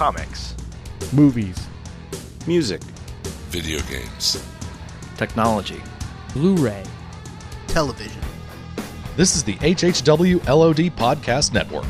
comics, 0.00 0.56
movies, 1.12 1.68
music, 2.46 2.82
video 3.50 3.78
games, 3.80 4.42
technology, 5.18 5.82
Blu 6.32 6.56
ray, 6.56 6.82
television. 7.66 8.22
This 9.16 9.36
is 9.36 9.44
the 9.44 9.56
HHW 9.56 10.42
LOD 10.48 10.90
Podcast 10.96 11.52
Network. 11.52 11.84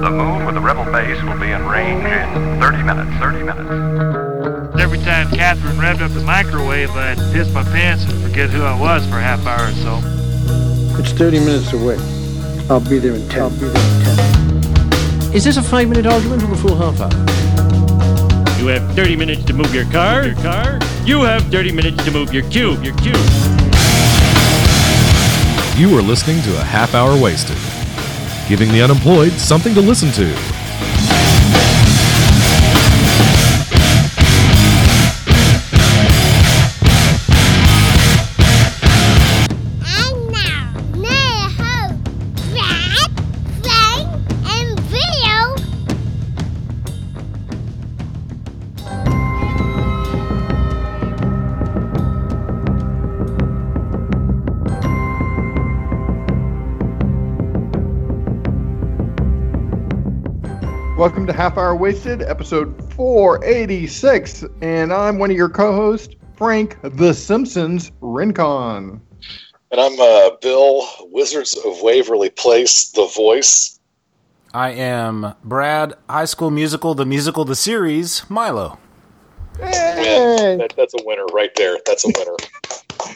The 0.00 0.10
moon 0.10 0.46
with 0.46 0.54
the 0.54 0.60
rebel 0.62 0.90
base 0.90 1.22
will 1.22 1.38
be 1.38 1.50
in 1.50 1.66
range 1.66 2.06
in 2.06 2.60
30 2.62 2.82
minutes. 2.82 3.10
30 3.18 3.42
minutes. 3.42 4.59
Every 4.92 5.04
time 5.04 5.30
Catherine 5.30 5.76
revved 5.76 6.00
up 6.00 6.10
the 6.10 6.20
microwave, 6.20 6.90
I'd 6.90 7.16
piss 7.32 7.48
my 7.54 7.62
pants 7.62 8.02
and 8.10 8.20
forget 8.24 8.50
who 8.50 8.64
I 8.64 8.76
was 8.76 9.06
for 9.06 9.18
a 9.18 9.22
half 9.22 9.46
hour 9.46 9.68
or 9.68 9.72
so. 9.74 10.00
It's 11.00 11.12
30 11.12 11.38
minutes 11.38 11.72
away. 11.72 11.94
I'll 12.68 12.80
be 12.80 12.98
there 12.98 13.14
in 13.14 13.28
10. 13.28 13.40
I'll 13.40 13.50
be 13.50 13.56
there 13.58 13.68
in 13.68 15.22
10. 15.22 15.32
Is 15.32 15.44
this 15.44 15.58
a 15.58 15.62
five 15.62 15.88
minute 15.88 16.06
argument 16.06 16.42
or 16.42 16.52
a 16.52 16.56
full 16.56 16.74
half 16.74 17.00
hour? 17.00 18.58
You 18.58 18.66
have 18.66 18.92
30 18.96 19.14
minutes 19.14 19.44
to 19.44 19.52
move 19.52 19.72
your 19.72 19.84
car. 19.92 20.26
Your 20.26 20.34
car. 20.34 20.80
You 21.04 21.20
have 21.20 21.44
30 21.52 21.70
minutes 21.70 22.04
to 22.04 22.10
move 22.10 22.34
your 22.34 22.42
cube. 22.50 22.82
Your 22.82 22.96
cube. 22.96 23.14
You 25.78 25.96
are 25.96 26.02
listening 26.02 26.42
to 26.42 26.60
a 26.60 26.64
half 26.64 26.96
hour 26.96 27.16
wasted, 27.16 27.56
giving 28.48 28.72
the 28.72 28.82
unemployed 28.82 29.30
something 29.34 29.72
to 29.74 29.80
listen 29.80 30.10
to. 30.14 30.49
Half 61.40 61.56
Hour 61.56 61.74
Wasted, 61.74 62.20
episode 62.20 62.92
486, 62.92 64.44
and 64.60 64.92
I'm 64.92 65.18
one 65.18 65.30
of 65.30 65.38
your 65.38 65.48
co-hosts, 65.48 66.14
Frank 66.36 66.76
the 66.82 67.14
Simpsons 67.14 67.92
Rincon. 68.02 69.00
And 69.70 69.80
I'm 69.80 69.98
uh, 69.98 70.36
Bill, 70.42 70.86
Wizards 71.04 71.56
of 71.56 71.80
Waverly 71.80 72.28
Place, 72.28 72.90
the 72.90 73.06
voice. 73.16 73.80
I 74.52 74.72
am 74.72 75.34
Brad, 75.42 75.94
High 76.10 76.26
School 76.26 76.50
Musical, 76.50 76.94
the 76.94 77.06
musical, 77.06 77.46
the 77.46 77.56
series, 77.56 78.28
Milo. 78.28 78.78
Man, 79.58 80.58
that, 80.58 80.74
that's 80.76 80.92
a 80.92 81.02
winner 81.06 81.24
right 81.32 81.54
there. 81.56 81.78
That's 81.86 82.04
a 82.04 82.08
winner. 82.18 82.36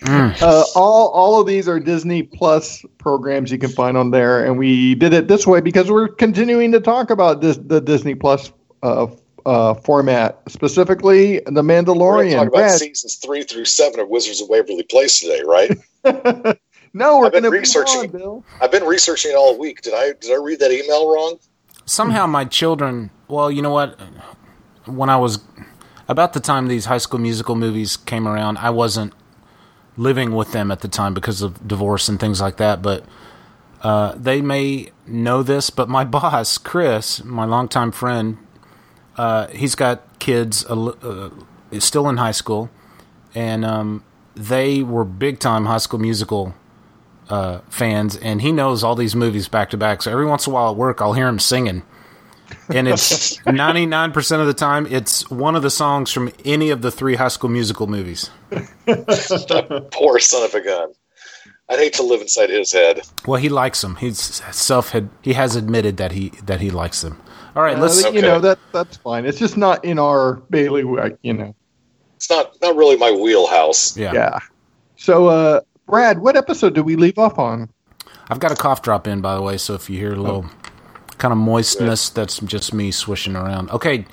Uh, 0.06 0.64
all 0.74 1.08
all 1.08 1.40
of 1.40 1.46
these 1.46 1.66
are 1.68 1.80
Disney 1.80 2.22
Plus 2.22 2.84
programs 2.98 3.50
you 3.50 3.58
can 3.58 3.70
find 3.70 3.96
on 3.96 4.10
there, 4.10 4.44
and 4.44 4.58
we 4.58 4.94
did 4.94 5.12
it 5.14 5.28
this 5.28 5.46
way 5.46 5.60
because 5.60 5.90
we're 5.90 6.08
continuing 6.08 6.72
to 6.72 6.80
talk 6.80 7.10
about 7.10 7.40
this 7.40 7.56
the 7.56 7.80
Disney 7.80 8.14
Plus 8.14 8.52
uh, 8.82 9.06
uh, 9.46 9.74
format, 9.74 10.40
specifically 10.48 11.40
The 11.46 11.62
Mandalorian. 11.62 11.96
We're 11.96 12.14
going 12.16 12.28
to 12.28 12.34
talk 12.36 12.46
about 12.48 12.58
Brad, 12.58 12.78
seasons 12.78 13.16
three 13.16 13.42
through 13.44 13.64
seven 13.64 14.00
of 14.00 14.08
Wizards 14.08 14.40
of 14.42 14.48
Waverly 14.48 14.82
Place 14.84 15.20
today, 15.20 15.42
right? 15.46 15.70
no, 16.92 17.18
we're 17.18 17.26
I've 17.26 17.32
been 17.32 17.42
going 17.42 17.44
to 17.44 17.50
researching- 17.50 18.00
on, 18.00 18.08
Bill. 18.08 18.44
I've 18.60 18.70
been 18.70 18.84
researching 18.84 19.30
it 19.32 19.36
all 19.36 19.58
week. 19.58 19.80
Did 19.82 19.94
I 19.94 20.12
did 20.20 20.32
I 20.32 20.42
read 20.42 20.60
that 20.60 20.70
email 20.70 21.12
wrong? 21.12 21.38
Somehow 21.86 22.26
my 22.26 22.44
children, 22.44 23.10
well, 23.28 23.50
you 23.50 23.62
know 23.62 23.70
what? 23.70 23.98
When 24.86 25.08
I 25.08 25.16
was 25.16 25.38
about 26.08 26.34
the 26.34 26.40
time 26.40 26.68
these 26.68 26.86
High 26.86 26.98
School 26.98 27.20
Musical 27.20 27.54
movies 27.54 27.96
came 27.96 28.28
around, 28.28 28.58
I 28.58 28.70
wasn't 28.70 29.12
living 29.96 30.34
with 30.34 30.52
them 30.52 30.70
at 30.70 30.80
the 30.80 30.88
time 30.88 31.14
because 31.14 31.42
of 31.42 31.66
divorce 31.66 32.08
and 32.08 32.18
things 32.18 32.40
like 32.40 32.56
that, 32.56 32.82
but 32.82 33.04
uh, 33.82 34.14
they 34.16 34.40
may 34.40 34.90
know 35.06 35.42
this, 35.42 35.70
but 35.70 35.88
my 35.88 36.04
boss, 36.16 36.58
Chris, 36.58 37.22
my 37.24 37.44
longtime 37.44 37.92
friend, 37.92 38.38
uh, 39.16 39.46
he's 39.48 39.74
got 39.74 40.18
kids 40.18 40.64
uh, 40.66 41.30
still 41.78 42.08
in 42.08 42.16
high 42.16 42.32
school, 42.32 42.70
and 43.34 43.64
um, 43.64 44.02
they 44.34 44.82
were 44.82 45.04
big 45.04 45.38
time 45.38 45.66
High 45.66 45.78
School 45.78 46.00
Musical 46.00 46.54
uh, 47.28 47.60
fans, 47.68 48.16
and 48.16 48.42
he 48.42 48.52
knows 48.52 48.82
all 48.82 48.94
these 48.94 49.14
movies 49.14 49.48
back 49.48 49.70
to 49.70 49.76
back. 49.76 50.02
So 50.02 50.10
every 50.10 50.26
once 50.26 50.46
in 50.46 50.52
a 50.52 50.54
while 50.54 50.70
at 50.70 50.76
work, 50.76 51.00
I'll 51.00 51.12
hear 51.12 51.28
him 51.28 51.38
singing, 51.38 51.82
and 52.68 52.86
it's 52.88 53.44
ninety 53.46 53.86
nine 53.86 54.12
percent 54.12 54.40
of 54.40 54.46
the 54.46 54.54
time 54.54 54.86
it's 54.86 55.28
one 55.30 55.56
of 55.56 55.62
the 55.62 55.70
songs 55.70 56.10
from 56.12 56.32
any 56.44 56.70
of 56.70 56.82
the 56.82 56.90
three 56.90 57.14
High 57.16 57.28
School 57.28 57.50
Musical 57.50 57.86
movies. 57.86 58.30
Poor 59.92 60.18
son 60.18 60.44
of 60.44 60.54
a 60.54 60.60
gun. 60.60 60.92
I'd 61.70 61.78
hate 61.78 61.94
to 61.94 62.02
live 62.02 62.20
inside 62.20 62.50
his 62.50 62.72
head. 62.72 63.00
Well, 63.26 63.40
he 63.40 63.48
likes 63.48 63.80
them. 63.80 63.96
He's 63.96 64.20
self 64.54 64.90
had 64.90 65.08
he 65.22 65.32
has 65.32 65.56
admitted 65.56 65.96
that 65.96 66.12
he 66.12 66.30
that 66.44 66.60
he 66.60 66.70
likes 66.70 67.00
them. 67.02 67.20
All 67.56 67.62
right, 67.62 67.76
Uh, 67.76 67.80
let's. 67.82 68.02
you 68.02 68.08
Okay. 68.08 68.20
know 68.20 68.40
that 68.40 68.58
that's 68.72 68.96
fine. 68.98 69.24
It's 69.24 69.38
just 69.38 69.56
not 69.56 69.84
in 69.84 69.98
our 69.98 70.34
bailiwick, 70.50 71.16
you 71.22 71.32
know. 71.32 71.54
It's 72.16 72.28
not 72.28 72.52
not 72.60 72.76
really 72.76 72.96
my 72.96 73.10
wheelhouse. 73.12 73.96
Yeah. 73.96 74.12
Yeah. 74.12 74.38
So, 74.96 75.28
uh, 75.28 75.60
Brad, 75.86 76.18
what 76.18 76.36
episode 76.36 76.74
did 76.74 76.82
we 76.82 76.96
leave 76.96 77.18
off 77.18 77.38
on? 77.38 77.68
I've 78.30 78.40
got 78.40 78.52
a 78.52 78.56
cough 78.56 78.82
drop 78.82 79.06
in, 79.06 79.20
by 79.20 79.34
the 79.34 79.42
way, 79.42 79.56
so 79.58 79.74
if 79.74 79.88
you 79.90 79.98
hear 79.98 80.12
a 80.14 80.16
little 80.16 80.46
kind 81.18 81.32
of 81.32 81.38
moistness, 81.38 82.10
that's 82.10 82.38
just 82.40 82.72
me 82.74 82.90
swishing 82.90 83.36
around. 83.36 83.70
Okay, 83.70 84.06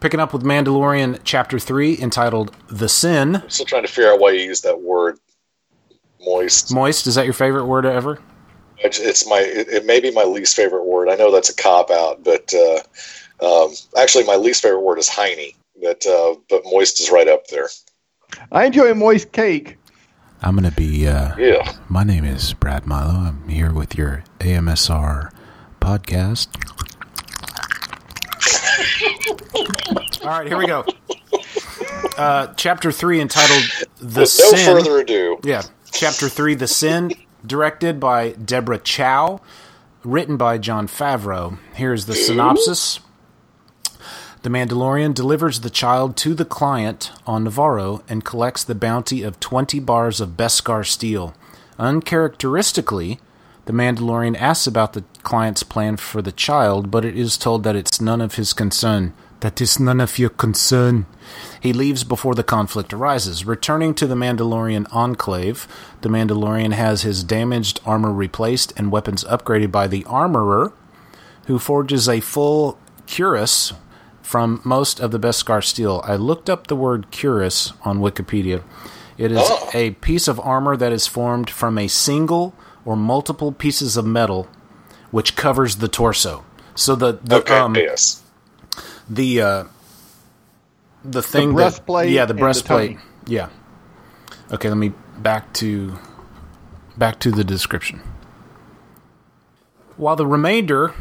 picking 0.00 0.20
up 0.20 0.32
with 0.32 0.42
Mandalorian 0.42 1.20
Chapter 1.24 1.58
3 1.58 1.98
entitled 2.00 2.54
The 2.68 2.88
Sin. 2.88 3.36
I'm 3.36 3.50
still 3.50 3.66
trying 3.66 3.82
to 3.86 3.88
figure 3.92 4.12
out 4.12 4.20
why 4.20 4.30
you 4.32 4.40
use 4.42 4.60
that 4.62 4.80
word 4.80 5.18
moist. 6.24 6.72
Moist, 6.74 7.06
is 7.06 7.14
that 7.16 7.24
your 7.24 7.34
favorite 7.34 7.66
word 7.66 7.86
ever? 7.86 8.18
It's, 8.78 8.98
it's 8.98 9.26
my 9.28 9.38
it, 9.38 9.68
it 9.68 9.86
may 9.86 10.00
be 10.00 10.10
my 10.10 10.24
least 10.24 10.56
favorite 10.56 10.84
word. 10.84 11.08
I 11.08 11.14
know 11.14 11.30
that's 11.32 11.48
a 11.48 11.54
cop 11.54 11.90
out, 11.90 12.24
but 12.24 12.52
uh, 12.52 12.80
um, 13.44 13.72
actually 13.96 14.24
my 14.24 14.36
least 14.36 14.62
favorite 14.62 14.80
word 14.80 14.98
is 14.98 15.08
heiny. 15.08 15.54
But 15.80 16.04
uh, 16.06 16.34
but 16.50 16.62
moist 16.66 17.00
is 17.00 17.10
right 17.10 17.28
up 17.28 17.46
there. 17.48 17.68
I 18.52 18.64
enjoy 18.66 18.92
moist 18.94 19.32
cake. 19.32 19.76
I'm 20.42 20.56
going 20.56 20.68
to 20.68 20.76
be. 20.76 21.06
Uh, 21.08 21.34
Yeah. 21.38 21.72
my 21.88 22.04
name 22.04 22.24
is 22.24 22.52
Brad 22.52 22.84
Milo. 22.86 23.14
I'm 23.14 23.48
here 23.48 23.72
with 23.72 23.96
your 23.96 24.24
AMSR 24.40 25.30
podcast. 25.84 26.48
All 30.22 30.30
right, 30.30 30.46
here 30.46 30.56
we 30.56 30.66
go. 30.66 30.84
Uh, 32.16 32.46
chapter 32.56 32.90
3 32.90 33.20
entitled 33.20 33.62
The 33.98 34.20
With 34.20 34.38
no 34.38 34.50
Sin. 34.56 34.64
further 34.76 35.00
ado, 35.00 35.38
Yeah. 35.44 35.62
Chapter 35.92 36.28
3, 36.30 36.54
The 36.54 36.66
Sin, 36.66 37.12
directed 37.46 38.00
by 38.00 38.30
Deborah 38.32 38.78
Chow, 38.78 39.40
written 40.02 40.36
by 40.38 40.56
Jon 40.58 40.88
Favreau. 40.88 41.58
Here's 41.74 42.06
the 42.06 42.14
synopsis 42.14 43.00
The 44.42 44.48
Mandalorian 44.50 45.12
delivers 45.14 45.60
the 45.60 45.70
child 45.70 46.16
to 46.18 46.32
the 46.34 46.44
client 46.46 47.10
on 47.26 47.44
Navarro 47.44 48.02
and 48.08 48.24
collects 48.24 48.64
the 48.64 48.74
bounty 48.74 49.22
of 49.22 49.38
20 49.38 49.80
bars 49.80 50.20
of 50.20 50.30
Beskar 50.30 50.86
steel. 50.86 51.34
Uncharacteristically, 51.78 53.20
the 53.66 53.72
Mandalorian 53.72 54.38
asks 54.38 54.66
about 54.66 54.92
the 54.92 55.04
client's 55.22 55.62
plan 55.62 55.96
for 55.96 56.20
the 56.20 56.32
child, 56.32 56.90
but 56.90 57.04
it 57.04 57.16
is 57.16 57.38
told 57.38 57.62
that 57.64 57.76
it's 57.76 58.00
none 58.00 58.20
of 58.20 58.34
his 58.34 58.52
concern. 58.52 59.14
That 59.40 59.60
is 59.60 59.78
none 59.80 60.00
of 60.00 60.18
your 60.18 60.30
concern. 60.30 61.06
He 61.60 61.72
leaves 61.72 62.02
before 62.04 62.34
the 62.34 62.42
conflict 62.42 62.92
arises. 62.94 63.44
Returning 63.44 63.94
to 63.94 64.06
the 64.06 64.14
Mandalorian 64.14 64.86
enclave, 64.92 65.66
the 66.00 66.08
Mandalorian 66.08 66.72
has 66.72 67.02
his 67.02 67.22
damaged 67.24 67.80
armor 67.84 68.12
replaced 68.12 68.72
and 68.76 68.90
weapons 68.90 69.24
upgraded 69.24 69.70
by 69.70 69.86
the 69.86 70.04
armorer, 70.06 70.72
who 71.46 71.58
forges 71.58 72.08
a 72.08 72.20
full 72.20 72.78
cuirass 73.06 73.74
from 74.22 74.62
most 74.64 74.98
of 75.00 75.10
the 75.10 75.20
Beskar 75.20 75.62
steel. 75.62 76.00
I 76.06 76.16
looked 76.16 76.48
up 76.48 76.66
the 76.66 76.76
word 76.76 77.10
cuirass 77.10 77.74
on 77.82 77.98
Wikipedia. 78.00 78.62
It 79.18 79.30
is 79.30 79.40
Oh. 79.42 79.68
a 79.74 79.90
piece 79.90 80.26
of 80.26 80.40
armor 80.40 80.76
that 80.76 80.92
is 80.92 81.06
formed 81.06 81.50
from 81.50 81.76
a 81.76 81.86
single 81.88 82.54
or 82.84 82.96
multiple 82.96 83.52
pieces 83.52 83.96
of 83.96 84.04
metal 84.04 84.48
which 85.10 85.36
covers 85.36 85.76
the 85.76 85.86
torso. 85.86 86.44
So 86.74 86.96
the, 86.96 87.12
the 87.22 87.36
okay, 87.36 87.56
um, 87.58 87.76
yes. 87.76 88.22
the 89.08 89.40
uh, 89.40 89.64
the 91.04 91.22
thing 91.22 91.50
that- 91.50 91.54
breastplate 91.54 92.10
yeah, 92.10 92.24
the 92.24 92.30
and 92.30 92.38
the 92.38 92.42
breastplate. 92.42 92.98
yeah. 93.26 93.48
Okay, 94.50 94.68
let 94.68 94.76
me 94.76 94.92
back 95.18 95.52
to 95.54 95.96
back 96.96 97.20
to 97.20 97.30
the 97.30 97.44
description. 97.44 98.00
While 99.96 100.16
the 100.16 100.26
remainder 100.26 100.94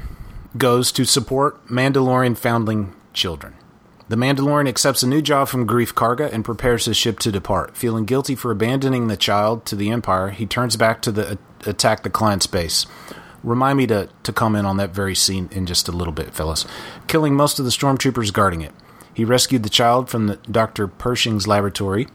goes 0.57 0.91
to 0.91 1.05
support 1.05 1.65
Mandalorian 1.67 2.37
foundling 2.37 2.93
children. 3.13 3.55
The 4.09 4.15
The 4.15 4.21
Mandalorian 4.21 4.69
accepts 4.69 5.01
a 5.01 5.07
new 5.07 5.21
job 5.21 5.47
from 5.47 5.67
Greef 5.67 5.93
Karga 5.93 6.31
and 6.31 6.45
prepares 6.45 6.85
his 6.85 6.97
ship 6.97 7.17
to 7.19 7.31
depart. 7.31 7.75
Feeling 7.75 8.05
guilty 8.05 8.35
for 8.35 8.51
abandoning 8.51 9.07
the 9.07 9.17
child 9.17 9.65
to 9.65 9.75
the 9.75 9.89
Empire, 9.89 10.29
he 10.29 10.45
turns 10.45 10.75
back 10.75 11.01
to 11.01 11.11
the 11.11 11.39
attack 11.67 12.03
the 12.03 12.09
client's 12.09 12.47
base. 12.47 12.85
Remind 13.43 13.77
me 13.77 13.87
to, 13.87 14.09
to 14.23 14.31
comment 14.31 14.65
on 14.65 14.77
that 14.77 14.91
very 14.91 15.15
scene 15.15 15.49
in 15.51 15.65
just 15.65 15.87
a 15.87 15.91
little 15.91 16.13
bit, 16.13 16.33
fellas. 16.33 16.65
Killing 17.07 17.35
most 17.35 17.59
of 17.59 17.65
the 17.65 17.71
stormtroopers 17.71 18.31
guarding 18.31 18.61
it. 18.61 18.73
He 19.13 19.25
rescued 19.25 19.63
the 19.63 19.69
child 19.69 20.09
from 20.09 20.27
the 20.27 20.37
Dr. 20.37 20.87
Pershing's 20.87 21.47
laboratory, 21.47 22.07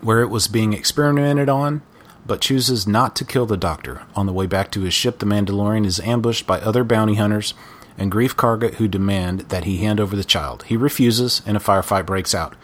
where 0.00 0.20
it 0.20 0.30
was 0.30 0.48
being 0.48 0.72
experimented 0.72 1.48
on, 1.48 1.82
but 2.26 2.40
chooses 2.40 2.86
not 2.86 3.14
to 3.16 3.24
kill 3.24 3.46
the 3.46 3.56
doctor. 3.56 4.02
On 4.16 4.26
the 4.26 4.32
way 4.32 4.46
back 4.46 4.70
to 4.72 4.80
his 4.80 4.94
ship, 4.94 5.18
the 5.18 5.26
Mandalorian 5.26 5.84
is 5.84 6.00
ambushed 6.00 6.46
by 6.46 6.60
other 6.60 6.82
bounty 6.82 7.14
hunters 7.14 7.54
and 7.98 8.10
Greef 8.10 8.34
Karga 8.34 8.74
who 8.74 8.88
demand 8.88 9.40
that 9.50 9.64
he 9.64 9.78
hand 9.78 10.00
over 10.00 10.16
the 10.16 10.24
child. 10.24 10.64
He 10.64 10.76
refuses, 10.76 11.42
and 11.46 11.56
a 11.56 11.60
firefight 11.60 12.06
breaks 12.06 12.34
out. 12.34 12.54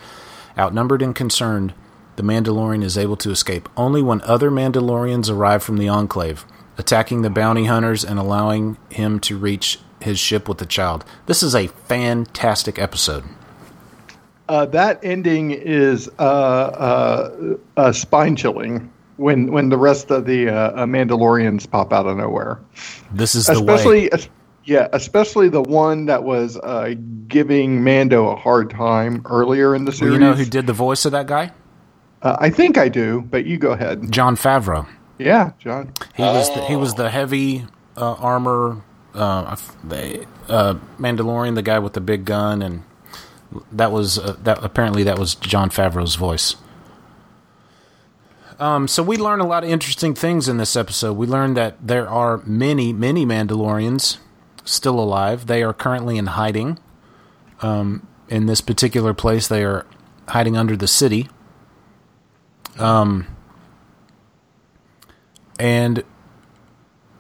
Outnumbered 0.59 1.03
and 1.03 1.15
concerned, 1.15 1.75
the 2.19 2.25
Mandalorian 2.25 2.83
is 2.83 2.99
able 2.99 3.17
to 3.19 3.31
escape 3.31 3.69
only 3.77 4.03
when 4.03 4.21
other 4.23 4.51
Mandalorians 4.51 5.31
arrive 5.31 5.63
from 5.63 5.79
the 5.79 5.89
Enclave, 5.89 6.45
attacking 6.77 7.23
the 7.23 7.31
bounty 7.31 7.67
hunters 7.67 8.05
and 8.05 8.19
allowing 8.19 8.77
him 8.91 9.21
to 9.21 9.39
reach 9.39 9.79
his 10.01 10.19
ship 10.19 10.49
with 10.49 10.59
the 10.59 10.67
child. 10.67 11.05
This 11.27 11.45
is 11.45 11.55
a 11.55 11.69
fantastic 11.69 12.77
episode. 12.77 13.23
Uh, 14.49 14.67
that 14.67 14.99
ending 15.05 15.53
is 15.53 16.11
uh, 16.19 16.23
uh, 16.23 17.57
uh 17.77 17.93
spine 17.93 18.35
chilling 18.35 18.91
when 19.17 19.53
when 19.53 19.69
the 19.69 19.79
rest 19.79 20.11
of 20.11 20.25
the 20.25 20.49
uh, 20.49 20.87
Mandalorians 20.87 21.71
pop 21.71 21.93
out 21.93 22.07
of 22.07 22.17
nowhere. 22.17 22.59
This 23.13 23.37
is 23.37 23.47
the 23.47 23.53
especially. 23.53 24.11
Yeah, 24.65 24.89
especially 24.93 25.49
the 25.49 25.63
one 25.63 26.07
that 26.07 26.25
was 26.25 26.59
uh, 26.59 26.95
giving 27.27 27.83
Mando 27.83 28.29
a 28.29 28.37
hard 28.37 28.69
time 28.69 29.23
earlier 29.25 29.75
in 29.75 29.87
the 29.87 29.93
series. 29.93 30.13
Well, 30.13 30.21
you 30.21 30.27
know 30.27 30.35
who 30.35 30.45
did 30.45 30.67
the 30.67 30.75
voice 30.75 31.07
of 31.07 31.13
that 31.13 31.27
guy? 31.27 31.53
Uh, 32.23 32.37
I 32.41 32.51
think 32.51 32.77
I 32.79 32.89
do, 32.89 33.23
but 33.23 33.47
you 33.47 33.59
go 33.59 33.73
ahead. 33.73 34.11
Jon 34.11 34.37
Favreau. 34.37 34.89
Yeah, 35.19 35.53
Jon. 35.59 35.93
He 36.15 36.23
was 36.23 36.53
the, 36.55 36.65
he 36.65 36.77
was 36.77 36.95
the 36.95 37.11
heavy 37.11 37.67
uh, 37.97 38.15
armor 38.15 38.83
uh, 39.15 39.57
the 39.85 40.27
uh, 40.49 40.75
Mandalorian, 40.99 41.55
the 41.55 41.63
guy 41.63 41.79
with 41.79 41.95
the 41.95 42.01
big 42.01 42.25
gun, 42.25 42.63
and 42.63 42.83
that 43.73 43.91
was 43.91 44.19
uh, 44.19 44.37
that. 44.43 44.63
Apparently, 44.63 45.03
that 45.05 45.19
was 45.19 45.35
Jon 45.35 45.71
Favreau's 45.71 46.15
voice. 46.15 46.57
Um, 48.59 48.89
so 48.89 49.03
we 49.03 49.17
learned 49.17 49.41
a 49.41 49.47
lot 49.47 49.63
of 49.63 49.71
interesting 49.71 50.15
things 50.15 50.49
in 50.49 50.57
this 50.57 50.77
episode. 50.77 51.13
We 51.15 51.27
learned 51.27 51.57
that 51.57 51.77
there 51.81 52.09
are 52.09 52.39
many, 52.39 52.93
many 52.93 53.25
Mandalorians 53.25 54.19
still 54.65 54.99
alive. 54.99 55.47
They 55.47 55.63
are 55.63 55.73
currently 55.73 56.19
in 56.19 56.27
hiding. 56.27 56.79
Um, 57.61 58.07
in 58.29 58.47
this 58.47 58.61
particular 58.61 59.15
place, 59.15 59.47
they 59.47 59.65
are 59.65 59.87
hiding 60.29 60.57
under 60.57 60.77
the 60.77 60.89
city. 60.89 61.29
Um, 62.79 63.27
and 65.59 66.05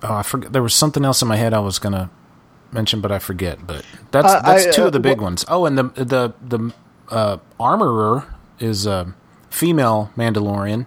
oh, 0.02 0.14
I 0.14 0.22
forget. 0.22 0.52
There 0.52 0.62
was 0.62 0.74
something 0.74 1.04
else 1.04 1.22
in 1.22 1.28
my 1.28 1.36
head 1.36 1.52
I 1.54 1.58
was 1.60 1.78
gonna 1.78 2.10
mention, 2.72 3.00
but 3.00 3.10
I 3.12 3.18
forget. 3.18 3.66
But 3.66 3.84
that's 4.10 4.28
Uh, 4.32 4.42
that's 4.42 4.66
I, 4.66 4.70
two 4.70 4.84
uh, 4.84 4.86
of 4.86 4.92
the 4.92 5.00
big 5.00 5.18
wh- 5.18 5.22
ones. 5.22 5.44
Oh, 5.48 5.66
and 5.66 5.76
the 5.78 5.84
the 5.94 6.32
the 6.46 6.72
uh, 7.10 7.38
armorer 7.58 8.34
is 8.58 8.86
a 8.86 9.14
female 9.50 10.10
Mandalorian, 10.16 10.86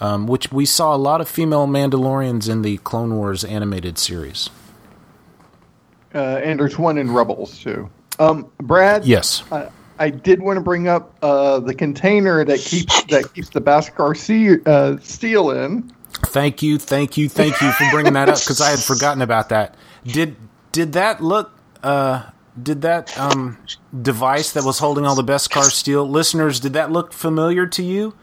um, 0.00 0.26
which 0.26 0.50
we 0.50 0.64
saw 0.66 0.94
a 0.94 0.98
lot 0.98 1.20
of 1.20 1.28
female 1.28 1.66
Mandalorians 1.66 2.48
in 2.48 2.62
the 2.62 2.78
Clone 2.78 3.14
Wars 3.16 3.44
animated 3.44 3.98
series. 3.98 4.50
Uh, 6.14 6.40
and 6.44 6.60
there's 6.60 6.78
one 6.78 6.98
in 6.98 7.10
Rebels 7.12 7.58
too. 7.58 7.88
Um, 8.18 8.50
Brad. 8.58 9.04
Yes. 9.04 9.42
I, 9.50 9.68
I 10.02 10.10
did 10.10 10.42
want 10.42 10.56
to 10.56 10.60
bring 10.60 10.88
up 10.88 11.16
uh, 11.22 11.60
the 11.60 11.72
container 11.72 12.44
that 12.44 12.58
keeps 12.58 13.04
that 13.04 13.32
keeps 13.34 13.50
the 13.50 13.60
Beskar 13.60 14.16
sea, 14.16 14.60
uh, 14.66 14.96
steel 15.00 15.52
in. 15.52 15.92
Thank 16.26 16.60
you, 16.60 16.76
thank 16.76 17.16
you, 17.16 17.28
thank 17.28 17.60
you 17.60 17.70
for 17.70 17.88
bringing 17.92 18.14
that 18.14 18.28
up 18.28 18.40
because 18.40 18.60
I 18.60 18.70
had 18.70 18.80
forgotten 18.80 19.22
about 19.22 19.50
that. 19.50 19.76
Did 20.04 20.34
did 20.72 20.94
that 20.94 21.22
look? 21.22 21.52
Uh, 21.84 22.24
did 22.60 22.82
that 22.82 23.16
um, 23.16 23.58
device 24.02 24.50
that 24.50 24.64
was 24.64 24.80
holding 24.80 25.06
all 25.06 25.14
the 25.14 25.22
Beskar 25.22 25.70
steel 25.70 26.04
listeners? 26.08 26.58
Did 26.58 26.72
that 26.72 26.90
look 26.90 27.12
familiar 27.12 27.68
to 27.68 27.84
you? 27.84 28.16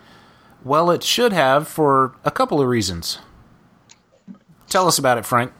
Well, 0.65 0.91
it 0.91 1.01
should 1.01 1.31
have 1.31 1.69
for 1.69 2.13
a 2.25 2.31
couple 2.31 2.59
of 2.59 2.67
reasons. 2.67 3.19
Tell 4.67 4.85
us 4.85 4.99
about 4.99 5.17
it, 5.17 5.25
Frank. 5.25 5.53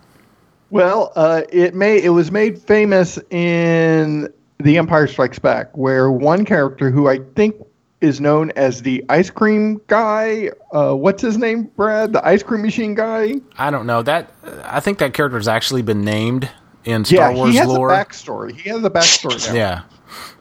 Well, 0.69 1.13
uh, 1.15 1.43
it 1.49 1.73
made 1.75 2.03
it 2.03 2.09
was 2.09 2.29
made 2.29 2.61
famous 2.61 3.17
in 3.29 4.33
The 4.61 4.77
Empire 4.77 5.07
Strikes 5.07 5.39
Back, 5.39 5.77
where 5.77 6.11
one 6.11 6.43
character 6.43 6.91
who 6.91 7.07
I 7.07 7.19
think 7.35 7.55
is 8.01 8.19
known 8.19 8.51
as 8.57 8.81
the 8.81 9.03
ice 9.07 9.29
cream 9.29 9.79
guy. 9.87 10.51
Uh, 10.73 10.93
what's 10.95 11.21
his 11.21 11.37
name, 11.37 11.63
Brad? 11.77 12.11
The 12.11 12.25
ice 12.25 12.43
cream 12.43 12.61
machine 12.61 12.93
guy. 12.93 13.35
I 13.57 13.71
don't 13.71 13.85
know 13.87 14.01
that. 14.01 14.33
I 14.65 14.81
think 14.81 14.97
that 14.97 15.13
character 15.13 15.37
has 15.37 15.47
actually 15.47 15.81
been 15.81 16.03
named 16.03 16.49
in 16.83 17.05
Star 17.05 17.31
yeah, 17.31 17.37
Wars 17.37 17.51
he 17.51 17.55
has 17.55 17.67
lore. 17.69 17.89
a 17.89 17.93
backstory. 18.05 18.53
He 18.53 18.69
has 18.69 18.83
a 18.83 18.89
backstory 18.89 19.47
now. 19.47 19.53
yeah, 19.53 19.81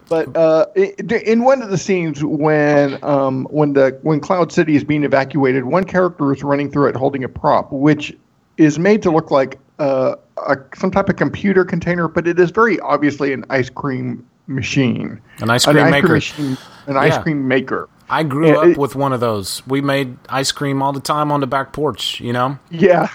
But 0.08 0.36
uh, 0.36 0.66
in 0.74 1.44
one 1.44 1.62
of 1.62 1.70
the 1.70 1.78
scenes 1.78 2.24
when 2.24 2.98
um, 3.04 3.46
when 3.50 3.74
the 3.74 3.96
when 4.02 4.18
Cloud 4.18 4.50
City 4.50 4.74
is 4.74 4.82
being 4.82 5.04
evacuated, 5.04 5.64
one 5.64 5.84
character 5.84 6.32
is 6.32 6.42
running 6.42 6.72
through 6.72 6.88
it 6.88 6.96
holding 6.96 7.22
a 7.22 7.28
prop, 7.28 7.70
which 7.72 8.16
is 8.56 8.80
made 8.80 9.00
to 9.02 9.12
look 9.12 9.30
like 9.30 9.60
uh, 9.78 10.16
a, 10.46 10.56
some 10.76 10.90
type 10.90 11.08
of 11.08 11.16
computer 11.16 11.64
container, 11.64 12.08
but 12.08 12.26
it 12.28 12.38
is 12.38 12.50
very 12.50 12.78
obviously 12.80 13.32
an 13.32 13.44
ice 13.50 13.70
cream 13.70 14.26
machine, 14.46 15.20
An 15.40 15.50
ice 15.50 15.64
cream 15.64 15.90
maker. 15.90 16.06
Cream 16.06 16.14
machine, 16.14 16.58
an 16.86 16.96
ice 16.96 17.18
cream 17.18 17.46
maker. 17.48 17.88
I 18.10 18.22
grew 18.22 18.48
Yeah, 18.48 18.56
up 18.56 18.66
it- 18.68 18.78
with 18.78 18.94
one 18.96 19.12
of 19.12 19.20
those. 19.20 19.62
We 19.66 19.80
made 19.82 20.16
ice 20.28 20.50
cream 20.52 20.82
all 20.82 20.92
the 20.92 21.00
time 21.00 21.30
on 21.30 21.40
the 21.40 21.46
back 21.46 21.72
porch. 21.72 22.20
You 22.20 22.32
know. 22.32 22.58
Yeah, 22.70 23.08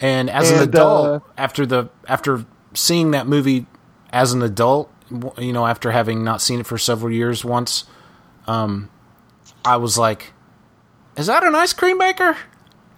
And 0.00 0.30
as 0.30 0.50
an 0.50 0.60
adult, 0.60 1.06
uh, 1.06 1.20
after 1.36 1.66
the 1.66 1.88
after 2.08 2.44
seeing 2.74 3.10
that 3.12 3.26
movie 3.26 3.66
as 4.12 4.32
an 4.32 4.42
adult, 4.42 4.90
you 5.38 5.52
know, 5.52 5.66
after 5.66 5.90
having 5.90 6.24
not 6.24 6.40
seen 6.40 6.60
it 6.60 6.66
for 6.66 6.78
several 6.78 7.12
years 7.12 7.44
once, 7.44 7.84
um, 8.46 8.88
I 9.64 9.76
was 9.76 9.98
like, 9.98 10.32
"Is 11.16 11.26
that 11.26 11.44
an 11.44 11.54
ice 11.54 11.72
cream 11.74 11.98
maker?" 11.98 12.36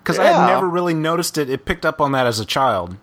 Because 0.03 0.19
I 0.19 0.25
had 0.25 0.47
never 0.47 0.69
really 0.69 0.95
noticed 0.95 1.37
it. 1.37 1.51
It 1.51 1.65
picked 1.67 1.85
up 1.85 2.01
on 2.01 2.13
that 2.13 2.27
as 2.27 2.41
a 2.41 2.45
child. 2.47 2.97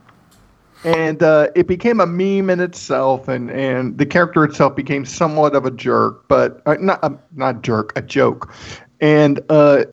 And 0.86 1.24
uh, 1.24 1.48
it 1.56 1.66
became 1.66 2.00
a 2.00 2.06
meme 2.06 2.52
in 2.52 2.60
itself, 2.60 3.28
and, 3.28 3.50
and 3.50 3.98
the 3.98 4.06
character 4.06 4.44
itself 4.44 4.76
became 4.76 5.04
somewhat 5.04 5.56
of 5.56 5.66
a 5.66 5.72
jerk, 5.72 6.28
but 6.28 6.62
uh, 6.68 6.76
not 6.80 7.04
uh, 7.04 7.10
not 7.34 7.64
jerk, 7.64 7.92
a 7.96 8.04
joke. 8.04 8.54
And 9.02 9.40
uh, 9.50 9.86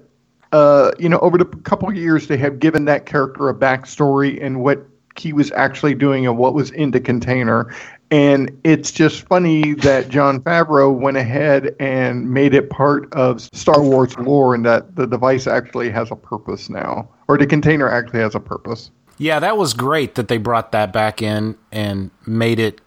uh, 0.53 0.93
you 0.99 1.09
know, 1.09 1.19
over 1.21 1.39
the 1.39 1.47
couple 1.47 1.89
of 1.89 1.97
years, 1.97 2.29
they 2.29 2.37
have 2.37 2.61
given 2.61 2.85
that 2.85 3.07
character 3.07 3.49
a 3.49 3.55
backstory 3.55 4.39
and 4.45 4.63
what 4.63 4.87
he 5.19 5.33
was 5.33 5.51
actually 5.53 5.95
doing 5.95 6.27
and 6.27 6.37
what 6.37 6.53
was 6.53 6.71
in 6.73 6.91
the 6.91 7.01
container. 7.01 7.75
And 8.11 8.51
it's 8.63 8.91
just 8.91 9.27
funny 9.27 9.73
that 9.77 10.11
Jon 10.11 10.41
Favreau 10.43 10.95
went 10.95 11.17
ahead 11.17 11.75
and 11.81 12.31
made 12.31 12.53
it 12.53 12.69
part 12.69 13.11
of 13.15 13.41
Star 13.55 13.83
Wars 13.83 14.15
lore, 14.19 14.55
and 14.55 14.67
that 14.67 14.95
the 14.95 15.07
device 15.07 15.47
actually 15.47 15.89
has 15.89 16.11
a 16.11 16.17
purpose 16.17 16.69
now, 16.69 17.09
or 17.29 17.39
the 17.39 17.47
container 17.47 17.89
actually 17.89 18.21
has 18.21 18.35
a 18.35 18.41
purpose. 18.41 18.91
Yeah, 19.19 19.39
that 19.39 19.57
was 19.57 19.75
great 19.75 20.15
that 20.17 20.29
they 20.29 20.39
brought 20.39 20.73
that 20.73 20.93
back 20.93 21.23
in 21.23 21.57
and 21.71 22.11
made 22.27 22.59
it 22.59 22.81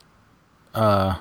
uh, 0.74 1.15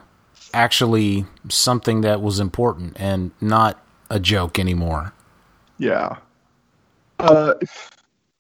actually 0.53 1.27
something 1.49 2.01
that 2.03 2.21
was 2.21 2.41
important 2.41 2.97
and 2.99 3.31
not 3.41 3.83
a 4.11 4.19
joke 4.19 4.59
anymore. 4.59 5.13
Yeah. 5.79 6.17
Uh, 7.19 7.55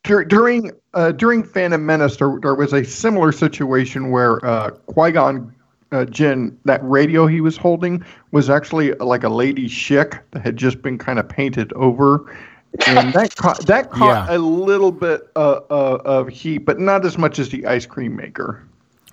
dur- 0.04 0.24
during 0.24 0.72
uh, 0.94 1.12
during 1.12 1.42
Phantom 1.42 1.84
Menace, 1.84 2.16
there, 2.16 2.38
there 2.40 2.54
was 2.54 2.72
a 2.72 2.84
similar 2.84 3.32
situation 3.32 4.10
where 4.10 4.44
uh, 4.44 4.70
Qui 4.86 5.12
Gon 5.12 5.54
uh, 5.92 6.04
Jinn, 6.06 6.56
that 6.64 6.80
radio 6.82 7.26
he 7.26 7.40
was 7.40 7.56
holding, 7.56 8.04
was 8.32 8.50
actually 8.50 8.92
like 8.94 9.24
a 9.24 9.28
lady 9.28 9.68
chic 9.68 10.18
that 10.32 10.42
had 10.42 10.56
just 10.56 10.82
been 10.82 10.98
kind 10.98 11.18
of 11.18 11.28
painted 11.28 11.72
over, 11.74 12.36
and 12.86 13.12
that 13.12 13.34
caught 13.36 13.66
that 13.66 13.90
caught 13.90 14.28
Yeah. 14.28 14.36
a 14.36 14.38
little 14.38 14.92
bit 14.92 15.28
uh, 15.36 15.60
uh, 15.70 15.98
of 16.04 16.28
heat, 16.28 16.58
but 16.58 16.78
not 16.80 17.04
as 17.04 17.16
much 17.18 17.38
as 17.38 17.48
the 17.50 17.66
ice 17.66 17.86
cream 17.86 18.16
maker. 18.16 18.62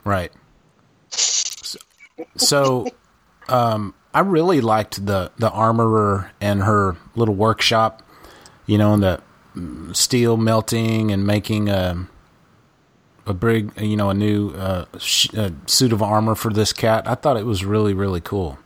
Right. 0.04 0.32
So, 1.10 1.80
so 2.38 2.88
um, 3.50 3.94
I 4.14 4.22
really 4.22 4.62
liked 4.62 5.06
the 5.06 5.32
the 5.38 5.50
armorer 5.52 6.32
and 6.42 6.64
her 6.64 6.98
little 7.16 7.36
workshop. 7.36 8.02
You 8.68 8.78
know, 8.78 8.94
and 8.94 9.04
the 9.04 9.22
mm, 9.56 9.96
steel 9.96 10.38
melting 10.38 11.12
and 11.12 11.26
making 11.28 11.68
a 11.70 12.08
a 13.26 13.34
big, 13.34 13.72
you 13.80 13.96
know, 13.98 14.10
a 14.10 14.14
new 14.14 14.50
uh, 14.52 14.86
sh- 14.98 15.30
uh, 15.38 15.52
suit 15.68 15.92
of 15.94 16.02
armor 16.02 16.36
for 16.36 16.52
this 16.54 16.74
cat. 16.74 17.08
I 17.08 17.16
thought 17.16 17.38
it 17.38 17.46
was 17.46 17.66
really 17.66 17.94
really 17.94 18.22
cool. 18.22 18.58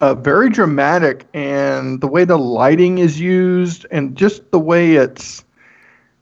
Uh, 0.00 0.14
very 0.14 0.48
dramatic, 0.50 1.26
and 1.34 2.00
the 2.00 2.06
way 2.06 2.24
the 2.24 2.38
lighting 2.38 2.98
is 2.98 3.20
used, 3.20 3.86
and 3.90 4.16
just 4.16 4.50
the 4.50 4.58
way 4.58 4.94
it's 4.94 5.44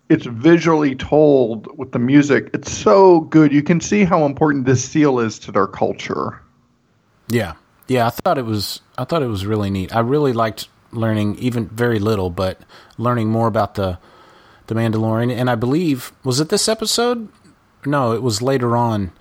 it's 0.09 0.27
visually 0.27 0.95
told 0.95 1.67
with 1.77 1.93
the 1.93 1.99
music. 1.99 2.51
It's 2.55 2.71
so 2.71 3.21
good. 3.21 3.53
You 3.53 3.63
can 3.63 3.81
see 3.81 4.05
how 4.05 4.25
important 4.25 4.65
this 4.65 4.85
seal 4.85 5.19
is 5.19 5.39
to 5.41 5.53
their 5.53 5.67
culture. 5.67 6.41
Yeah, 7.29 7.55
yeah, 7.89 8.07
I 8.07 8.11
thought 8.11 8.39
it 8.39 8.45
was 8.45 8.81
I 8.97 9.05
thought 9.05 9.23
it 9.23 9.29
was 9.29 9.47
really 9.47 9.71
neat. 9.71 9.95
I 9.95 10.01
really 10.01 10.33
liked 10.33 10.69
learning 10.93 11.39
even 11.39 11.69
very 11.69 11.99
little, 11.99 12.31
but 12.31 12.61
learning 12.99 13.29
more 13.29 13.49
about 13.49 13.75
the 13.75 13.99
the 14.69 14.75
Mandalorian. 14.75 15.33
And 15.33 15.51
I 15.51 15.55
believe 15.55 16.13
was 16.25 16.41
it 16.41 16.49
this 16.49 16.69
episode? 16.69 17.29
No, 17.85 18.13
it 18.13 18.23
was 18.23 18.43
later 18.43 18.77
on 18.77 19.13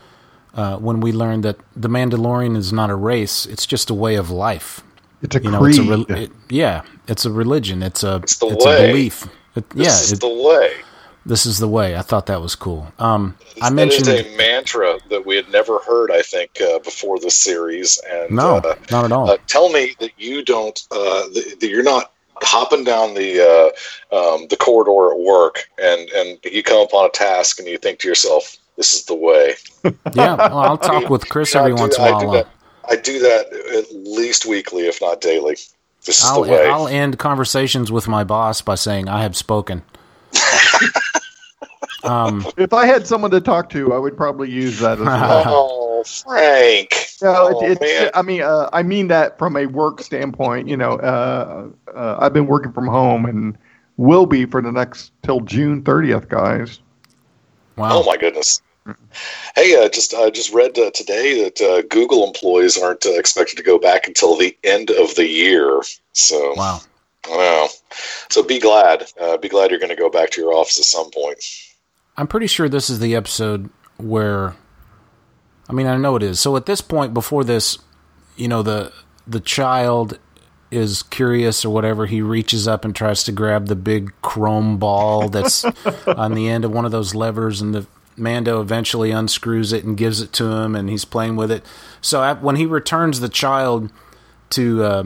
uh, 0.56 0.78
when 0.78 1.00
we 1.02 1.12
learned 1.12 1.44
that 1.44 1.58
the 1.76 1.90
Mandalorian 1.90 2.56
is 2.58 2.72
not 2.74 2.90
a 2.90 2.96
race; 2.96 3.46
it's 3.46 3.66
just 3.66 3.90
a 3.90 3.94
way 3.94 4.16
of 4.16 4.30
life. 4.30 4.82
It's 5.22 5.36
a 5.36 5.42
You 5.42 5.52
know, 5.52 5.60
creed. 5.60 5.80
it's 5.80 5.88
a 6.10 6.14
re- 6.14 6.24
it- 6.24 6.32
yeah, 6.50 6.82
it's 7.08 7.26
a 7.26 7.32
religion. 7.32 7.82
It's 7.84 8.04
a 8.04 8.16
It's 8.24 8.38
the 8.38 8.48
a 8.48 8.56
way. 8.66 8.88
belief. 8.88 9.28
It- 9.56 9.70
This 9.72 9.86
yeah, 9.88 9.94
is 10.04 10.12
it- 10.14 10.20
the 10.22 10.28
way. 10.50 10.72
this 11.26 11.46
is 11.46 11.58
the 11.58 11.68
way. 11.68 11.96
I 11.96 12.02
thought 12.02 12.26
that 12.28 12.42
was 12.42 12.56
cool. 12.56 12.88
Um, 13.00 13.36
I 13.62 13.70
mentioned 13.70 14.08
is 14.08 14.26
a 14.26 14.36
mantra 14.38 15.00
that 15.10 15.26
we 15.26 15.36
had 15.36 15.50
never 15.52 15.80
heard, 15.80 16.12
I 16.12 16.22
think, 16.22 16.60
uh, 16.62 16.80
before 16.80 17.20
this 17.20 17.36
series. 17.36 18.00
And 18.12 18.32
no, 18.32 18.58
uh, 18.58 18.76
not 18.92 19.06
at 19.06 19.12
all. 19.12 19.30
uh, 19.32 19.38
tell 19.48 19.70
me 19.70 19.96
that 20.00 20.12
you 20.18 20.44
don't, 20.44 20.78
uh, 20.92 21.24
that, 21.34 21.58
that 21.62 21.68
you're 21.70 21.84
not 21.96 22.12
hopping 22.44 22.84
down 22.84 23.14
the 23.16 23.42
uh, 23.42 24.16
um, 24.16 24.48
the 24.50 24.58
corridor 24.58 25.14
at 25.14 25.20
work, 25.20 25.68
and 25.82 26.02
and 26.12 26.38
you 26.44 26.62
come 26.62 26.82
upon 26.82 27.06
a 27.06 27.10
task, 27.10 27.58
and 27.60 27.68
you 27.68 27.78
think 27.78 28.00
to 28.00 28.08
yourself, 28.08 28.58
"This 28.78 28.94
is 28.94 29.06
the 29.06 29.16
way." 29.16 29.56
yeah, 30.14 30.36
well, 30.36 30.60
I'll 30.60 30.78
talk 30.78 31.10
with 31.10 31.30
Chris 31.30 31.56
every 31.56 31.74
do- 31.74 31.82
once 31.82 31.98
in 31.98 32.04
a 32.04 32.12
while. 32.12 32.20
do 32.20 32.28
uh, 32.30 32.32
that. 32.34 32.48
I 32.88 32.96
do 32.96 33.20
that 33.20 33.52
at 33.52 33.96
least 33.96 34.46
weekly, 34.46 34.88
if 34.88 35.02
not 35.02 35.22
daily. 35.22 35.58
This 36.06 36.20
is 36.20 36.26
I'll, 36.26 36.44
the 36.44 36.52
way. 36.52 36.70
I'll 36.70 36.88
end 36.88 37.18
conversations 37.18 37.92
with 37.92 38.08
my 38.08 38.24
boss 38.24 38.62
by 38.62 38.76
saying 38.76 39.10
I 39.10 39.24
have 39.24 39.36
spoken. 39.36 39.82
um, 42.04 42.46
If 42.58 42.74
I 42.74 42.86
had 42.86 43.08
someone 43.08 43.32
to 43.32 43.42
talk 43.42 43.70
to, 43.72 43.94
I 43.94 43.98
would 43.98 44.16
probably 44.16 44.52
use 44.52 44.80
that 44.80 45.00
as 45.00 45.06
well. 45.06 45.44
oh, 45.48 46.04
Frank. 46.04 46.90
No, 47.22 47.50
oh, 47.56 47.66
it, 47.66 47.72
it's, 47.72 47.82
man. 47.82 48.12
I 48.14 48.22
mean, 48.22 48.42
uh, 48.44 48.70
I 48.72 48.84
mean 48.84 49.08
that 49.08 49.40
from 49.40 49.58
a 49.58 49.66
work 49.66 50.02
standpoint. 50.02 50.68
You 50.68 50.78
know, 50.78 50.94
uh, 51.00 51.68
uh, 51.96 52.18
I've 52.20 52.34
been 52.34 52.48
working 52.48 52.72
from 52.72 52.88
home 52.88 53.26
and 53.26 53.58
will 53.98 54.26
be 54.26 54.46
for 54.46 54.62
the 54.62 54.72
next 54.72 55.12
till 55.24 55.40
June 55.40 55.82
30th, 55.82 56.28
guys. 56.28 56.80
wow. 57.78 58.00
Oh 58.00 58.04
my 58.04 58.18
goodness. 58.18 58.62
Hey, 59.56 59.76
uh, 59.76 59.90
just 59.90 60.14
I 60.14 60.30
just 60.30 60.54
read 60.54 60.78
uh, 60.78 60.92
today 60.92 61.44
that 61.44 61.62
uh, 61.62 61.82
Google 61.90 62.26
employees 62.26 62.78
aren't 62.78 63.06
uh, 63.06 63.14
expected 63.14 63.56
to 63.58 63.64
go 63.64 63.80
back 63.80 64.08
until 64.08 64.38
the 64.38 64.56
end 64.64 64.92
of 64.92 65.16
the 65.16 65.28
year. 65.28 65.82
So 66.14 66.54
Wow. 66.56 66.82
Know. 67.28 67.68
So 68.30 68.44
be 68.44 68.60
glad. 68.60 69.12
Uh, 69.20 69.38
be 69.38 69.50
glad 69.50 69.72
you're 69.72 69.80
going 69.80 69.90
to 69.90 69.96
go 69.96 70.10
back 70.12 70.30
to 70.32 70.42
your 70.42 70.54
office 70.54 70.78
at 70.78 70.86
some 70.86 71.10
point. 71.10 71.40
I'm 72.18 72.28
pretty 72.28 72.48
sure 72.48 72.70
this 72.70 72.90
is 72.90 73.00
the 73.00 73.16
episode 73.16 73.70
where 73.98 74.56
I 75.68 75.74
mean 75.74 75.88
I 75.88 75.98
know 75.98 76.16
it 76.16 76.24
is. 76.24 76.40
So 76.40 76.56
at 76.56 76.68
this 76.68 76.82
point 76.82 77.14
before 77.14 77.44
this, 77.44 77.80
you 78.36 78.48
know, 78.48 78.62
the 78.62 78.94
the 79.26 79.40
child 79.40 80.20
is 80.70 81.02
curious 81.02 81.66
or 81.66 81.74
whatever, 81.74 82.06
he 82.06 82.22
reaches 82.22 82.68
up 82.68 82.86
and 82.86 82.96
tries 82.96 83.24
to 83.24 83.32
grab 83.32 83.68
the 83.68 83.76
big 83.76 84.14
chrome 84.22 84.78
ball 84.78 85.30
that's 85.30 85.66
on 86.08 86.34
the 86.34 86.50
end 86.50 86.66
of 86.66 86.72
one 86.72 86.86
of 86.86 86.92
those 86.92 87.16
levers 87.16 87.62
and 87.62 87.74
the 87.74 87.88
Mando 88.18 88.62
eventually 88.62 89.12
unscrews 89.12 89.74
it 89.74 89.84
and 89.84 89.98
gives 89.98 90.22
it 90.22 90.32
to 90.34 90.46
him 90.46 90.76
and 90.76 90.90
he's 90.90 91.06
playing 91.06 91.36
with 91.36 91.52
it. 91.52 91.66
So 92.02 92.36
when 92.36 92.56
he 92.56 92.66
returns 92.66 93.20
the 93.20 93.30
child 93.30 93.92
to 94.52 94.84
uh, 94.84 95.04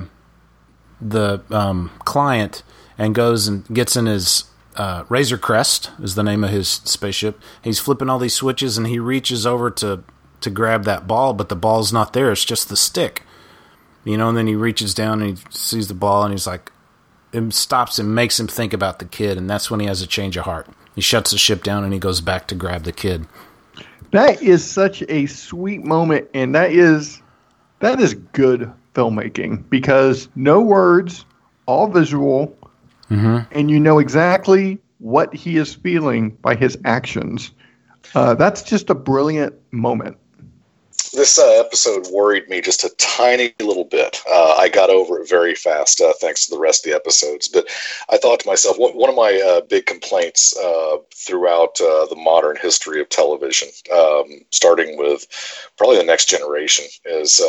the 1.02 1.42
um, 1.50 1.92
client 2.06 2.64
and 2.98 3.16
goes 3.16 3.48
and 3.48 3.66
gets 3.74 3.96
in 3.96 4.06
his 4.06 4.46
uh, 4.76 5.04
Razor 5.10 5.38
Crest 5.38 5.92
is 6.02 6.16
the 6.16 6.24
name 6.24 6.44
of 6.44 6.50
his 6.50 6.68
spaceship. 6.68 7.40
He's 7.64 7.80
flipping 7.80 8.10
all 8.10 8.20
these 8.20 8.36
switches 8.36 8.78
and 8.78 8.88
he 8.88 9.00
reaches 9.00 9.46
over 9.46 9.70
to 9.72 10.04
to 10.42 10.50
grab 10.50 10.86
that 10.86 11.06
ball, 11.06 11.34
but 11.34 11.50
the 11.50 11.56
ball's 11.56 11.92
not 11.92 12.14
there. 12.14 12.32
It's 12.32 12.46
just 12.46 12.70
the 12.70 12.78
stick, 12.78 13.24
you 14.06 14.18
know. 14.18 14.30
And 14.30 14.38
then 14.38 14.48
he 14.48 14.56
reaches 14.56 14.94
down 14.94 15.22
and 15.22 15.38
he 15.38 15.44
sees 15.50 15.90
the 15.90 15.94
ball 15.94 16.24
and 16.24 16.32
he's 16.32 16.48
like, 16.48 16.72
it 17.34 17.54
stops 17.54 18.00
and 18.00 18.16
makes 18.16 18.40
him 18.40 18.48
think 18.48 18.74
about 18.74 19.00
the 19.00 19.06
kid, 19.06 19.38
and 19.38 19.50
that's 19.50 19.70
when 19.70 19.80
he 19.80 19.86
has 19.86 20.02
a 20.02 20.08
change 20.08 20.38
of 20.38 20.46
heart. 20.46 20.68
He 21.00 21.02
shuts 21.02 21.32
the 21.32 21.38
ship 21.38 21.64
down 21.64 21.86
and 21.86 21.94
he 21.94 21.98
goes 21.98 22.20
back 22.20 22.48
to 22.48 22.56
grab 22.56 22.84
the 22.84 22.92
kid. 22.92 23.26
That 24.12 24.44
is 24.44 24.70
such 24.70 25.02
a 25.08 25.28
sweet 25.28 25.86
moment, 25.86 26.28
and 26.34 26.54
that 26.56 26.74
is 26.74 27.22
that 27.80 28.02
is 28.02 28.16
good 28.16 28.70
filmmaking 28.94 29.70
because 29.70 30.28
no 30.36 30.60
words, 30.60 31.24
all 31.68 31.88
visual, 31.88 32.54
and 33.52 33.72
you 33.72 33.80
know 33.80 34.00
exactly 34.00 34.78
what 34.98 35.34
he 35.34 35.56
is 35.56 35.74
feeling 35.74 36.32
by 36.32 36.56
his 36.56 36.78
actions. 36.84 37.52
Uh, 38.14 38.36
that's 38.36 38.62
just 38.62 38.90
a 38.90 38.96
brilliant 38.96 39.56
moment. 39.72 40.18
This 41.12 41.40
uh, 41.40 41.60
episode 41.60 42.08
worried 42.12 42.50
me 42.50 42.62
just 42.62 42.84
a 42.84 42.90
tiny 42.98 43.54
little 43.60 43.84
bit. 43.84 44.22
Uh, 44.30 44.56
I 44.58 44.70
got 44.70 44.90
over 44.90 45.20
it 45.20 45.28
very 45.28 45.56
fast, 45.56 46.02
uh, 46.02 46.14
thanks 46.22 46.46
to 46.46 46.52
the 46.52 46.60
rest 46.60 46.86
of 46.86 46.92
the 46.92 46.96
episodes. 46.96 47.48
But 47.48 47.68
I 48.10 48.18
thought 48.18 48.42
to 48.42 48.48
myself, 48.48 48.78
one, 48.78 48.96
one 48.96 49.10
of 49.10 49.16
my 49.16 49.42
uh, 49.42 49.62
big 49.62 49.86
complaints 49.86 50.56
uh, 50.58 50.98
throughout 51.14 51.82
uh, 51.82 52.06
the 52.06 52.16
modern 52.16 52.58
history 52.58 53.02
of 53.02 53.10
television, 53.10 53.70
um, 53.94 54.42
starting 54.52 54.98
with 54.98 55.26
probably 55.78 55.98
the 55.98 56.04
next 56.04 56.30
generation, 56.30 56.86
is 57.06 57.42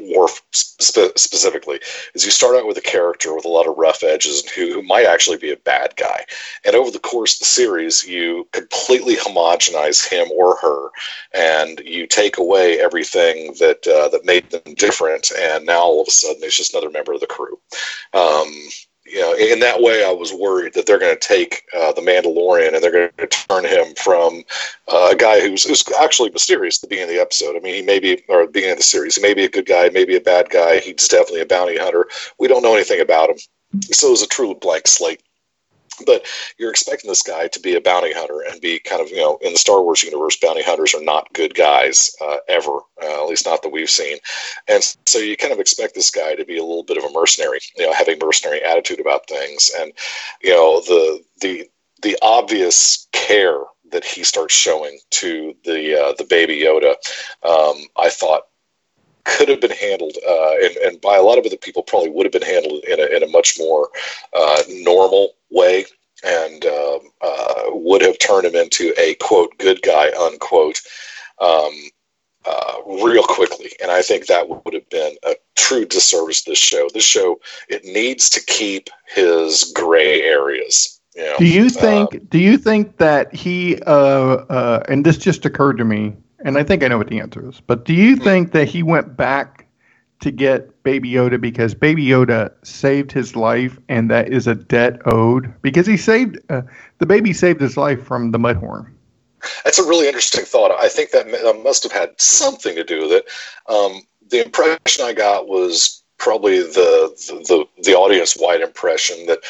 Worf 0.00 0.42
spe- 0.52 1.16
specifically, 1.16 1.80
is 2.14 2.24
you 2.24 2.30
start 2.30 2.56
out 2.56 2.66
with 2.66 2.76
a 2.76 2.82
character 2.82 3.34
with 3.34 3.44
a 3.44 3.48
lot 3.48 3.66
of 3.66 3.76
rough 3.76 4.02
edges 4.02 4.48
who, 4.50 4.72
who 4.72 4.82
might 4.82 5.06
actually 5.06 5.36
be 5.36 5.52
a 5.52 5.56
bad 5.56 5.94
guy. 5.96 6.24
And 6.64 6.74
over 6.74 6.90
the 6.90 6.98
course 6.98 7.34
of 7.34 7.40
the 7.40 7.44
series, 7.46 8.04
you 8.04 8.48
completely 8.52 9.16
homogenize 9.16 10.06
him 10.06 10.28
or 10.32 10.56
her, 10.56 10.88
and 11.32 11.80
you 11.84 12.06
take 12.06 12.31
away 12.38 12.80
everything 12.80 13.54
that 13.58 13.86
uh, 13.86 14.08
that 14.08 14.24
made 14.24 14.50
them 14.50 14.74
different, 14.74 15.30
and 15.38 15.66
now 15.66 15.80
all 15.80 16.00
of 16.00 16.08
a 16.08 16.10
sudden 16.10 16.42
it's 16.42 16.56
just 16.56 16.72
another 16.72 16.90
member 16.90 17.12
of 17.12 17.20
the 17.20 17.26
crew. 17.26 17.58
Um, 18.14 18.52
you 19.04 19.18
know, 19.20 19.34
in 19.34 19.60
that 19.60 19.80
way, 19.80 20.04
I 20.04 20.12
was 20.12 20.32
worried 20.32 20.74
that 20.74 20.86
they're 20.86 20.98
going 20.98 21.14
to 21.14 21.28
take 21.28 21.64
uh, 21.76 21.92
the 21.92 22.00
Mandalorian 22.00 22.74
and 22.74 22.82
they're 22.82 22.92
going 22.92 23.10
to 23.18 23.26
turn 23.26 23.64
him 23.64 23.94
from 23.96 24.44
uh, 24.88 25.10
a 25.12 25.16
guy 25.16 25.40
who's, 25.40 25.64
who's 25.64 25.84
actually 26.00 26.30
mysterious 26.30 26.78
at 26.78 26.82
the 26.82 26.94
beginning 26.94 27.10
of 27.10 27.16
the 27.16 27.20
episode. 27.20 27.56
I 27.56 27.60
mean, 27.60 27.74
he 27.74 27.82
may 27.82 27.98
be, 27.98 28.22
or 28.28 28.46
the 28.46 28.52
beginning 28.52 28.72
of 28.72 28.78
the 28.78 28.84
series, 28.84 29.16
he 29.16 29.22
may 29.22 29.34
be 29.34 29.44
a 29.44 29.50
good 29.50 29.66
guy, 29.66 29.90
maybe 29.92 30.16
a 30.16 30.20
bad 30.20 30.50
guy. 30.50 30.78
He's 30.78 31.08
definitely 31.08 31.40
a 31.40 31.46
bounty 31.46 31.76
hunter. 31.76 32.06
We 32.38 32.48
don't 32.48 32.62
know 32.62 32.74
anything 32.74 33.00
about 33.00 33.30
him. 33.30 33.38
So 33.90 34.08
it 34.08 34.12
was 34.12 34.22
a 34.22 34.28
true 34.28 34.54
blank 34.54 34.86
slate. 34.86 35.22
But 36.12 36.26
you're 36.58 36.70
expecting 36.70 37.08
this 37.08 37.22
guy 37.22 37.48
to 37.48 37.60
be 37.60 37.74
a 37.74 37.80
bounty 37.80 38.12
hunter 38.12 38.42
and 38.42 38.60
be 38.60 38.78
kind 38.78 39.00
of, 39.00 39.08
you 39.10 39.18
know, 39.18 39.38
in 39.40 39.52
the 39.52 39.58
Star 39.58 39.82
Wars 39.82 40.02
universe, 40.02 40.36
bounty 40.36 40.62
hunters 40.62 40.94
are 40.94 41.02
not 41.02 41.32
good 41.32 41.54
guys 41.54 42.14
uh, 42.20 42.36
ever, 42.48 42.80
uh, 43.02 43.22
at 43.22 43.28
least 43.28 43.46
not 43.46 43.62
that 43.62 43.72
we've 43.72 43.90
seen. 43.90 44.18
And 44.68 44.82
so 45.06 45.18
you 45.18 45.36
kind 45.36 45.52
of 45.52 45.60
expect 45.60 45.94
this 45.94 46.10
guy 46.10 46.34
to 46.34 46.44
be 46.44 46.58
a 46.58 46.64
little 46.64 46.84
bit 46.84 46.98
of 46.98 47.04
a 47.04 47.12
mercenary, 47.12 47.60
you 47.76 47.86
know, 47.86 47.92
having 47.92 48.18
mercenary 48.18 48.62
attitude 48.62 49.00
about 49.00 49.28
things. 49.28 49.70
And, 49.78 49.92
you 50.42 50.50
know, 50.50 50.80
the, 50.80 51.22
the, 51.40 51.70
the 52.02 52.18
obvious 52.20 53.06
care 53.12 53.60
that 53.90 54.04
he 54.04 54.24
starts 54.24 54.54
showing 54.54 54.98
to 55.10 55.54
the, 55.64 56.00
uh, 56.00 56.12
the 56.18 56.24
baby 56.24 56.60
Yoda, 56.60 56.94
um, 57.44 57.86
I 57.96 58.10
thought 58.10 58.42
could 59.24 59.48
have 59.48 59.60
been 59.60 59.70
handled, 59.70 60.16
uh, 60.26 60.54
and, 60.62 60.76
and 60.78 61.00
by 61.00 61.16
a 61.16 61.22
lot 61.22 61.38
of 61.38 61.46
other 61.46 61.56
people 61.56 61.82
probably 61.82 62.10
would 62.10 62.26
have 62.26 62.32
been 62.32 62.42
handled 62.42 62.84
in 62.84 62.98
a, 62.98 63.04
in 63.16 63.22
a 63.22 63.28
much 63.28 63.56
more 63.58 63.88
uh, 64.32 64.62
normal 64.68 65.34
way 65.52 65.84
and 66.24 66.64
um, 66.66 67.00
uh, 67.20 67.62
would 67.68 68.02
have 68.02 68.18
turned 68.18 68.46
him 68.46 68.54
into 68.54 68.94
a 68.98 69.14
quote 69.14 69.56
good 69.58 69.82
guy 69.82 70.10
unquote 70.20 70.80
um, 71.40 71.72
uh, 72.44 72.74
real 73.04 73.22
quickly. 73.22 73.70
And 73.80 73.90
I 73.90 74.02
think 74.02 74.26
that 74.26 74.48
would 74.48 74.74
have 74.74 74.88
been 74.90 75.16
a 75.24 75.34
true 75.56 75.84
disservice 75.84 76.42
to 76.42 76.50
this 76.50 76.58
show. 76.58 76.88
This 76.92 77.04
show 77.04 77.40
it 77.68 77.84
needs 77.84 78.30
to 78.30 78.44
keep 78.46 78.88
his 79.06 79.72
gray 79.74 80.22
areas. 80.22 81.00
You 81.14 81.22
know, 81.24 81.34
Do 81.38 81.46
you 81.46 81.66
uh, 81.66 81.68
think? 81.68 82.30
do 82.30 82.38
you 82.38 82.56
think 82.56 82.96
that 82.98 83.34
he? 83.34 83.80
Uh, 83.82 84.44
uh, 84.48 84.82
and 84.88 85.04
this 85.04 85.18
just 85.18 85.44
occurred 85.44 85.76
to 85.78 85.84
me, 85.84 86.16
and 86.44 86.56
I 86.56 86.64
think 86.64 86.82
I 86.82 86.88
know 86.88 86.98
what 86.98 87.08
the 87.08 87.20
answer 87.20 87.46
is. 87.48 87.60
But 87.60 87.84
do 87.84 87.92
you 87.92 88.16
think 88.16 88.52
that 88.52 88.66
he 88.66 88.82
went 88.82 89.16
back 89.16 89.61
to 90.22 90.30
get 90.30 90.82
Baby 90.82 91.10
Yoda 91.10 91.40
because 91.40 91.74
Baby 91.74 92.04
Yoda 92.06 92.52
saved 92.64 93.12
his 93.12 93.36
life, 93.36 93.78
and 93.88 94.10
that 94.10 94.32
is 94.32 94.46
a 94.46 94.54
debt 94.54 95.00
owed 95.04 95.52
because 95.62 95.86
he 95.86 95.96
saved 95.96 96.38
uh, 96.48 96.62
the 96.98 97.06
baby 97.06 97.32
saved 97.32 97.60
his 97.60 97.76
life 97.76 98.02
from 98.02 98.30
the 98.30 98.38
Mudhorn. 98.38 98.90
That's 99.64 99.78
a 99.78 99.84
really 99.84 100.06
interesting 100.06 100.44
thought. 100.44 100.70
I 100.70 100.88
think 100.88 101.10
that 101.10 101.28
must 101.62 101.82
have 101.82 101.92
had 101.92 102.20
something 102.20 102.74
to 102.76 102.84
do 102.84 103.02
with 103.02 103.12
it. 103.12 103.24
Um, 103.68 104.02
the 104.30 104.44
impression 104.44 105.04
I 105.04 105.12
got 105.12 105.48
was 105.48 106.02
probably 106.18 106.60
the 106.60 107.12
the, 107.48 107.64
the 107.82 107.94
audience 107.94 108.36
wide 108.38 108.60
impression 108.60 109.26
that 109.26 109.40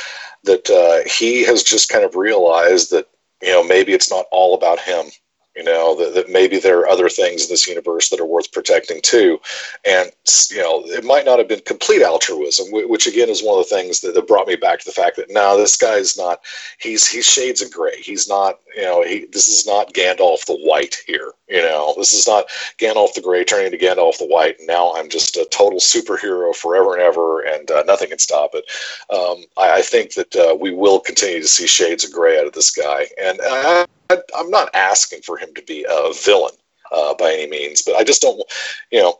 that 0.45 0.71
uh, 0.71 1.09
he 1.09 1.45
has 1.45 1.63
just 1.63 1.91
kind 1.91 2.05
of 2.05 2.17
realized 2.17 2.91
that 2.91 3.09
you 3.43 3.51
know 3.51 3.63
maybe 3.63 3.93
it's 3.93 4.11
not 4.11 4.27
all 4.33 4.55
about 4.55 4.81
him. 4.81 5.07
You 5.57 5.65
know 5.65 5.95
that, 5.97 6.15
that 6.15 6.31
maybe 6.31 6.59
there 6.59 6.81
are 6.81 6.89
other 6.89 7.11
things 7.11 7.45
in 7.45 7.49
this 7.51 7.67
universe 7.69 8.09
that 8.09 8.21
are 8.21 8.27
worth 8.27 8.53
protecting 8.53 9.01
too, 9.03 9.39
and 9.85 10.11
you 10.51 10.63
know 10.63 10.83
it 10.87 11.05
might 11.05 11.27
not 11.27 11.39
have 11.39 11.49
been 11.49 11.61
complete 11.61 12.01
altruism, 12.03 12.69
which 12.71 13.07
again 13.07 13.29
is 13.29 13.43
one 13.43 13.59
of 13.59 13.69
the 13.69 13.75
things 13.75 14.01
that, 14.01 14.15
that 14.15 14.27
brought 14.27 14.47
me 14.49 14.57
back 14.57 14.79
to 14.79 14.87
the 14.87 14.93
fact 14.93 15.17
that 15.17 15.31
no, 15.31 15.59
this 15.59 15.77
guy's 15.77 16.17
not. 16.17 16.41
He's 16.81 17.07
he's 17.07 17.27
shades 17.27 17.61
of 17.61 17.71
gray. 17.71 18.01
He's 18.01 18.29
not. 18.29 18.61
You 18.75 18.83
know, 18.83 19.03
he 19.03 19.27
this 19.27 19.49
is 19.49 19.67
not 19.67 19.93
Gandalf 19.93 20.47
the 20.47 20.57
White 20.57 20.97
here. 21.07 21.33
You 21.53 21.61
know, 21.61 21.93
this 21.99 22.15
is 22.15 22.27
not 22.27 22.49
Gandalf 22.79 23.13
the 23.13 23.21
Gray 23.21 23.45
turning 23.45 23.67
into 23.67 23.77
Gandalf 23.77 24.17
the 24.17 24.27
White. 24.27 24.59
And 24.59 24.67
now 24.67 24.95
I'm 24.95 25.11
just 25.11 25.37
a 25.37 25.47
total 25.51 25.81
superhero 25.81 26.57
forever 26.57 26.95
and 26.95 27.03
ever, 27.03 27.41
and 27.41 27.71
uh, 27.71 27.83
nothing 27.87 28.09
can 28.09 28.19
stop 28.19 28.53
it. 28.55 28.65
Um, 29.11 29.45
I, 29.59 29.79
I 29.79 29.83
think 29.83 30.15
that 30.15 30.35
uh, 30.35 30.57
we 30.59 30.73
will 30.73 30.99
continue 30.99 31.43
to 31.43 31.49
see 31.49 31.67
shades 31.67 32.05
of 32.05 32.13
gray 32.13 32.41
out 32.41 32.47
of 32.47 32.55
this 32.55 32.71
guy, 32.71 33.07
and 33.21 33.39
I, 33.43 33.87
I'm 34.35 34.49
not 34.49 34.75
asking 34.75 35.23
for 35.23 35.37
him 35.37 35.53
to 35.55 35.63
be 35.63 35.85
a 35.87 36.15
villain 36.15 36.55
uh, 36.91 37.15
by 37.15 37.35
any 37.35 37.49
means, 37.49 37.83
but 37.83 37.97
I 37.97 38.05
just 38.05 38.23
don't, 38.23 38.43
you 38.91 39.01
know. 39.01 39.19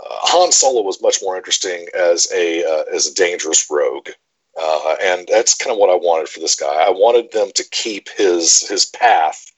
Uh, 0.00 0.18
Han 0.22 0.50
Solo 0.50 0.82
was 0.82 1.00
much 1.00 1.18
more 1.22 1.36
interesting 1.36 1.86
as 1.94 2.26
a 2.32 2.64
uh, 2.64 2.82
as 2.92 3.06
a 3.06 3.14
dangerous 3.14 3.66
rogue, 3.70 4.08
uh, 4.60 4.96
and 5.00 5.28
that's 5.30 5.54
kind 5.54 5.72
of 5.72 5.78
what 5.78 5.90
I 5.90 5.94
wanted 5.94 6.28
for 6.28 6.40
this 6.40 6.56
guy. 6.56 6.84
I 6.84 6.90
wanted 6.90 7.30
them 7.30 7.50
to 7.54 7.64
keep 7.70 8.08
his 8.08 8.66
his 8.68 8.84
path 8.84 9.52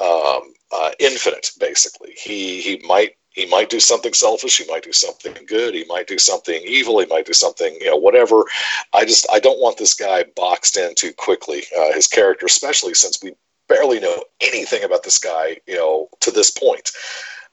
um, 0.00 0.54
uh, 0.72 0.90
infinite. 0.98 1.50
Basically, 1.58 2.12
he 2.16 2.60
he 2.60 2.80
might 2.86 3.16
he 3.30 3.46
might 3.46 3.70
do 3.70 3.80
something 3.80 4.12
selfish. 4.12 4.58
He 4.58 4.70
might 4.70 4.82
do 4.82 4.92
something 4.92 5.34
good. 5.46 5.74
He 5.74 5.84
might 5.84 6.06
do 6.06 6.18
something 6.18 6.62
evil. 6.64 6.98
He 7.00 7.06
might 7.06 7.26
do 7.26 7.32
something 7.32 7.74
you 7.80 7.86
know 7.86 7.96
whatever. 7.96 8.44
I 8.92 9.04
just 9.04 9.26
I 9.32 9.38
don't 9.38 9.60
want 9.60 9.78
this 9.78 9.94
guy 9.94 10.24
boxed 10.36 10.76
in 10.76 10.94
too 10.94 11.12
quickly. 11.12 11.64
Uh, 11.76 11.92
his 11.92 12.06
character, 12.06 12.46
especially 12.46 12.94
since 12.94 13.22
we 13.22 13.34
barely 13.68 14.00
know 14.00 14.24
anything 14.40 14.84
about 14.84 15.02
this 15.02 15.18
guy, 15.18 15.58
you 15.66 15.76
know, 15.76 16.08
to 16.20 16.30
this 16.30 16.50
point. 16.50 16.90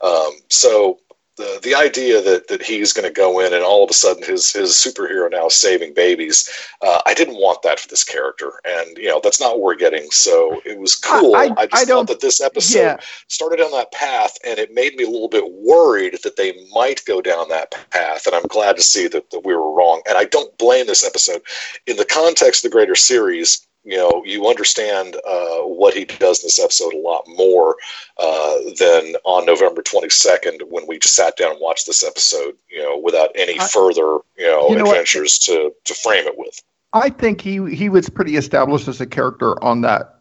Um, 0.01 0.31
so 0.49 0.99
the 1.39 1.59
the 1.63 1.73
idea 1.73 2.21
that 2.21 2.47
that 2.49 2.61
he's 2.61 2.93
going 2.93 3.07
to 3.07 3.13
go 3.13 3.39
in 3.39 3.53
and 3.53 3.63
all 3.63 3.83
of 3.83 3.89
a 3.89 3.93
sudden 3.93 4.21
his 4.21 4.51
his 4.51 4.71
superhero 4.71 5.31
now 5.31 5.47
is 5.47 5.55
saving 5.55 5.93
babies, 5.93 6.47
uh, 6.81 7.01
I 7.05 7.13
didn't 7.13 7.35
want 7.35 7.61
that 7.63 7.79
for 7.79 7.87
this 7.87 8.03
character, 8.03 8.51
and 8.65 8.97
you 8.97 9.07
know 9.07 9.21
that's 9.23 9.39
not 9.39 9.53
what 9.53 9.61
we're 9.61 9.75
getting. 9.75 10.11
So 10.11 10.61
it 10.65 10.77
was 10.77 10.95
cool. 10.95 11.35
I, 11.35 11.45
I, 11.45 11.53
I 11.57 11.67
just 11.67 11.87
thought 11.87 12.07
that 12.07 12.19
this 12.19 12.41
episode 12.41 12.79
yeah. 12.79 12.97
started 13.27 13.61
on 13.61 13.71
that 13.71 13.91
path, 13.91 14.37
and 14.45 14.59
it 14.59 14.73
made 14.73 14.95
me 14.95 15.05
a 15.05 15.09
little 15.09 15.29
bit 15.29 15.51
worried 15.51 16.19
that 16.23 16.35
they 16.35 16.53
might 16.73 17.03
go 17.05 17.21
down 17.21 17.47
that 17.49 17.71
path. 17.89 18.27
And 18.27 18.35
I'm 18.35 18.47
glad 18.47 18.75
to 18.75 18.83
see 18.83 19.07
that, 19.07 19.31
that 19.31 19.45
we 19.45 19.55
were 19.55 19.71
wrong. 19.71 20.01
And 20.07 20.17
I 20.17 20.25
don't 20.25 20.55
blame 20.57 20.87
this 20.87 21.05
episode 21.05 21.41
in 21.87 21.95
the 21.95 22.05
context 22.05 22.63
of 22.63 22.71
the 22.71 22.75
greater 22.75 22.95
series 22.95 23.65
you 23.89 23.97
know, 23.97 24.23
you 24.23 24.47
understand 24.47 25.15
uh, 25.15 25.61
what 25.61 25.95
he 25.95 26.05
does 26.05 26.41
in 26.41 26.45
this 26.45 26.59
episode 26.59 26.93
a 26.93 26.99
lot 26.99 27.23
more 27.27 27.75
uh, 28.19 28.57
than 28.77 29.15
on 29.23 29.47
November 29.47 29.81
22nd 29.81 30.61
when 30.69 30.85
we 30.87 30.99
just 30.99 31.15
sat 31.15 31.35
down 31.37 31.53
and 31.53 31.59
watched 31.59 31.87
this 31.87 32.03
episode, 32.03 32.55
you 32.69 32.83
know, 32.83 32.99
without 32.99 33.31
any 33.33 33.59
I, 33.59 33.67
further, 33.67 34.19
you 34.37 34.45
know, 34.45 34.69
you 34.69 34.75
know 34.75 34.85
adventures 34.85 35.39
to, 35.39 35.73
to 35.85 35.93
frame 35.95 36.27
it 36.27 36.37
with. 36.37 36.61
I 36.93 37.09
think 37.09 37.41
he 37.41 37.75
he 37.75 37.89
was 37.89 38.09
pretty 38.09 38.35
established 38.35 38.87
as 38.87 39.01
a 39.01 39.07
character 39.07 39.61
on 39.63 39.81
that 39.81 40.19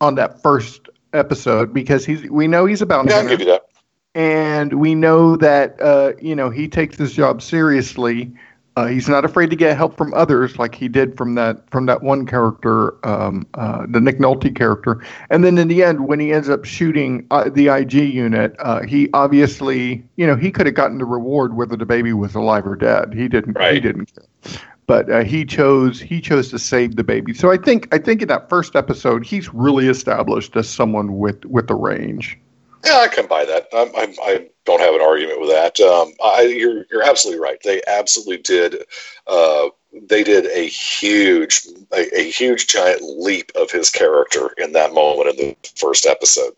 on 0.00 0.14
that 0.16 0.42
first 0.42 0.88
episode 1.14 1.72
because 1.72 2.04
he's 2.04 2.28
we 2.30 2.48
know 2.48 2.66
he's 2.66 2.82
about 2.82 3.08
yeah, 3.08 3.16
I'll 3.16 3.28
give 3.28 3.40
you 3.40 3.46
that. 3.46 3.66
And 4.14 4.74
we 4.74 4.94
know 4.94 5.36
that 5.36 5.80
uh, 5.80 6.12
you 6.20 6.34
know 6.34 6.50
he 6.50 6.68
takes 6.68 6.96
his 6.96 7.12
job 7.12 7.42
seriously 7.42 8.32
uh, 8.76 8.86
he's 8.86 9.08
not 9.08 9.24
afraid 9.24 9.50
to 9.50 9.56
get 9.56 9.76
help 9.76 9.96
from 9.96 10.14
others, 10.14 10.58
like 10.58 10.74
he 10.74 10.88
did 10.88 11.16
from 11.16 11.34
that 11.34 11.68
from 11.70 11.86
that 11.86 12.02
one 12.02 12.24
character, 12.24 12.94
um, 13.06 13.46
uh, 13.54 13.84
the 13.88 14.00
Nick 14.00 14.18
Nolte 14.18 14.54
character. 14.54 15.04
And 15.28 15.44
then 15.44 15.58
in 15.58 15.68
the 15.68 15.82
end, 15.82 16.06
when 16.06 16.20
he 16.20 16.32
ends 16.32 16.48
up 16.48 16.64
shooting 16.64 17.26
uh, 17.30 17.50
the 17.50 17.68
IG 17.68 17.94
unit, 17.94 18.54
uh, 18.60 18.82
he 18.82 19.08
obviously, 19.12 20.04
you 20.16 20.26
know, 20.26 20.36
he 20.36 20.52
could 20.52 20.66
have 20.66 20.76
gotten 20.76 20.98
the 20.98 21.04
reward 21.04 21.56
whether 21.56 21.76
the 21.76 21.86
baby 21.86 22.12
was 22.12 22.34
alive 22.34 22.66
or 22.66 22.76
dead. 22.76 23.12
He 23.12 23.28
didn't. 23.28 23.54
Right. 23.54 23.74
He 23.74 23.80
didn't 23.80 24.14
care. 24.14 24.60
But 24.86 25.10
uh, 25.10 25.24
he 25.24 25.44
chose 25.44 26.00
he 26.00 26.20
chose 26.20 26.50
to 26.50 26.58
save 26.58 26.96
the 26.96 27.04
baby. 27.04 27.34
So 27.34 27.50
I 27.50 27.56
think 27.56 27.92
I 27.92 27.98
think 27.98 28.22
in 28.22 28.28
that 28.28 28.48
first 28.48 28.76
episode, 28.76 29.26
he's 29.26 29.52
really 29.52 29.88
established 29.88 30.56
as 30.56 30.68
someone 30.68 31.18
with 31.18 31.44
with 31.44 31.66
the 31.66 31.74
range. 31.74 32.38
Yeah, 32.84 32.98
I 33.00 33.08
can 33.08 33.26
buy 33.26 33.44
that. 33.44 33.68
I'm, 33.74 33.88
I'm, 33.96 34.14
I 34.22 34.48
don't 34.64 34.80
have 34.80 34.94
an 34.94 35.02
argument 35.02 35.40
with 35.40 35.50
that. 35.50 35.78
Um, 35.80 36.12
I, 36.24 36.42
you're, 36.42 36.86
you're 36.90 37.02
absolutely 37.02 37.40
right. 37.42 37.58
They 37.62 37.82
absolutely 37.86 38.38
did. 38.38 38.76
Uh, 39.26 39.68
they 39.92 40.22
did 40.22 40.46
a 40.46 40.66
huge, 40.66 41.66
a, 41.92 42.20
a, 42.20 42.30
huge 42.30 42.66
giant 42.68 43.02
leap 43.02 43.50
of 43.56 43.70
his 43.70 43.90
character 43.90 44.54
in 44.56 44.72
that 44.72 44.94
moment 44.94 45.30
in 45.30 45.36
the 45.36 45.56
first 45.76 46.06
episode. 46.06 46.54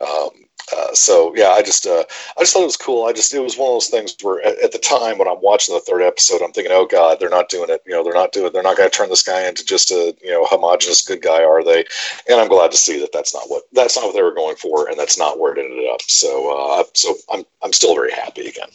Um, 0.00 0.30
uh, 0.76 0.92
so 0.92 1.34
yeah, 1.34 1.48
I 1.48 1.62
just 1.62 1.86
uh, 1.86 2.04
I 2.36 2.40
just 2.40 2.52
thought 2.52 2.62
it 2.62 2.66
was 2.66 2.76
cool. 2.76 3.06
I 3.06 3.12
just 3.12 3.32
it 3.32 3.40
was 3.40 3.56
one 3.56 3.68
of 3.70 3.74
those 3.74 3.88
things 3.88 4.14
where 4.20 4.44
at, 4.44 4.58
at, 4.58 4.72
the 4.72 4.78
time 4.78 5.18
when 5.18 5.26
I'm 5.26 5.40
watching 5.40 5.74
the 5.74 5.80
third 5.80 6.02
episode, 6.02 6.42
I'm 6.42 6.52
thinking, 6.52 6.72
oh 6.72 6.86
god, 6.86 7.18
they're 7.18 7.30
not 7.30 7.48
doing 7.48 7.70
it. 7.70 7.82
You 7.86 7.94
know, 7.94 8.04
they're 8.04 8.12
not 8.12 8.32
doing. 8.32 8.52
They're 8.52 8.62
not 8.62 8.76
going 8.76 8.90
to 8.90 8.94
turn 8.94 9.08
this 9.08 9.22
guy 9.22 9.48
into 9.48 9.64
just 9.64 9.90
a 9.90 10.14
you 10.22 10.30
know 10.30 10.44
homogenous 10.44 11.02
good 11.02 11.22
guy, 11.22 11.42
are 11.42 11.64
they? 11.64 11.84
And 12.28 12.38
I'm 12.40 12.48
glad 12.48 12.70
to 12.72 12.76
see 12.76 13.00
that 13.00 13.12
that's 13.12 13.34
not 13.34 13.44
what 13.48 13.62
that's 13.72 13.96
not 13.96 14.06
what 14.06 14.14
they 14.14 14.22
were 14.22 14.34
going 14.34 14.56
for, 14.56 14.88
and 14.88 14.98
that's 14.98 15.18
not 15.18 15.38
where 15.38 15.54
it 15.54 15.58
ended 15.58 15.88
up. 15.90 16.02
So 16.02 16.80
uh, 16.80 16.84
so 16.92 17.14
I'm 17.32 17.44
I'm 17.62 17.72
still 17.72 17.94
very 17.94 18.12
happy 18.12 18.48
again. 18.48 18.68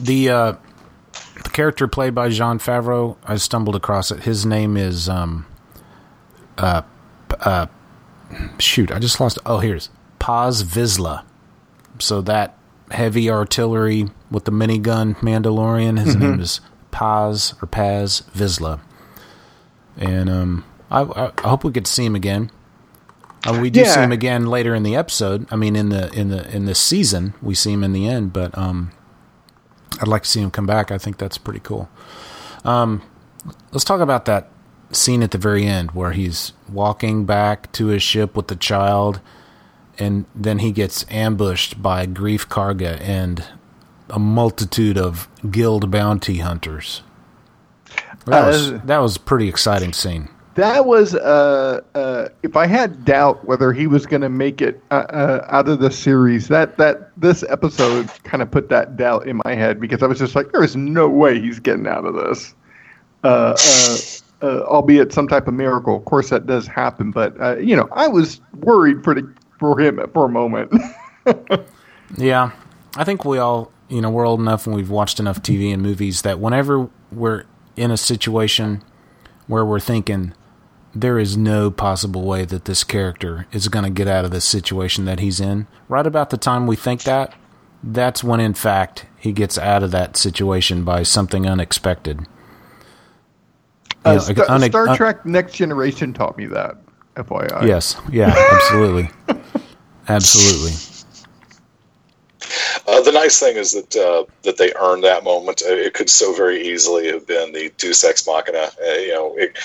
The 0.00 0.28
uh, 0.28 0.52
the 1.44 1.50
character 1.50 1.88
played 1.88 2.14
by 2.14 2.28
Jon 2.28 2.58
Favreau, 2.58 3.16
I 3.24 3.36
stumbled 3.36 3.76
across 3.76 4.10
it. 4.10 4.24
His 4.24 4.44
name 4.44 4.76
is 4.76 5.08
um 5.08 5.46
uh 6.58 6.82
uh 7.40 7.66
shoot, 8.58 8.90
I 8.90 8.98
just 8.98 9.20
lost. 9.20 9.38
Oh, 9.46 9.58
here's 9.58 9.90
Paz 10.18 10.62
Vizsla. 10.62 11.24
So 11.98 12.20
that 12.22 12.56
heavy 12.90 13.30
artillery 13.30 14.08
with 14.30 14.44
the 14.44 14.52
minigun 14.52 15.16
Mandalorian, 15.16 15.98
his 15.98 16.14
mm-hmm. 16.14 16.30
name 16.30 16.40
is 16.40 16.60
Paz 16.90 17.54
or 17.62 17.66
Paz 17.66 18.22
Vizsla. 18.34 18.80
And 19.96 20.30
um, 20.30 20.64
I, 20.90 21.02
I, 21.02 21.48
hope 21.48 21.64
we 21.64 21.72
get 21.72 21.84
to 21.84 21.90
see 21.90 22.04
him 22.04 22.14
again. 22.14 22.50
Uh, 23.46 23.58
we 23.60 23.70
do 23.70 23.80
yeah. 23.80 23.86
see 23.86 24.00
him 24.00 24.12
again 24.12 24.46
later 24.46 24.74
in 24.74 24.82
the 24.82 24.96
episode. 24.96 25.46
I 25.50 25.56
mean, 25.56 25.76
in 25.76 25.88
the 25.88 26.10
in 26.12 26.28
the 26.28 26.48
in 26.54 26.66
this 26.66 26.78
season, 26.78 27.34
we 27.40 27.54
see 27.54 27.72
him 27.72 27.82
in 27.82 27.92
the 27.92 28.06
end. 28.06 28.32
But 28.32 28.56
um, 28.56 28.92
I'd 30.00 30.08
like 30.08 30.22
to 30.22 30.28
see 30.28 30.40
him 30.40 30.50
come 30.50 30.66
back. 30.66 30.90
I 30.90 30.98
think 30.98 31.18
that's 31.18 31.38
pretty 31.38 31.60
cool. 31.60 31.88
Um, 32.64 33.02
let's 33.72 33.84
talk 33.84 34.00
about 34.00 34.24
that 34.26 34.50
scene 34.92 35.22
at 35.22 35.30
the 35.30 35.38
very 35.38 35.64
end 35.64 35.92
where 35.92 36.12
he's 36.12 36.52
walking 36.68 37.24
back 37.24 37.70
to 37.72 37.86
his 37.86 38.02
ship 38.02 38.36
with 38.36 38.48
the 38.48 38.56
child 38.56 39.20
and 39.98 40.24
then 40.34 40.58
he 40.60 40.72
gets 40.72 41.04
ambushed 41.10 41.82
by 41.82 42.06
Greef 42.06 42.46
Karga 42.46 42.98
and 43.00 43.44
a 44.08 44.18
multitude 44.18 44.98
of 44.98 45.28
guild 45.50 45.90
bounty 45.90 46.38
hunters. 46.38 47.02
That, 48.24 48.44
uh, 48.44 48.46
was, 48.48 48.72
that 48.82 48.98
was 48.98 49.16
a 49.16 49.20
pretty 49.20 49.48
exciting 49.48 49.92
scene. 49.92 50.28
That 50.54 50.84
was, 50.86 51.14
uh, 51.14 51.80
uh, 51.94 52.28
if 52.42 52.56
I 52.56 52.66
had 52.66 53.04
doubt 53.04 53.44
whether 53.46 53.72
he 53.72 53.86
was 53.86 54.04
going 54.04 54.22
to 54.22 54.28
make 54.28 54.60
it 54.60 54.82
uh, 54.90 55.06
uh, 55.08 55.46
out 55.48 55.68
of 55.68 55.78
the 55.78 55.90
series, 55.90 56.48
that, 56.48 56.76
that 56.76 57.10
this 57.16 57.44
episode 57.48 58.08
kind 58.24 58.42
of 58.42 58.50
put 58.50 58.68
that 58.68 58.96
doubt 58.96 59.26
in 59.28 59.40
my 59.44 59.54
head 59.54 59.80
because 59.80 60.02
I 60.02 60.06
was 60.06 60.18
just 60.18 60.34
like, 60.34 60.50
there 60.50 60.64
is 60.64 60.74
no 60.74 61.08
way 61.08 61.40
he's 61.40 61.60
getting 61.60 61.86
out 61.86 62.04
of 62.04 62.14
this. 62.14 62.54
Uh, 63.22 63.56
albeit 64.42 65.12
some 65.12 65.28
type 65.28 65.46
of 65.46 65.54
miracle. 65.54 65.96
Of 65.96 66.04
course, 66.06 66.30
that 66.30 66.46
does 66.46 66.66
happen, 66.66 67.10
but 67.10 67.62
you 67.62 67.76
know, 67.76 67.88
I 67.92 68.08
was 68.08 68.40
worried 68.60 69.04
pretty 69.04 69.22
for 69.58 69.78
him 69.78 70.00
for 70.12 70.24
a 70.24 70.28
moment. 70.28 70.72
yeah, 72.16 72.50
I 72.96 73.04
think 73.04 73.24
we 73.24 73.38
all, 73.38 73.70
you 73.88 74.00
know, 74.00 74.10
we're 74.10 74.26
old 74.26 74.40
enough 74.40 74.66
and 74.66 74.74
we've 74.74 74.90
watched 74.90 75.20
enough 75.20 75.42
TV 75.42 75.72
and 75.72 75.82
movies 75.82 76.22
that 76.22 76.40
whenever 76.40 76.88
we're 77.12 77.44
in 77.76 77.90
a 77.90 77.96
situation 77.96 78.82
where 79.46 79.64
we're 79.64 79.80
thinking 79.80 80.32
there 80.94 81.18
is 81.18 81.36
no 81.36 81.70
possible 81.70 82.22
way 82.22 82.44
that 82.44 82.64
this 82.64 82.84
character 82.84 83.46
is 83.52 83.68
going 83.68 83.84
to 83.84 83.90
get 83.90 84.08
out 84.08 84.24
of 84.24 84.30
this 84.30 84.44
situation 84.44 85.04
that 85.04 85.20
he's 85.20 85.40
in, 85.40 85.66
right 85.88 86.06
about 86.06 86.30
the 86.30 86.36
time 86.36 86.66
we 86.66 86.76
think 86.76 87.02
that, 87.04 87.34
that's 87.82 88.22
when 88.22 88.40
in 88.40 88.54
fact 88.54 89.06
he 89.18 89.32
gets 89.32 89.56
out 89.58 89.82
of 89.82 89.90
that 89.90 90.16
situation 90.16 90.84
by 90.84 91.02
something 91.02 91.46
unexpected. 91.46 92.26
Uh, 94.04 94.14
know, 94.14 94.18
Star, 94.20 94.50
une- 94.50 94.70
Star 94.70 94.96
Trek 94.96 95.26
Next 95.26 95.54
Generation 95.54 96.12
taught 96.12 96.36
me 96.36 96.46
that. 96.46 96.76
FYI. 97.16 97.66
Yes. 97.66 97.96
Yeah. 98.10 98.34
Absolutely. 98.52 99.10
absolutely. 100.08 100.72
Uh, 102.86 103.00
the 103.02 103.12
nice 103.12 103.38
thing 103.38 103.56
is 103.56 103.72
that 103.72 103.96
uh, 103.96 104.24
that 104.42 104.56
they 104.56 104.72
earned 104.74 105.04
that 105.04 105.24
moment. 105.24 105.62
Uh, 105.62 105.72
it 105.74 105.94
could 105.94 106.10
so 106.10 106.32
very 106.34 106.60
easily 106.60 107.08
have 107.08 107.26
been 107.26 107.52
the 107.52 107.72
Deus 107.78 108.04
Ex 108.04 108.26
Machina. 108.26 108.70
Uh, 108.80 108.92
you 108.92 109.12
know, 109.12 109.36
it, 109.36 109.56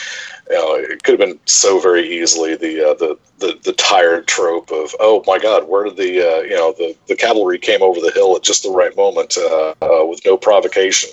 you 0.50 0.56
know, 0.56 0.86
could 1.04 1.20
have 1.20 1.30
been 1.30 1.40
so 1.46 1.80
very 1.80 2.08
easily 2.08 2.56
the 2.56 2.92
uh, 2.92 2.94
the, 2.96 3.18
the 3.40 3.60
the 3.64 3.74
tired 3.74 4.28
trope 4.28 4.72
of 4.72 4.96
oh 5.00 5.24
my 5.26 5.40
god 5.40 5.68
where 5.68 5.86
did 5.86 5.98
the 5.98 6.22
uh, 6.22 6.42
you 6.42 6.56
know 6.56 6.74
the 6.78 6.96
the 7.08 7.16
cavalry 7.16 7.58
came 7.58 7.82
over 7.82 8.00
the 8.00 8.12
hill 8.12 8.36
at 8.36 8.44
just 8.44 8.64
the 8.64 8.70
right 8.70 8.96
moment 8.96 9.38
uh, 9.38 9.74
uh, 9.82 10.06
with 10.06 10.24
no 10.26 10.38
provocation. 10.38 11.10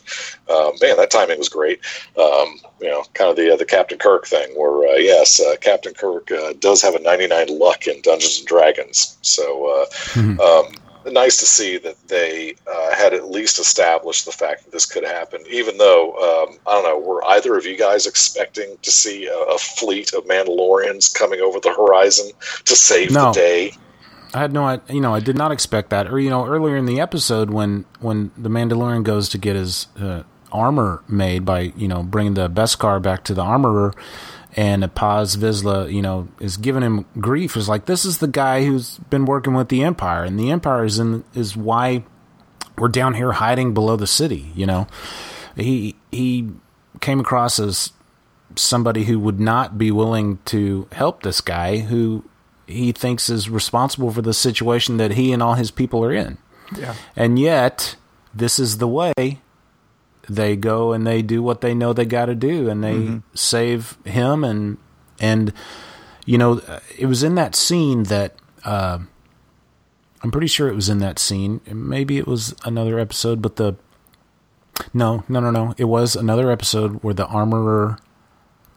Man, 0.80 0.96
that 0.96 1.10
timing 1.10 1.38
was 1.38 1.48
great. 1.48 1.80
Um, 2.18 2.58
you 2.82 2.88
know, 2.88 3.04
kind 3.14 3.30
of 3.30 3.36
the 3.36 3.52
uh, 3.52 3.56
the 3.56 3.64
Captain 3.64 3.98
Kirk 3.98 4.26
thing, 4.26 4.50
where 4.56 4.92
uh, 4.92 4.96
yes, 4.96 5.40
uh, 5.40 5.56
Captain 5.60 5.94
Kirk 5.94 6.30
uh, 6.32 6.52
does 6.58 6.82
have 6.82 6.94
a 6.94 6.98
99 6.98 7.58
luck 7.58 7.86
in 7.86 8.02
Dungeons 8.02 8.38
and 8.40 8.46
Dragons. 8.46 9.16
So 9.22 9.86
uh, 10.16 10.20
um, 10.42 10.74
nice 11.10 11.38
to 11.38 11.46
see 11.46 11.78
that 11.78 11.96
they 12.08 12.54
uh, 12.70 12.94
had 12.94 13.12
at 13.14 13.30
least 13.30 13.58
established 13.58 14.24
the 14.26 14.32
fact 14.32 14.64
that 14.64 14.70
this 14.72 14.86
could 14.86 15.04
happen. 15.04 15.40
Even 15.50 15.78
though 15.78 16.12
um, 16.48 16.58
I 16.66 16.72
don't 16.72 16.84
know, 16.84 16.98
were 16.98 17.24
either 17.26 17.56
of 17.56 17.64
you 17.66 17.76
guys 17.76 18.06
expecting 18.06 18.76
to 18.82 18.90
see 18.90 19.26
a, 19.26 19.36
a 19.36 19.58
fleet 19.58 20.12
of 20.12 20.24
Mandalorians 20.24 21.12
coming 21.14 21.40
over 21.40 21.58
the 21.60 21.72
horizon 21.72 22.30
to 22.66 22.76
save 22.76 23.10
No. 23.12 23.26
the 23.32 23.32
day? 23.40 23.72
I 24.34 24.38
had 24.38 24.52
no, 24.52 24.64
I- 24.64 24.80
you 24.88 25.00
know, 25.00 25.14
I 25.14 25.20
did 25.20 25.36
not 25.36 25.52
expect 25.52 25.90
that. 25.90 26.06
Or 26.06 26.18
you 26.18 26.30
know, 26.30 26.46
earlier 26.46 26.76
in 26.76 26.86
the 26.86 27.00
episode 27.00 27.50
when 27.50 27.84
when 28.00 28.30
the 28.36 28.48
Mandalorian 28.48 29.02
goes 29.04 29.28
to 29.30 29.38
get 29.38 29.56
his 29.56 29.88
uh, 30.00 30.22
armor 30.50 31.02
made 31.08 31.44
by 31.44 31.72
you 31.76 31.88
know 31.88 32.02
bringing 32.02 32.34
the 32.34 32.48
Beskar 32.48 33.00
back 33.02 33.24
to 33.24 33.34
the 33.34 33.42
armorer, 33.42 33.92
and 34.54 34.94
Paz 34.94 35.36
Vizsla, 35.36 35.92
you 35.92 36.02
know, 36.02 36.28
is 36.40 36.56
giving 36.56 36.82
him 36.82 37.06
grief. 37.18 37.56
Is 37.56 37.68
like 37.68 37.86
this 37.86 38.04
is 38.04 38.18
the 38.18 38.28
guy 38.28 38.64
who's 38.64 38.98
been 39.10 39.24
working 39.24 39.54
with 39.54 39.68
the 39.68 39.82
Empire, 39.82 40.24
and 40.24 40.38
the 40.38 40.50
Empire 40.50 40.84
is 40.84 40.98
in 40.98 41.24
is 41.34 41.56
why 41.56 42.04
we're 42.76 42.88
down 42.88 43.14
here 43.14 43.32
hiding 43.32 43.74
below 43.74 43.96
the 43.96 44.06
city. 44.06 44.52
You 44.54 44.66
know, 44.66 44.86
he 45.56 45.96
he 46.10 46.50
came 47.00 47.20
across 47.20 47.58
as 47.58 47.92
somebody 48.56 49.04
who 49.04 49.18
would 49.18 49.40
not 49.40 49.78
be 49.78 49.90
willing 49.90 50.38
to 50.44 50.86
help 50.92 51.22
this 51.22 51.40
guy 51.40 51.78
who 51.78 52.24
he 52.66 52.92
thinks 52.92 53.28
is 53.28 53.48
responsible 53.48 54.10
for 54.10 54.22
the 54.22 54.34
situation 54.34 54.98
that 54.98 55.12
he 55.12 55.32
and 55.32 55.42
all 55.42 55.54
his 55.54 55.70
people 55.70 56.04
are 56.04 56.12
in. 56.12 56.38
Yeah. 56.76 56.94
And 57.16 57.38
yet, 57.38 57.96
this 58.34 58.58
is 58.58 58.78
the 58.78 58.88
way 58.88 59.40
they 60.28 60.56
go 60.56 60.92
and 60.92 61.06
they 61.06 61.22
do 61.22 61.42
what 61.42 61.60
they 61.60 61.74
know 61.74 61.92
they 61.92 62.04
got 62.04 62.26
to 62.26 62.34
do 62.34 62.68
and 62.68 62.82
they 62.82 63.20
save 63.34 63.96
him 64.04 64.44
and 64.44 64.78
and 65.20 65.52
you 66.24 66.38
know 66.38 66.60
it 66.96 67.06
was 67.06 67.22
in 67.22 67.34
that 67.34 67.54
scene 67.54 68.04
that 68.04 68.36
uh, 68.64 68.98
I'm 70.22 70.30
pretty 70.30 70.46
sure 70.46 70.68
it 70.68 70.74
was 70.74 70.88
in 70.88 70.98
that 70.98 71.18
scene 71.18 71.60
maybe 71.66 72.18
it 72.18 72.26
was 72.26 72.54
another 72.64 72.98
episode 72.98 73.42
but 73.42 73.56
the 73.56 73.74
no 74.94 75.24
no 75.28 75.40
no 75.40 75.50
no 75.50 75.74
it 75.76 75.84
was 75.84 76.14
another 76.14 76.50
episode 76.50 77.02
where 77.02 77.14
the 77.14 77.26
armorer 77.26 77.98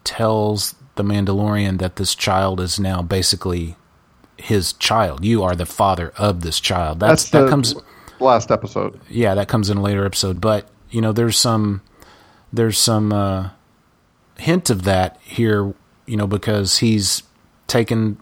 tells 0.04 0.76
the 0.96 1.04
Mandalorian 1.04 1.80
that 1.80 1.98
this 1.98 2.16
child 2.16 2.60
is 2.60 2.80
now 2.80 3.02
basically 3.02 3.76
his 4.38 4.74
child. 4.74 5.24
You 5.26 5.44
are 5.44 5.56
the 5.56 5.66
father 5.66 6.14
of 6.18 6.42
this 6.42 6.60
child. 6.60 7.00
That's, 7.00 7.30
That's 7.30 7.46
that 7.46 7.50
comes 7.50 7.76
last 8.20 8.52
episode. 8.52 9.00
yeah, 9.10 9.36
that 9.36 9.48
comes 9.48 9.70
in 9.70 9.78
a 9.78 9.82
later 9.82 10.06
episode. 10.06 10.40
But 10.42 10.70
you 10.96 11.02
know, 11.02 11.12
there's 11.12 11.38
some 11.38 11.82
there's 12.54 12.80
some 12.80 13.12
uh, 13.12 13.50
hint 14.38 14.70
of 14.70 14.84
that 14.84 15.20
here. 15.22 15.74
You 16.06 16.16
know, 16.16 16.26
because 16.26 16.78
he's 16.78 17.24
taken. 17.68 18.18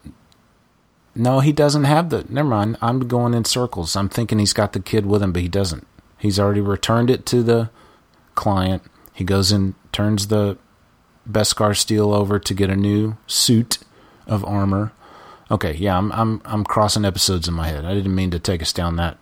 No, 1.13 1.39
he 1.39 1.51
doesn't 1.51 1.83
have 1.83 2.09
the. 2.09 2.25
Never 2.27 2.49
mind. 2.49 2.77
I'm 2.81 3.07
going 3.07 3.35
in 3.35 3.45
circles. 3.45 3.95
I'm 3.95 4.09
thinking 4.09 4.39
he's 4.39 4.53
got 4.53 4.73
the 4.73 4.79
kid 4.79 5.05
with 5.05 5.21
him, 5.21 5.31
but 5.31 5.43
he 5.43 5.47
doesn't. 5.47 5.85
He's 6.17 6.39
already 6.39 6.61
returned 6.61 7.11
it 7.11 7.27
to 7.27 7.43
the 7.43 7.69
client. 8.33 8.81
He 9.13 9.23
goes 9.23 9.51
and 9.51 9.75
turns 9.91 10.27
the 10.27 10.57
Beskar 11.29 11.77
steel 11.77 12.11
over 12.11 12.39
to 12.39 12.53
get 12.55 12.71
a 12.71 12.75
new 12.75 13.17
suit 13.27 13.77
of 14.25 14.43
armor. 14.45 14.93
Okay, 15.51 15.75
yeah, 15.75 15.95
I'm 15.95 16.11
I'm 16.11 16.41
I'm 16.43 16.63
crossing 16.63 17.05
episodes 17.05 17.47
in 17.47 17.53
my 17.53 17.67
head. 17.67 17.85
I 17.85 17.93
didn't 17.93 18.15
mean 18.15 18.31
to 18.31 18.39
take 18.39 18.63
us 18.63 18.73
down 18.73 18.95
that, 18.95 19.19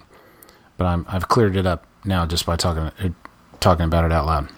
but 0.78 0.86
I'm 0.86 1.06
I've 1.10 1.28
cleared 1.28 1.58
it 1.58 1.66
up 1.66 1.86
now 2.06 2.26
just 2.26 2.46
by 2.46 2.56
talking 2.56 3.14
talking 3.62 3.86
about 3.86 4.04
it 4.04 4.12
out 4.12 4.26
loud. 4.26 4.50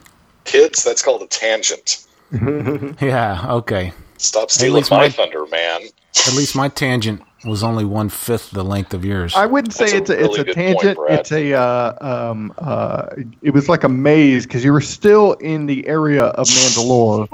Kids, 0.45 0.83
that's 0.83 1.01
called 1.03 1.21
a 1.21 1.27
tangent. 1.27 2.05
Yeah, 2.99 3.45
okay. 3.47 3.93
Stop 4.17 4.49
stealing 4.49 4.77
least 4.77 4.89
my 4.91 4.97
my- 4.97 5.09
thunder, 5.09 5.45
man. 5.47 5.81
At 6.27 6.33
least 6.33 6.55
my 6.55 6.67
tangent 6.69 7.21
was 7.45 7.63
only 7.63 7.85
one 7.85 8.07
fifth 8.09 8.51
the 8.51 8.63
length 8.63 8.93
of 8.93 9.03
yours. 9.05 9.33
I 9.35 9.45
wouldn't 9.45 9.73
say 9.73 9.99
That's 9.99 10.09
it's 10.09 10.09
a 10.09 10.17
a, 10.19 10.25
it's 10.25 10.37
a 10.39 10.53
tangent. 10.53 10.97
point, 10.97 11.11
it's 11.11 11.31
a 11.31 11.53
uh, 11.53 11.93
um, 12.31 12.53
uh, 12.57 13.07
it 13.41 13.51
was 13.51 13.67
like 13.69 13.83
a 13.83 13.89
maze 13.89 14.45
because 14.47 14.63
you 14.63 14.71
were 14.73 14.81
still 14.81 15.33
in 15.33 15.65
the 15.67 15.85
area 15.87 16.23
of 16.23 16.47
Mandalore. 16.47 17.27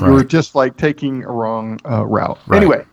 You 0.00 0.12
were 0.12 0.24
just 0.24 0.54
like 0.54 0.76
taking 0.76 1.24
a 1.24 1.30
wrong 1.30 1.80
uh, 1.88 2.04
route. 2.04 2.38
Right. 2.46 2.58
Anyway, 2.58 2.84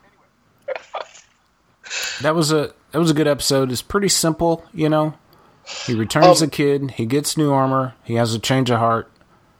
that 2.21 2.33
was 2.35 2.51
a 2.51 2.73
that 2.91 2.99
was 2.99 3.11
a 3.11 3.13
good 3.13 3.27
episode. 3.27 3.71
It's 3.71 3.81
pretty 3.81 4.09
simple, 4.09 4.63
you 4.73 4.89
know. 4.89 5.13
He 5.85 5.93
returns 5.93 6.41
Um, 6.41 6.47
the 6.47 6.51
kid. 6.51 6.91
He 6.91 7.05
gets 7.05 7.37
new 7.37 7.51
armor. 7.51 7.93
He 8.03 8.15
has 8.15 8.33
a 8.33 8.39
change 8.39 8.69
of 8.69 8.79
heart. 8.79 9.09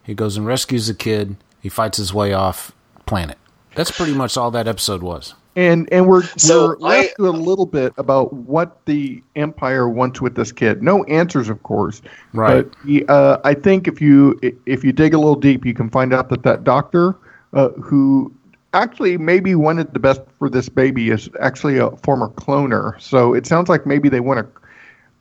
He 0.04 0.14
goes 0.14 0.38
and 0.38 0.46
rescues 0.46 0.88
the 0.88 0.94
kid. 0.94 1.36
He 1.62 1.70
fights 1.70 1.98
his 1.98 2.14
way 2.14 2.34
off 2.34 2.72
planet. 3.06 3.38
That's 3.76 3.92
pretty 3.92 4.14
much 4.14 4.36
all 4.38 4.52
that 4.52 4.68
episode 4.68 5.02
was. 5.02 5.34
and 5.56 5.88
and 5.92 6.08
we're 6.08 6.24
So 6.38 6.68
we're 6.70 6.78
left 6.78 7.20
with 7.20 7.30
a 7.30 7.32
little 7.34 7.66
bit 7.66 7.94
about 7.98 8.32
what 8.34 8.84
the 8.86 9.22
Empire 9.36 9.88
wants 9.90 10.22
with 10.22 10.36
this 10.36 10.52
kid. 10.52 10.82
No 10.82 11.04
answers, 11.06 11.50
of 11.50 11.62
course. 11.64 12.02
Right. 12.34 12.64
But 12.70 12.76
he, 12.86 13.06
uh, 13.08 13.38
I 13.44 13.54
think 13.54 13.88
if 13.88 14.02
you 14.02 14.40
if 14.66 14.84
you 14.84 14.92
dig 14.94 15.14
a 15.14 15.18
little 15.18 15.36
deep, 15.36 15.66
you 15.66 15.74
can 15.74 15.90
find 15.90 16.14
out 16.14 16.30
that 16.30 16.44
that 16.44 16.64
doctor 16.64 17.16
uh, 17.54 17.70
who 17.82 18.34
actually 18.74 19.18
maybe 19.18 19.54
wanted 19.56 19.94
the 19.94 20.00
best 20.00 20.22
for 20.40 20.50
this 20.50 20.70
baby 20.70 21.10
is 21.10 21.30
actually 21.42 21.78
a 21.78 21.92
former 21.98 22.30
cloner. 22.30 23.00
So 23.02 23.34
it 23.34 23.46
sounds 23.46 23.68
like 23.70 23.86
maybe 23.86 24.08
they 24.10 24.22
want 24.22 24.40
to. 24.40 24.61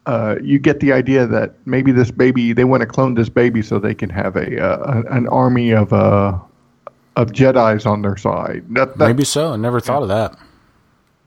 Uh, 0.07 0.37
you 0.43 0.59
get 0.59 0.81
the 0.81 0.93
idea 0.93 1.27
that 1.27 1.55
maybe 1.67 1.93
this 1.93 2.11
baby 2.11 2.53
they 2.53 2.65
want 2.65 2.81
to 2.81 2.87
clone 2.87 3.15
this 3.15 3.29
baby 3.29 3.63
so 3.63 3.79
they 3.79 3.95
can 3.95 4.09
have 4.11 4.35
a 4.35 4.61
uh, 4.61 5.03
an 5.11 5.29
army 5.29 5.73
of 5.73 5.93
uh, 5.93 6.39
of 7.17 7.33
Jedi's 7.33 7.85
on 7.87 8.03
their 8.03 8.17
side. 8.17 8.65
That, 8.71 8.97
that, 8.99 9.09
Maybe 9.09 9.25
so. 9.25 9.53
I 9.53 9.57
never 9.57 9.79
thought 9.81 10.03
of 10.03 10.09
that. 10.09 10.37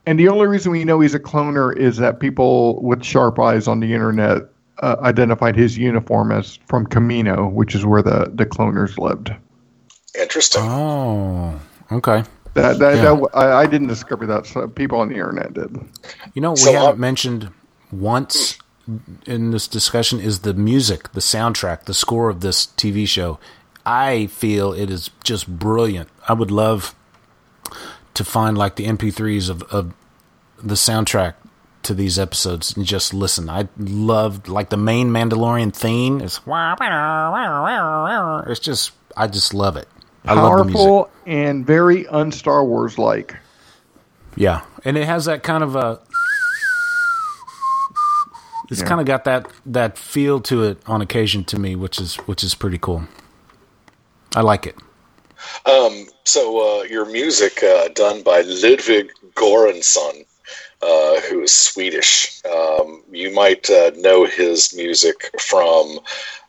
and 0.07 0.19
the 0.19 0.27
only 0.27 0.47
reason 0.47 0.71
we 0.71 0.83
know 0.85 0.99
he's 1.01 1.13
a 1.13 1.19
cloner 1.19 1.75
is 1.77 1.97
that 1.97 2.19
people 2.19 2.81
with 2.81 3.03
sharp 3.03 3.37
eyes 3.39 3.67
on 3.67 3.79
the 3.79 3.93
internet 3.93 4.43
uh, 4.79 4.95
identified 5.01 5.55
his 5.55 5.77
uniform 5.77 6.31
as 6.31 6.57
from 6.67 6.87
Kamino, 6.87 7.51
which 7.51 7.75
is 7.75 7.85
where 7.85 8.01
the, 8.01 8.31
the 8.33 8.45
cloners 8.45 8.97
lived. 8.97 9.31
Interesting. 10.19 10.63
Oh, 10.63 11.59
okay. 11.91 12.23
That, 12.55 12.79
that, 12.79 12.95
Yeah. 12.97 13.15
that 13.15 13.29
I, 13.35 13.61
I 13.61 13.65
didn't 13.67 13.87
discover 13.87 14.25
that. 14.27 14.45
So 14.47 14.67
people 14.67 14.99
on 14.99 15.09
the 15.09 15.15
internet 15.15 15.53
did. 15.53 15.77
You 16.33 16.41
know, 16.41 16.51
what 16.51 16.59
So, 16.59 16.71
we 16.71 16.75
haven't 16.75 16.93
uh, 16.95 16.95
mentioned 16.97 17.49
once 17.91 18.57
in 19.25 19.51
this 19.51 19.67
discussion 19.67 20.19
is 20.19 20.39
the 20.39 20.53
music, 20.53 21.11
the 21.13 21.19
soundtrack, 21.19 21.85
the 21.85 21.93
score 21.93 22.29
of 22.29 22.41
this 22.41 22.67
TV 22.67 23.07
show. 23.07 23.39
I 23.85 24.27
feel 24.27 24.73
it 24.73 24.89
is 24.89 25.09
just 25.23 25.47
brilliant. 25.47 26.09
I 26.27 26.33
would 26.33 26.51
love 26.51 26.95
to 28.13 28.23
find 28.23 28.57
like 28.57 28.75
the 28.75 28.85
MP3s 28.85 29.49
of, 29.49 29.63
of 29.63 29.93
the 30.61 30.75
soundtrack 30.75 31.35
to 31.83 31.93
these 31.93 32.17
episodes 32.17 32.75
and 32.75 32.85
just 32.85 33.13
listen. 33.13 33.49
I 33.49 33.67
loved 33.77 34.47
like 34.47 34.69
the 34.69 34.77
main 34.77 35.09
Mandalorian 35.09 35.73
theme. 35.73 36.21
It's 36.21 36.45
it's 38.49 38.59
just 38.59 38.91
I 39.15 39.27
just 39.27 39.53
love 39.53 39.77
it. 39.77 39.87
I 40.25 40.33
love 40.33 40.59
the 40.59 40.63
music. 40.65 40.79
Powerful 40.79 41.09
and 41.25 41.65
very 41.65 42.07
un 42.07 42.31
Star 42.31 42.63
Wars 42.63 42.97
like. 42.97 43.35
Yeah, 44.35 44.61
and 44.83 44.97
it 44.97 45.05
has 45.05 45.25
that 45.25 45.43
kind 45.43 45.63
of 45.63 45.75
a. 45.75 45.99
It's 48.71 48.81
Yeah. 48.81 48.87
kind 48.87 49.01
of 49.01 49.07
got 49.07 49.23
that 49.25 49.47
that 49.65 49.97
feel 49.97 50.39
to 50.41 50.63
it 50.63 50.77
on 50.87 51.01
occasion 51.01 51.43
to 51.45 51.59
me, 51.59 51.75
which 51.75 51.99
is 51.99 52.15
which 52.25 52.43
is 52.43 52.55
pretty 52.55 52.77
cool. 52.77 53.03
I 54.35 54.41
like 54.41 54.65
it. 54.65 54.75
Um, 55.65 56.07
so 56.23 56.79
uh, 56.79 56.83
your 56.83 57.05
music 57.05 57.61
uh, 57.63 57.89
done 57.89 58.23
by 58.23 58.41
Ludwig 58.41 59.11
Göransson, 59.35 60.25
uh, 60.81 61.19
who 61.21 61.41
is 61.43 61.51
Swedish. 61.53 62.41
Um, 62.45 63.03
you 63.11 63.31
might 63.33 63.69
uh, 63.69 63.91
know 63.97 64.25
his 64.25 64.73
music 64.73 65.29
from 65.39 65.99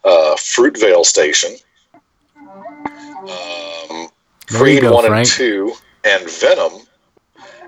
uh, 0.05 0.37
Fruitvale 0.37 1.05
Station, 1.05 1.57
um, 2.39 4.09
Creed 4.49 4.83
go, 4.83 4.95
One 4.95 5.13
and 5.13 5.27
Two, 5.27 5.73
and 6.05 6.29
Venom. 6.31 6.84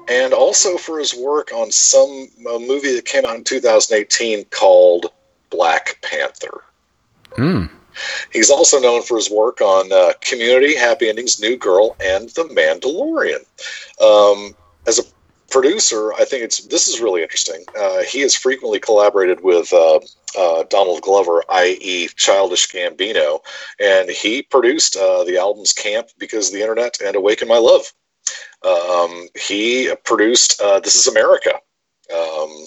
And 0.08 0.32
also 0.32 0.76
for 0.76 0.98
his 0.98 1.14
work 1.14 1.52
on 1.52 1.70
some 1.72 2.28
movie 2.38 2.94
that 2.94 3.04
came 3.04 3.24
out 3.24 3.36
in 3.36 3.44
2018 3.44 4.44
called 4.46 5.06
Black 5.50 5.98
Panther. 6.02 6.62
Hmm. 7.34 7.64
He's 8.32 8.50
also 8.50 8.78
known 8.78 9.02
for 9.02 9.16
his 9.16 9.30
work 9.30 9.60
on 9.60 9.90
uh, 9.92 10.12
Community, 10.20 10.76
Happy 10.76 11.08
Endings, 11.08 11.40
New 11.40 11.56
Girl, 11.56 11.96
and 12.00 12.28
The 12.30 12.44
Mandalorian. 12.44 13.44
Um, 14.02 14.54
as 14.86 14.98
a 14.98 15.02
producer, 15.50 16.12
I 16.12 16.24
think 16.24 16.44
it's 16.44 16.58
this 16.66 16.88
is 16.88 17.00
really 17.00 17.22
interesting. 17.22 17.64
Uh, 17.78 18.02
he 18.02 18.20
has 18.20 18.34
frequently 18.34 18.78
collaborated 18.78 19.42
with 19.42 19.72
uh, 19.72 20.00
uh, 20.38 20.64
Donald 20.68 21.02
Glover, 21.02 21.42
i.e., 21.48 22.08
Childish 22.16 22.70
Gambino, 22.70 23.40
and 23.80 24.10
he 24.10 24.42
produced 24.42 24.96
uh, 24.96 25.24
the 25.24 25.38
albums 25.38 25.72
Camp 25.72 26.08
because 26.18 26.48
of 26.48 26.54
the 26.54 26.60
internet 26.60 26.98
and 27.04 27.16
Awaken 27.16 27.48
My 27.48 27.58
Love 27.58 27.92
Um, 28.66 29.28
he 29.38 29.94
produced 30.04 30.60
uh, 30.60 30.80
"This 30.80 30.96
Is 30.96 31.06
America," 31.06 31.52
um, 32.12 32.66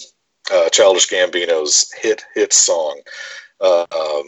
uh, 0.51 0.69
Childish 0.69 1.09
Gambino's 1.09 1.91
hit 1.93 2.23
hit 2.33 2.53
song. 2.53 3.01
Uh, 3.59 3.85
um, 3.91 4.23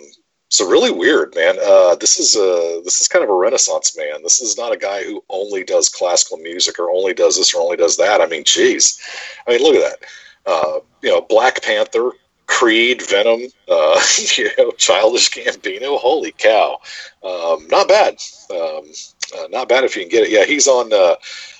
so 0.49 0.67
really 0.67 0.91
weird, 0.91 1.33
man. 1.33 1.57
Uh, 1.65 1.95
this 1.95 2.19
is 2.19 2.35
a 2.35 2.81
this 2.83 2.99
is 2.99 3.07
kind 3.07 3.23
of 3.23 3.29
a 3.29 3.33
renaissance 3.33 3.97
man. 3.97 4.21
This 4.21 4.41
is 4.41 4.57
not 4.57 4.73
a 4.73 4.77
guy 4.77 5.03
who 5.03 5.23
only 5.29 5.63
does 5.63 5.87
classical 5.87 6.37
music 6.37 6.77
or 6.77 6.91
only 6.91 7.13
does 7.13 7.37
this 7.37 7.53
or 7.53 7.61
only 7.61 7.77
does 7.77 7.95
that. 7.97 8.19
I 8.19 8.27
mean, 8.27 8.43
geez, 8.43 8.99
I 9.47 9.51
mean, 9.51 9.63
look 9.63 9.75
at 9.75 9.99
that. 9.99 10.09
Uh, 10.45 10.79
you 11.01 11.09
know, 11.09 11.21
Black 11.21 11.63
Panther, 11.63 12.11
Creed, 12.47 13.01
Venom, 13.01 13.43
uh, 13.69 14.01
you 14.35 14.49
know, 14.57 14.71
Childish 14.71 15.29
Gambino. 15.29 15.97
Holy 15.97 16.33
cow, 16.33 16.79
um, 17.23 17.65
not 17.69 17.87
bad. 17.87 18.17
Um, 18.53 18.91
uh, 19.37 19.47
not 19.49 19.69
bad 19.69 19.83
if 19.83 19.95
you 19.95 20.03
can 20.03 20.09
get 20.09 20.23
it. 20.23 20.31
Yeah, 20.31 20.45
he's 20.45 20.67
on. 20.67 20.91
Uh, 20.93 21.15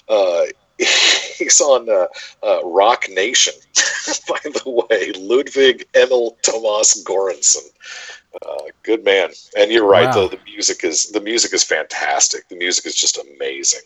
uh, 0.10 0.46
he's 1.38 1.62
on 1.62 1.88
uh, 1.90 2.08
uh, 2.44 2.60
Roc 2.64 3.08
Nation, 3.10 3.54
by 4.28 4.40
the 4.44 4.86
way. 4.90 5.12
Ludwig 5.16 5.86
Emil 5.96 6.38
Thomas 6.42 7.04
Göransson. 7.04 7.68
Uh, 8.42 8.64
good 8.84 9.04
man, 9.04 9.30
and 9.58 9.72
you're 9.72 9.86
right. 9.88 10.06
Wow. 10.16 10.28
The, 10.28 10.38
the 10.38 10.44
music 10.46 10.84
is 10.84 11.12
the 11.12 11.22
music 11.22 11.54
is 11.54 11.64
fantastic. 11.64 12.48
The 12.50 12.56
music 12.56 12.86
is 12.86 12.96
just 12.96 13.18
amazing. 13.18 13.82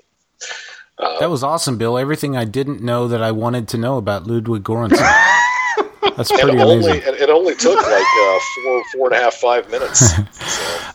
Uh, 0.98 1.20
That 1.20 1.30
was 1.30 1.44
awesome, 1.44 1.78
Bill. 1.78 1.98
Everything 1.98 2.38
I 2.38 2.46
didn't 2.46 2.82
know 2.82 3.08
that 3.08 3.22
I 3.22 3.32
wanted 3.32 3.68
to 3.70 3.78
know 3.78 3.98
about 3.98 4.28
Ludwig 4.28 4.64
Göransson. 4.64 5.02
That's 6.16 6.32
pretty 6.32 6.58
only 6.60 6.76
amazing. 6.76 7.04
and 7.08 7.16
it 7.18 7.30
only 7.30 7.56
took 7.56 7.76
like 7.76 7.86
uh, 8.20 8.40
four 8.64 8.84
four 8.94 9.08
and 9.08 9.16
a 9.16 9.24
half 9.24 9.34
five 9.36 9.70
minutes. 9.70 10.14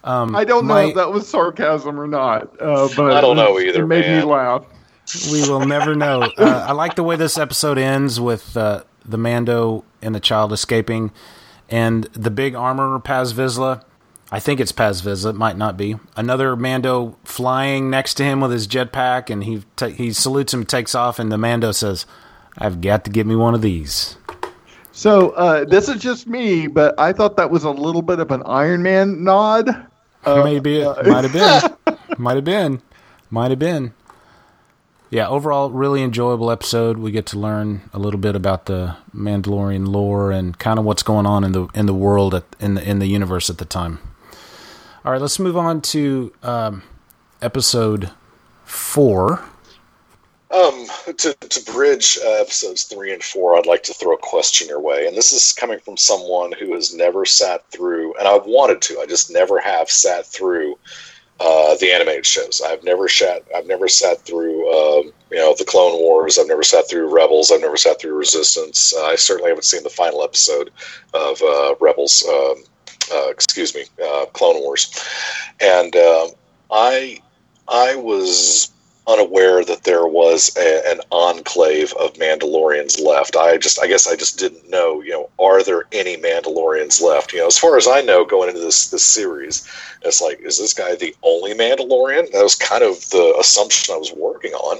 Um, 0.02 0.34
I 0.34 0.44
don't 0.44 0.66
know 0.66 0.72
my- 0.74 0.84
if 0.84 0.94
that 0.94 1.12
was 1.12 1.28
sarcasm 1.28 2.00
or 2.00 2.06
not, 2.06 2.44
uh, 2.58 2.88
but 2.96 3.12
I 3.12 3.20
don't 3.20 3.36
know 3.36 3.58
either, 3.60 3.82
It 3.82 3.86
made 3.86 4.06
man. 4.06 4.20
me 4.20 4.24
laugh. 4.24 4.64
We 5.30 5.42
will 5.46 5.66
never 5.66 5.94
know. 5.94 6.22
Uh, 6.38 6.64
I 6.68 6.72
like 6.72 6.94
the 6.94 7.02
way 7.02 7.16
this 7.16 7.36
episode 7.36 7.76
ends 7.76 8.18
with 8.18 8.56
uh, 8.56 8.84
the 9.04 9.18
Mando 9.18 9.84
and 10.00 10.14
the 10.14 10.20
child 10.20 10.54
escaping, 10.54 11.10
and 11.68 12.04
the 12.14 12.30
big 12.30 12.54
armorer 12.54 12.98
Paz 12.98 13.34
Vizsla. 13.34 13.84
I 14.32 14.40
think 14.40 14.58
it's 14.58 14.72
Paz 14.72 15.02
Vizsla. 15.02 15.30
It 15.30 15.36
might 15.36 15.58
not 15.58 15.76
be. 15.76 15.96
Another 16.16 16.56
Mando 16.56 17.18
flying 17.24 17.90
next 17.90 18.14
to 18.14 18.24
him 18.24 18.40
with 18.40 18.52
his 18.52 18.66
jetpack, 18.66 19.28
and 19.28 19.44
he 19.44 19.64
ta 19.76 19.88
he 19.88 20.14
salutes 20.14 20.54
him, 20.54 20.64
takes 20.64 20.94
off, 20.94 21.18
and 21.18 21.30
the 21.30 21.36
Mando 21.36 21.72
says, 21.72 22.06
"I've 22.56 22.80
got 22.80 23.04
to 23.04 23.10
get 23.10 23.26
me 23.26 23.36
one 23.36 23.54
of 23.54 23.60
these." 23.60 24.16
So 25.00 25.30
uh, 25.30 25.64
this 25.64 25.88
is 25.88 25.98
just 26.02 26.26
me, 26.26 26.66
but 26.66 26.94
I 27.00 27.14
thought 27.14 27.38
that 27.38 27.50
was 27.50 27.64
a 27.64 27.70
little 27.70 28.02
bit 28.02 28.18
of 28.18 28.30
an 28.30 28.42
Iron 28.44 28.82
Man 28.82 29.24
nod. 29.24 29.66
Uh, 30.26 30.44
Maybe 30.44 30.80
it 30.80 31.06
might 31.06 31.24
have 31.24 31.32
been. 31.32 31.96
might 32.18 32.36
have 32.36 32.44
been. 32.44 32.82
Might 33.30 33.50
have 33.50 33.58
been. 33.58 33.94
Yeah, 35.08 35.26
overall, 35.26 35.70
really 35.70 36.02
enjoyable 36.02 36.50
episode. 36.50 36.98
We 36.98 37.12
get 37.12 37.24
to 37.28 37.38
learn 37.38 37.88
a 37.94 37.98
little 37.98 38.20
bit 38.20 38.36
about 38.36 38.66
the 38.66 38.98
Mandalorian 39.16 39.88
lore 39.88 40.32
and 40.32 40.58
kind 40.58 40.78
of 40.78 40.84
what's 40.84 41.02
going 41.02 41.24
on 41.24 41.44
in 41.44 41.52
the 41.52 41.68
in 41.72 41.86
the 41.86 41.94
world 41.94 42.34
at, 42.34 42.44
in 42.60 42.74
the 42.74 42.86
in 42.86 42.98
the 42.98 43.06
universe 43.06 43.48
at 43.48 43.56
the 43.56 43.64
time. 43.64 44.00
All 45.02 45.12
right, 45.12 45.20
let's 45.22 45.38
move 45.38 45.56
on 45.56 45.80
to 45.80 46.30
um, 46.42 46.82
episode 47.40 48.10
four. 48.66 49.42
Um, 50.52 50.86
to, 51.06 51.32
to 51.34 51.72
bridge 51.72 52.18
uh, 52.24 52.40
episodes 52.40 52.82
three 52.82 53.12
and 53.12 53.22
four, 53.22 53.56
I'd 53.56 53.66
like 53.66 53.84
to 53.84 53.94
throw 53.94 54.14
a 54.14 54.18
question 54.18 54.66
your 54.66 54.80
way. 54.80 55.06
And 55.06 55.16
this 55.16 55.32
is 55.32 55.52
coming 55.52 55.78
from 55.78 55.96
someone 55.96 56.52
who 56.52 56.74
has 56.74 56.92
never 56.92 57.24
sat 57.24 57.64
through, 57.70 58.16
and 58.16 58.26
I've 58.26 58.46
wanted 58.46 58.82
to, 58.82 58.98
I 58.98 59.06
just 59.06 59.30
never 59.30 59.60
have 59.60 59.88
sat 59.88 60.26
through 60.26 60.76
uh, 61.38 61.76
the 61.76 61.92
animated 61.92 62.26
shows. 62.26 62.60
I've 62.60 62.82
never 62.82 63.08
sat, 63.08 63.44
I've 63.54 63.66
never 63.66 63.88
sat 63.88 64.22
through, 64.22 64.68
um, 64.70 65.12
you 65.30 65.38
know, 65.38 65.54
the 65.56 65.64
Clone 65.64 66.00
Wars. 66.00 66.36
I've 66.36 66.48
never 66.48 66.64
sat 66.64 66.88
through 66.88 67.14
Rebels. 67.14 67.52
I've 67.52 67.60
never 67.60 67.76
sat 67.76 68.00
through 68.00 68.14
Resistance. 68.14 68.92
Uh, 68.92 69.04
I 69.04 69.16
certainly 69.16 69.50
haven't 69.50 69.64
seen 69.64 69.84
the 69.84 69.88
final 69.88 70.24
episode 70.24 70.70
of 71.14 71.40
uh, 71.42 71.76
Rebels. 71.80 72.24
Um, 72.28 72.64
uh, 73.12 73.28
excuse 73.28 73.74
me, 73.74 73.84
uh, 74.04 74.26
Clone 74.32 74.60
Wars. 74.60 74.92
And 75.60 75.94
um, 75.96 76.28
I, 76.70 77.20
I 77.68 77.96
was 77.96 78.72
unaware 79.06 79.64
that 79.64 79.84
there 79.84 80.06
was 80.06 80.56
a, 80.56 80.82
an 80.90 81.00
enclave 81.10 81.92
of 81.94 82.14
Mandalorians 82.14 83.02
left. 83.02 83.36
I 83.36 83.56
just, 83.56 83.80
I 83.82 83.86
guess, 83.86 84.06
I 84.06 84.16
just 84.16 84.38
didn't 84.38 84.68
know. 84.68 85.00
You 85.02 85.10
know, 85.12 85.30
are 85.38 85.62
there 85.62 85.84
any 85.92 86.16
Mandalorians 86.16 87.02
left? 87.02 87.32
You 87.32 87.40
know, 87.40 87.46
as 87.46 87.58
far 87.58 87.76
as 87.76 87.88
I 87.88 88.00
know, 88.00 88.24
going 88.24 88.48
into 88.48 88.60
this 88.60 88.90
this 88.90 89.04
series, 89.04 89.66
it's 90.02 90.20
like, 90.20 90.40
is 90.40 90.58
this 90.58 90.72
guy 90.74 90.94
the 90.94 91.14
only 91.22 91.54
Mandalorian? 91.54 92.30
That 92.32 92.42
was 92.42 92.54
kind 92.54 92.82
of 92.82 93.08
the 93.10 93.34
assumption 93.38 93.94
I 93.94 93.98
was 93.98 94.12
working 94.12 94.52
on. 94.52 94.76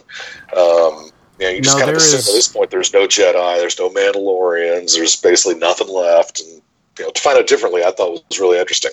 Um, 0.56 1.10
you 1.38 1.46
know, 1.46 1.52
you 1.52 1.62
just 1.62 1.76
No, 1.78 1.84
kind 1.84 1.90
of 1.90 1.96
assume 1.96 2.18
is- 2.18 2.28
at 2.28 2.34
this 2.34 2.48
point 2.48 2.70
there's 2.70 2.92
no 2.92 3.06
Jedi, 3.06 3.56
there's 3.56 3.78
no 3.78 3.88
Mandalorians, 3.88 4.94
there's 4.94 5.16
basically 5.16 5.58
nothing 5.58 5.88
left, 5.88 6.40
and 6.40 6.62
you 6.98 7.04
know, 7.04 7.10
to 7.10 7.20
find 7.20 7.38
out 7.38 7.46
differently, 7.46 7.82
I 7.82 7.90
thought 7.92 8.22
was 8.28 8.38
really 8.38 8.58
interesting. 8.58 8.92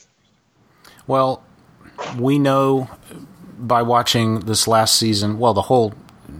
Well, 1.07 1.43
we 2.17 2.37
know 2.39 2.89
by 3.57 3.81
watching 3.81 4.41
this 4.41 4.67
last 4.67 4.95
season, 4.97 5.39
well, 5.39 5.53
the 5.53 5.63
whole 5.63 5.93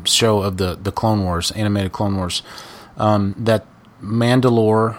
show 0.04 0.42
of 0.42 0.58
the 0.58 0.76
the 0.76 0.92
Clone 0.92 1.24
Wars, 1.24 1.52
animated 1.52 1.92
Clone 1.92 2.16
Wars, 2.18 2.44
um, 2.98 3.34
that 3.38 3.66
Mandalore, 4.02 4.98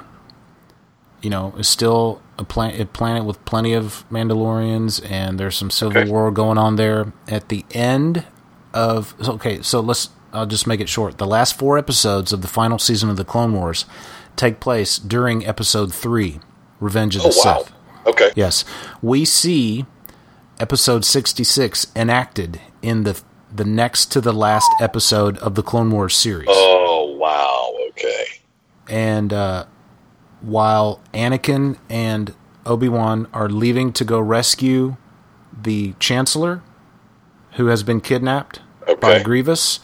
you 1.22 1.31
know, 1.31 1.54
is 1.59 1.68
still 1.68 2.20
a, 2.38 2.44
plan- 2.44 2.81
a 2.81 2.85
planet 2.87 3.24
with 3.24 3.44
plenty 3.44 3.72
of 3.74 4.04
Mandalorians, 4.11 5.09
and 5.11 5.38
there's 5.38 5.57
some 5.57 5.70
civil 5.70 5.96
Okay. 6.02 6.11
war 6.11 6.31
going 6.31 6.59
on 6.59 6.76
there. 6.76 7.12
At 7.26 7.48
the 7.48 7.64
end 7.72 8.24
of 8.74 9.14
okay, 9.28 9.62
so 9.62 9.81
let's 9.81 10.11
I'll 10.33 10.46
just 10.46 10.66
make 10.66 10.81
it 10.81 10.88
short. 10.88 11.18
The 11.18 11.26
last 11.26 11.59
four 11.59 11.78
episodes 11.78 12.33
of 12.33 12.42
the 12.42 12.48
final 12.48 12.78
season 12.78 13.09
of 13.11 13.16
the 13.16 13.24
Clone 13.24 13.52
Wars 13.54 13.85
take 14.37 14.61
place 14.61 14.98
during 14.98 15.46
Episode 15.46 15.92
Three, 15.92 16.40
Revenge 16.81 17.16
of 17.16 17.22
the 17.22 17.28
Oh 17.35 17.42
wow. 17.44 17.59
Sith. 17.62 17.72
Okay. 18.07 18.31
Yes, 18.37 18.64
we 19.02 19.24
see 19.24 19.85
episode 20.61 21.05
sixty-six 21.05 21.87
enacted 21.94 22.61
in 22.83 23.05
the 23.05 23.21
the 23.55 23.64
next 23.64 24.12
to 24.12 24.21
the 24.21 24.33
last 24.33 24.71
episode 24.81 25.38
of 25.38 25.55
the 25.55 25.62
Clone 25.62 25.90
Wars 25.90 26.16
series. 26.16 26.49
Oh 26.51 27.16
wow. 27.18 27.75
Okay. 27.90 28.25
And 28.88 29.33
uh, 29.33 29.66
while 30.40 31.01
Anakin 31.12 31.79
and 31.88 32.35
Obi 32.66 32.88
Wan 32.88 33.27
are 33.33 33.49
leaving 33.49 33.92
to 33.94 34.05
go 34.05 34.21
rescue 34.21 34.97
the 35.61 35.94
Chancellor, 35.99 36.62
who 37.53 37.66
has 37.66 37.83
been 37.83 38.01
kidnapped 38.01 38.61
by 38.87 38.92
Okay. 38.92 39.23
Grievous, 39.23 39.81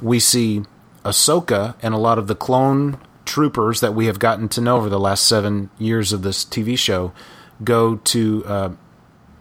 we 0.00 0.18
see 0.18 0.62
Ahsoka 1.04 1.74
and 1.82 1.94
a 1.94 1.98
lot 1.98 2.18
of 2.18 2.26
the 2.26 2.34
clone 2.34 2.98
troopers 3.24 3.80
that 3.80 3.94
we 3.94 4.06
have 4.06 4.18
gotten 4.18 4.48
to 4.48 4.60
know 4.60 4.76
over 4.78 4.88
the 4.88 4.98
last 4.98 5.26
seven 5.26 5.70
years 5.78 6.12
of 6.12 6.22
this 6.22 6.44
TV 6.44 6.78
show 6.78 7.12
go 7.62 7.96
to 7.96 8.44
uh, 8.46 8.70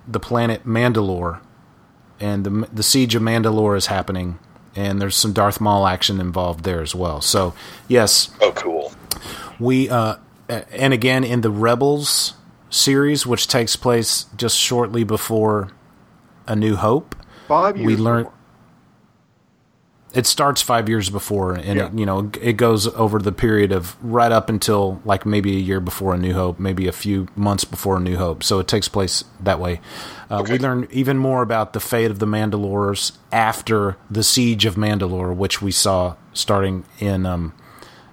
the 0.07 0.19
planet 0.19 0.65
Mandalore, 0.65 1.39
and 2.19 2.43
the 2.43 2.69
the 2.73 2.83
siege 2.83 3.15
of 3.15 3.21
Mandalore 3.21 3.75
is 3.77 3.87
happening, 3.87 4.39
and 4.75 5.01
there's 5.01 5.15
some 5.15 5.33
Darth 5.33 5.59
Maul 5.61 5.85
action 5.87 6.19
involved 6.21 6.63
there 6.63 6.81
as 6.81 6.95
well. 6.95 7.21
So, 7.21 7.53
yes, 7.87 8.29
Oh 8.41 8.51
cool. 8.53 8.93
we 9.59 9.89
uh, 9.89 10.15
and 10.49 10.93
again 10.93 11.23
in 11.23 11.41
the 11.41 11.51
Rebels 11.51 12.33
series, 12.69 13.25
which 13.27 13.47
takes 13.47 13.75
place 13.75 14.25
just 14.37 14.57
shortly 14.57 15.03
before 15.03 15.69
A 16.47 16.55
New 16.55 16.75
Hope, 16.75 17.15
Five 17.47 17.77
years. 17.77 17.87
we 17.87 17.95
learn. 17.97 18.27
It 20.13 20.25
starts 20.25 20.61
five 20.61 20.87
years 20.87 21.09
before, 21.09 21.53
and 21.53 21.77
Yeah. 21.77 21.87
it, 21.87 21.93
you 21.93 22.05
know 22.05 22.31
it 22.41 22.53
goes 22.53 22.87
over 22.95 23.19
the 23.19 23.31
period 23.33 23.71
of 23.73 23.95
right 24.01 24.31
up 24.31 24.49
until 24.49 25.01
like 25.05 25.25
maybe 25.25 25.55
a 25.57 25.59
year 25.59 25.79
before 25.81 26.13
A 26.13 26.17
New 26.17 26.33
Hope, 26.33 26.59
maybe 26.59 26.87
a 26.87 26.91
few 26.93 27.27
months 27.35 27.65
before 27.65 27.97
A 27.97 27.99
New 27.99 28.15
Hope. 28.17 28.41
So 28.41 28.59
it 28.59 28.67
takes 28.67 28.87
place 28.87 29.25
that 29.41 29.59
way. 29.59 29.81
Uh, 30.29 30.43
We 30.49 30.57
learn 30.59 30.87
even 30.91 31.17
more 31.17 31.41
about 31.43 31.73
the 31.73 31.79
fate 31.81 32.09
of 32.09 32.19
the 32.19 32.25
Mandalores 32.25 33.11
after 33.31 33.97
the 34.09 34.23
siege 34.23 34.65
of 34.65 34.75
Mandalore, 34.75 35.35
which 35.35 35.61
we 35.61 35.71
saw 35.71 36.15
starting 36.33 36.85
in 36.99 37.25
um, 37.25 37.51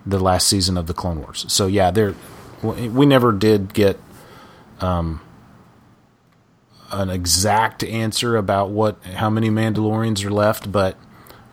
the 0.04 0.18
last 0.18 0.48
season 0.48 0.76
of 0.76 0.86
the 0.88 0.94
Clone 0.94 1.20
Wars. 1.20 1.44
So 1.48 1.66
yeah, 1.68 1.90
there 1.92 2.14
we 2.62 2.88
we 2.88 3.06
never 3.06 3.30
did 3.32 3.72
get 3.72 3.98
um, 4.80 5.20
an 6.90 7.08
exact 7.08 7.82
answer 7.84 8.36
about 8.36 8.70
what 8.70 8.96
how 9.14 9.30
many 9.30 9.48
Mandalorians 9.48 10.24
are 10.24 10.30
left, 10.30 10.70
but 10.72 10.96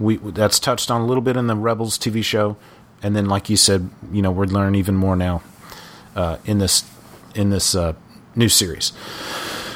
we 0.02 0.18
that's 0.18 0.60
touched 0.60 0.90
on 0.92 1.02
a 1.02 1.06
little 1.06 1.22
bit 1.22 1.38
in 1.38 1.48
the 1.48 1.56
Rebels 1.56 1.98
TV 1.98 2.24
show, 2.24 2.58
and 3.02 3.16
then 3.16 3.28
like 3.28 3.50
you 3.50 3.58
said, 3.58 3.90
you 4.12 4.22
know 4.22 4.32
we're 4.32 4.46
learning 4.46 4.76
even 4.76 4.96
more 4.96 5.16
now 5.16 5.42
uh, 6.16 6.38
in 6.46 6.60
this 6.60 6.90
in 7.36 7.50
this 7.50 7.76
uh, 7.76 7.94
new 8.36 8.50
series. 8.50 8.94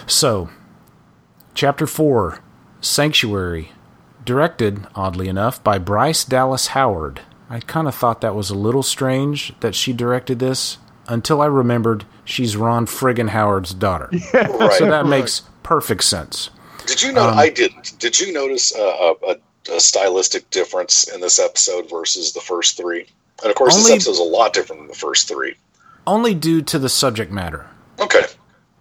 So, 0.08 0.50
chapter 1.54 1.88
four, 1.88 2.40
Sanctuary, 2.82 3.72
directed 4.24 4.86
oddly 4.96 5.28
enough 5.28 5.64
by 5.64 5.78
Bryce 5.78 6.24
Dallas 6.24 6.68
Howard. 6.68 7.22
I 7.50 7.60
kind 7.60 7.88
of 7.88 7.96
thought 7.96 8.22
that 8.22 8.36
was 8.36 8.50
a 8.50 8.56
little 8.56 8.84
strange 8.84 9.54
that 9.60 9.76
she 9.76 9.94
directed 9.94 10.40
this 10.40 10.78
until 11.08 11.42
I 11.42 11.46
remembered 11.46 12.06
she's 12.24 12.58
Ron 12.58 12.88
Friggin 12.88 13.30
Howard's 13.30 13.74
daughter. 13.74 14.10
Right. 14.34 14.74
So 14.74 14.86
that 14.90 15.06
makes 15.06 15.44
perfect 15.64 16.04
sense. 16.04 16.50
Did 16.86 17.02
you 17.02 17.12
know? 17.12 17.30
Um, 17.30 17.38
I 17.38 17.50
didn't. 17.50 17.98
Did 18.00 18.20
you 18.20 18.34
notice 18.34 18.76
uh, 18.76 19.14
a, 19.28 19.36
a 19.70 19.76
a 19.76 19.80
stylistic 19.80 20.50
difference 20.50 21.08
in 21.08 21.22
this 21.22 21.40
episode 21.40 21.90
versus 21.90 22.34
the 22.34 22.42
first 22.42 22.78
three? 22.78 23.06
And 23.44 23.50
of 23.50 23.56
course, 23.56 23.76
Only- 23.76 23.84
this 23.92 24.08
episode 24.08 24.12
is 24.12 24.20
a 24.20 24.24
lot 24.24 24.54
different 24.54 24.82
than 24.82 24.88
the 24.88 24.96
first 24.96 25.28
three. 25.28 25.56
Only 26.08 26.34
due 26.36 26.62
to 26.62 26.80
the 26.80 26.90
subject 26.90 27.32
matter. 27.32 27.68
Okay. 28.00 28.26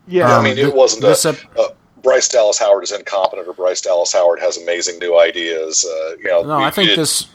Yeah, 0.06 0.36
I 0.36 0.42
mean, 0.42 0.52
it 0.58 0.64
th- 0.64 0.74
wasn't 0.74 1.04
a, 1.04 1.28
ep- 1.28 1.58
uh, 1.58 1.68
Bryce 2.02 2.28
Dallas 2.28 2.58
Howard 2.58 2.84
is 2.84 2.92
incompetent 2.92 3.48
or 3.48 3.54
Bryce 3.54 3.80
Dallas 3.80 4.12
Howard 4.12 4.38
has 4.40 4.58
amazing 4.58 4.98
new 4.98 5.18
ideas. 5.18 5.84
Uh, 5.84 6.16
you 6.18 6.24
know, 6.24 6.42
No, 6.42 6.58
we- 6.58 6.64
I 6.64 6.70
think 6.70 6.90
it- 6.90 6.96
this. 6.96 7.26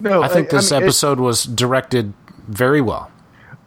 no, 0.00 0.22
I 0.22 0.28
think 0.28 0.50
this 0.50 0.72
mean, 0.72 0.80
it- 0.80 0.84
episode 0.84 1.20
was 1.20 1.44
directed 1.44 2.12
very 2.48 2.80
well. 2.80 3.10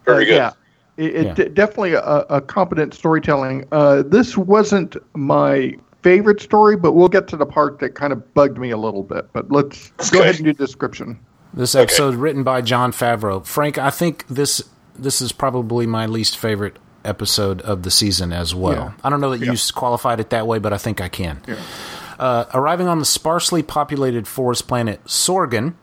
very 0.06 0.24
uh, 0.26 0.28
good. 0.28 0.36
Yeah, 0.36 0.52
it, 0.98 1.16
it 1.16 1.26
Yeah. 1.28 1.34
d- 1.34 1.50
definitely 1.50 1.94
a, 1.94 2.02
a 2.30 2.42
competent 2.42 2.94
storytelling. 2.94 3.66
Uh, 3.72 4.04
this 4.06 4.36
wasn't 4.38 4.98
my 5.16 5.74
favorite 6.06 6.40
story, 6.40 6.76
but 6.76 6.92
we'll 6.92 7.10
get 7.10 7.28
to 7.30 7.36
the 7.36 7.48
part 7.48 7.80
that 7.80 7.96
kind 7.96 8.14
of 8.14 8.32
bugged 8.36 8.60
me 8.60 8.70
a 8.70 8.78
little 8.78 9.02
bit. 9.02 9.28
But 9.34 9.52
let's 9.52 9.90
go 10.12 10.22
ahead 10.22 10.36
and 10.36 10.46
do 10.46 10.54
the 10.54 10.64
description. 10.64 11.18
This 11.52 11.74
episode 11.74 12.14
written 12.14 12.44
by 12.44 12.62
Jon 12.62 12.92
Favreau. 12.92 13.44
Frank, 13.44 13.80
I 13.80 13.90
think 13.90 14.28
this 14.28 14.62
this 14.98 15.20
is 15.20 15.32
probably 15.32 15.88
my 15.88 16.06
least 16.06 16.38
favorite 16.38 16.78
episode 17.04 17.60
of 17.62 17.82
the 17.82 17.90
season 17.90 18.32
as 18.32 18.54
well. 18.54 18.74
Yeah. 18.74 18.92
I 19.04 19.10
don't 19.10 19.20
know 19.20 19.32
that 19.36 19.44
you 19.44 19.54
s- 19.54 19.72
qualified 19.72 20.20
it 20.20 20.30
that 20.30 20.46
way, 20.46 20.60
but 20.60 20.74
I 20.74 20.78
think 20.78 21.02
I 21.02 21.10
can. 21.10 21.42
Uh, 22.20 22.46
arriving 22.54 22.88
on 22.88 23.00
the 23.00 23.06
sparsely 23.06 23.64
populated 23.64 24.28
forest 24.28 24.68
planet 24.68 25.04
Sorgan, 25.06 25.74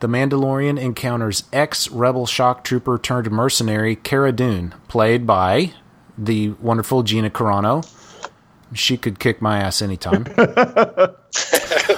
the 0.00 0.06
Mandalorian 0.06 0.78
encounters 0.78 1.44
ex 1.50 1.88
rebel 1.88 2.26
shock 2.26 2.62
trooper 2.62 2.98
turned 2.98 3.30
mercenary 3.30 3.96
Cara 3.96 4.32
Dune, 4.32 4.74
played 4.88 5.26
by 5.26 5.72
the 6.18 6.50
wonderful 6.60 7.02
Gina 7.02 7.30
Carano. 7.30 7.82
She 8.74 8.96
could 8.96 9.18
kick 9.18 9.42
my 9.42 9.58
ass 9.58 9.82
anytime. 9.82 10.24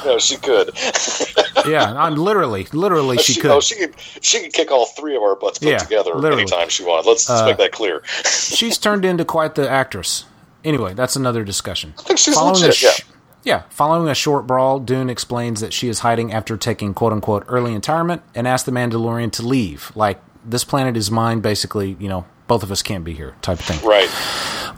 no, 0.05 0.19
she 0.19 0.37
could. 0.37 0.71
yeah, 1.67 1.93
I'm 1.97 2.17
literally, 2.17 2.67
literally, 2.73 3.19
she, 3.19 3.41
could. 3.41 3.51
Oh, 3.51 3.61
she 3.61 3.77
could. 3.77 3.95
She 4.21 4.41
could 4.43 4.53
kick 4.53 4.71
all 4.71 4.87
three 4.87 5.17
of 5.17 5.23
our 5.23 5.37
butts 5.37 5.59
put 5.59 5.69
Yeah, 5.69 5.79
together 5.79 6.15
literally. 6.15 6.43
anytime 6.43 6.69
she 6.69 6.85
wanted. 6.85 7.07
Let's, 7.09 7.29
let's 7.29 7.43
Uh, 7.43 7.47
make 7.47 7.57
that 7.59 7.73
clear. 7.73 8.03
she's 8.25 8.79
turned 8.79 9.05
into 9.05 9.25
quite 9.25 9.55
the 9.55 9.69
actress. 9.69 10.25
Anyway, 10.65 10.95
that's 10.95 11.17
another 11.17 11.45
discussion. 11.45 11.95
I 11.99 12.03
think 12.03 12.19
she's 12.19 12.37
legit, 12.37 12.81
yeah. 12.83 12.91
yeah, 13.43 13.63
following 13.69 14.09
a 14.09 14.15
short 14.15 14.47
brawl, 14.47 14.79
Dune 14.81 15.11
explains 15.11 15.61
that 15.61 15.73
she 15.75 15.89
is 15.89 15.99
hiding 16.01 16.33
after 16.33 16.57
taking 16.57 16.95
"quote 16.95 17.13
unquote" 17.13 17.45
early 17.49 17.75
retirement 17.75 18.23
and 18.35 18.49
asks 18.49 18.65
the 18.65 18.73
Mandalorian 18.73 19.31
to 19.33 19.43
leave. 19.47 19.93
Like 19.95 20.21
this 20.45 20.65
planet 20.65 20.97
is 20.97 21.11
mine, 21.11 21.41
basically. 21.41 21.97
You 22.01 22.09
know, 22.09 22.25
both 22.47 22.63
of 22.63 22.73
us 22.73 22.81
can't 22.83 23.05
be 23.05 23.13
here, 23.13 23.35
type 23.43 23.59
of 23.59 23.65
thing. 23.67 23.87
Right. 23.87 24.09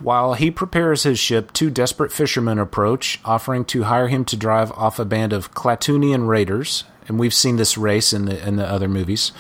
While 0.01 0.35
he 0.35 0.51
prepares 0.51 1.05
his 1.05 1.19
ship, 1.19 1.53
two 1.53 1.71
desperate 1.71 2.13
fishermen 2.13 2.59
approach, 2.59 3.19
offering 3.25 3.65
to 3.67 3.85
hire 3.85 4.09
him 4.09 4.25
to 4.27 4.37
drive 4.37 4.71
off 4.73 4.99
a 4.99 5.05
band 5.05 5.33
of 5.33 5.55
Klatooinian 5.55 6.29
raiders, 6.29 6.85
and 7.09 7.19
we've 7.19 7.35
seen 7.35 7.57
this 7.57 7.79
race 7.79 8.13
in 8.13 8.27
the 8.27 8.47
in 8.47 8.57
the 8.57 8.67
other 8.67 8.89
movies. 8.89 9.33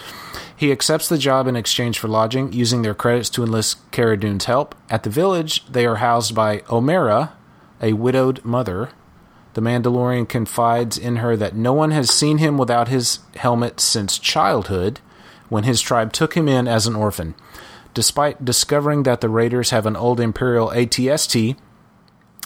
He 0.57 0.73
accepts 0.73 1.09
the 1.09 1.19
job 1.19 1.47
in 1.47 1.57
exchange 1.57 1.99
for 1.99 2.09
lodging, 2.09 2.53
using 2.53 2.81
their 2.81 2.95
credits 2.95 3.29
to 3.31 3.45
enlist 3.45 3.79
Cara 3.91 4.19
Dune's 4.19 4.47
help. 4.47 4.75
At 4.89 5.03
the 5.03 5.11
village, 5.11 5.67
they 5.67 5.85
are 5.85 5.97
housed 5.97 6.35
by 6.35 6.59
Omera, 6.61 7.33
a 7.83 7.93
widowed 7.93 8.43
mother. 8.43 8.89
The 9.53 9.61
Mandalorian 9.61 10.29
confides 10.29 10.97
in 10.97 11.17
her 11.17 11.37
that 11.37 11.55
no 11.55 11.75
one 11.75 11.91
has 11.91 12.11
seen 12.11 12.39
him 12.39 12.57
without 12.57 12.89
his 12.89 13.19
helmet 13.37 13.81
since 13.81 14.19
childhood, 14.19 15.01
when 15.51 15.65
his 15.65 15.83
tribe 15.83 16.13
took 16.13 16.35
him 16.35 16.49
in 16.49 16.67
as 16.67 16.87
an 16.87 16.97
orphan. 16.97 17.35
Despite 17.97 18.45
discovering 18.45 19.05
that 19.05 19.23
the 19.23 19.31
raiders 19.31 19.71
have 19.71 19.87
an 19.87 19.97
old 19.97 20.21
Imperial 20.21 20.69
ATST, 20.69 21.57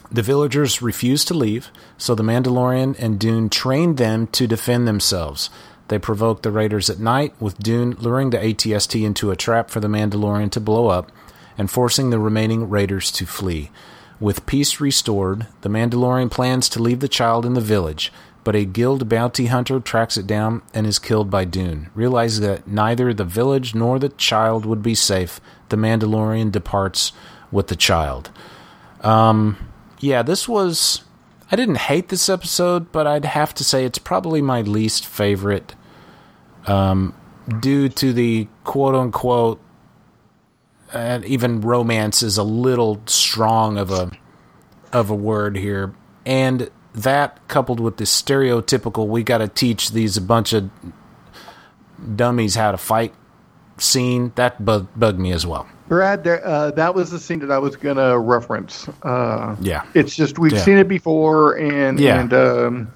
the 0.09 0.23
villagers 0.23 0.81
refuse 0.81 1.25
to 1.25 1.35
leave, 1.35 1.73
so 1.99 2.15
the 2.15 2.23
Mandalorian 2.23 2.95
and 3.01 3.19
Dune 3.19 3.51
train 3.51 3.97
them 3.97 4.29
to 4.29 4.47
defend 4.47 4.87
themselves. 4.87 5.51
They 5.89 5.99
provoke 5.99 6.43
the 6.43 6.53
raiders 6.53 6.89
at 6.89 7.01
night, 7.01 7.35
with 7.41 7.59
Dune 7.59 7.97
luring 7.99 8.31
the 8.31 8.39
ATST 8.39 9.05
into 9.05 9.33
a 9.33 9.37
trap 9.37 9.71
for 9.71 9.81
the 9.81 9.89
Mandalorian 9.89 10.53
to 10.53 10.61
blow 10.61 10.87
up 10.87 11.11
and 11.59 11.69
forcing 11.69 12.11
the 12.11 12.21
remaining 12.21 12.71
raiders 12.71 13.11
to 13.11 13.27
flee. 13.27 13.73
With 14.21 14.47
peace 14.47 14.81
restored, 14.81 15.49
the 15.63 15.69
Mandalorian 15.69 16.31
plans 16.31 16.69
to 16.69 16.81
leave 16.81 17.01
the 17.01 17.09
child 17.09 17.45
in 17.45 17.55
the 17.55 17.61
village, 17.61 18.13
but 18.51 18.57
a 18.57 18.65
guild 18.65 19.09
bounty 19.09 19.47
hunter 19.47 19.79
tracks 19.79 20.17
it 20.17 20.27
down 20.27 20.61
and 20.75 20.85
is 20.85 20.99
killed 20.99 21.31
by 21.31 21.45
Dune. 21.45 21.89
Realizing 21.95 22.45
that 22.49 22.67
neither 22.67 23.15
the 23.15 23.23
village 23.23 23.77
nor 23.77 24.01
the 24.01 24.09
child 24.09 24.67
would 24.67 24.83
be 24.83 24.93
safe, 24.93 25.41
the 25.69 25.77
Mandalorian 25.77 26.51
departs 26.51 27.13
with 27.53 27.69
the 27.69 27.77
child. 27.77 28.33
Um, 29.03 29.57
yeah, 30.01 30.23
this 30.23 30.49
was. 30.49 31.05
I 31.53 31.55
didn't 31.55 31.77
hate 31.77 32.09
this 32.09 32.29
episode, 32.29 32.91
but 32.91 33.07
I'd 33.07 33.25
have 33.25 33.55
to 33.55 33.63
say 33.63 33.85
it's 33.85 33.99
probably 33.99 34.43
my 34.43 34.63
least 34.63 35.07
favorite. 35.07 35.77
Um, 36.67 37.15
due 37.61 37.89
to 37.89 38.13
the 38.13 38.49
quote 38.65 38.97
unquote, 38.97 39.61
and 40.93 41.25
even 41.25 41.61
romance 41.61 42.21
is 42.21 42.37
a 42.37 42.43
little 42.43 43.01
strong 43.07 43.79
of 43.79 43.93
a 43.93 44.11
of 44.93 45.09
a 45.09 45.15
word 45.15 45.57
here, 45.57 45.95
and 46.27 46.69
that 46.94 47.38
coupled 47.48 47.81
with 47.81 47.96
the 47.98 48.05
stereotypical 48.05 49.07
we 49.07 49.22
got 49.22 49.38
to 49.38 49.48
teach 49.48 49.90
these 49.92 50.16
a 50.16 50.20
bunch 50.20 50.53
of 50.53 50.70
dummies 52.16 52.55
how 52.55 52.72
to 52.72 52.79
fight 52.79 53.14
scene 53.79 54.33
that 54.35 54.62
bug, 54.64 54.88
bugged 54.96 55.18
me 55.18 55.33
as 55.33 55.46
well. 55.46 55.66
Brad, 55.88 56.22
there, 56.22 56.46
uh, 56.46 56.70
that 56.72 56.94
was 56.94 57.11
the 57.11 57.18
scene 57.18 57.40
that 57.40 57.50
I 57.50 57.59
was 57.59 57.76
going 57.76 57.96
to 57.96 58.18
reference. 58.18 58.88
Uh, 59.03 59.57
Yeah. 59.61 59.83
it's 59.94 60.14
just 60.14 60.38
we've 60.38 60.53
Yeah. 60.53 60.61
seen 60.61 60.79
it 60.79 60.88
before, 60.88 61.55
and 61.55 61.98
Yeah. 61.98 62.20
and 62.20 62.33
um, 62.35 62.88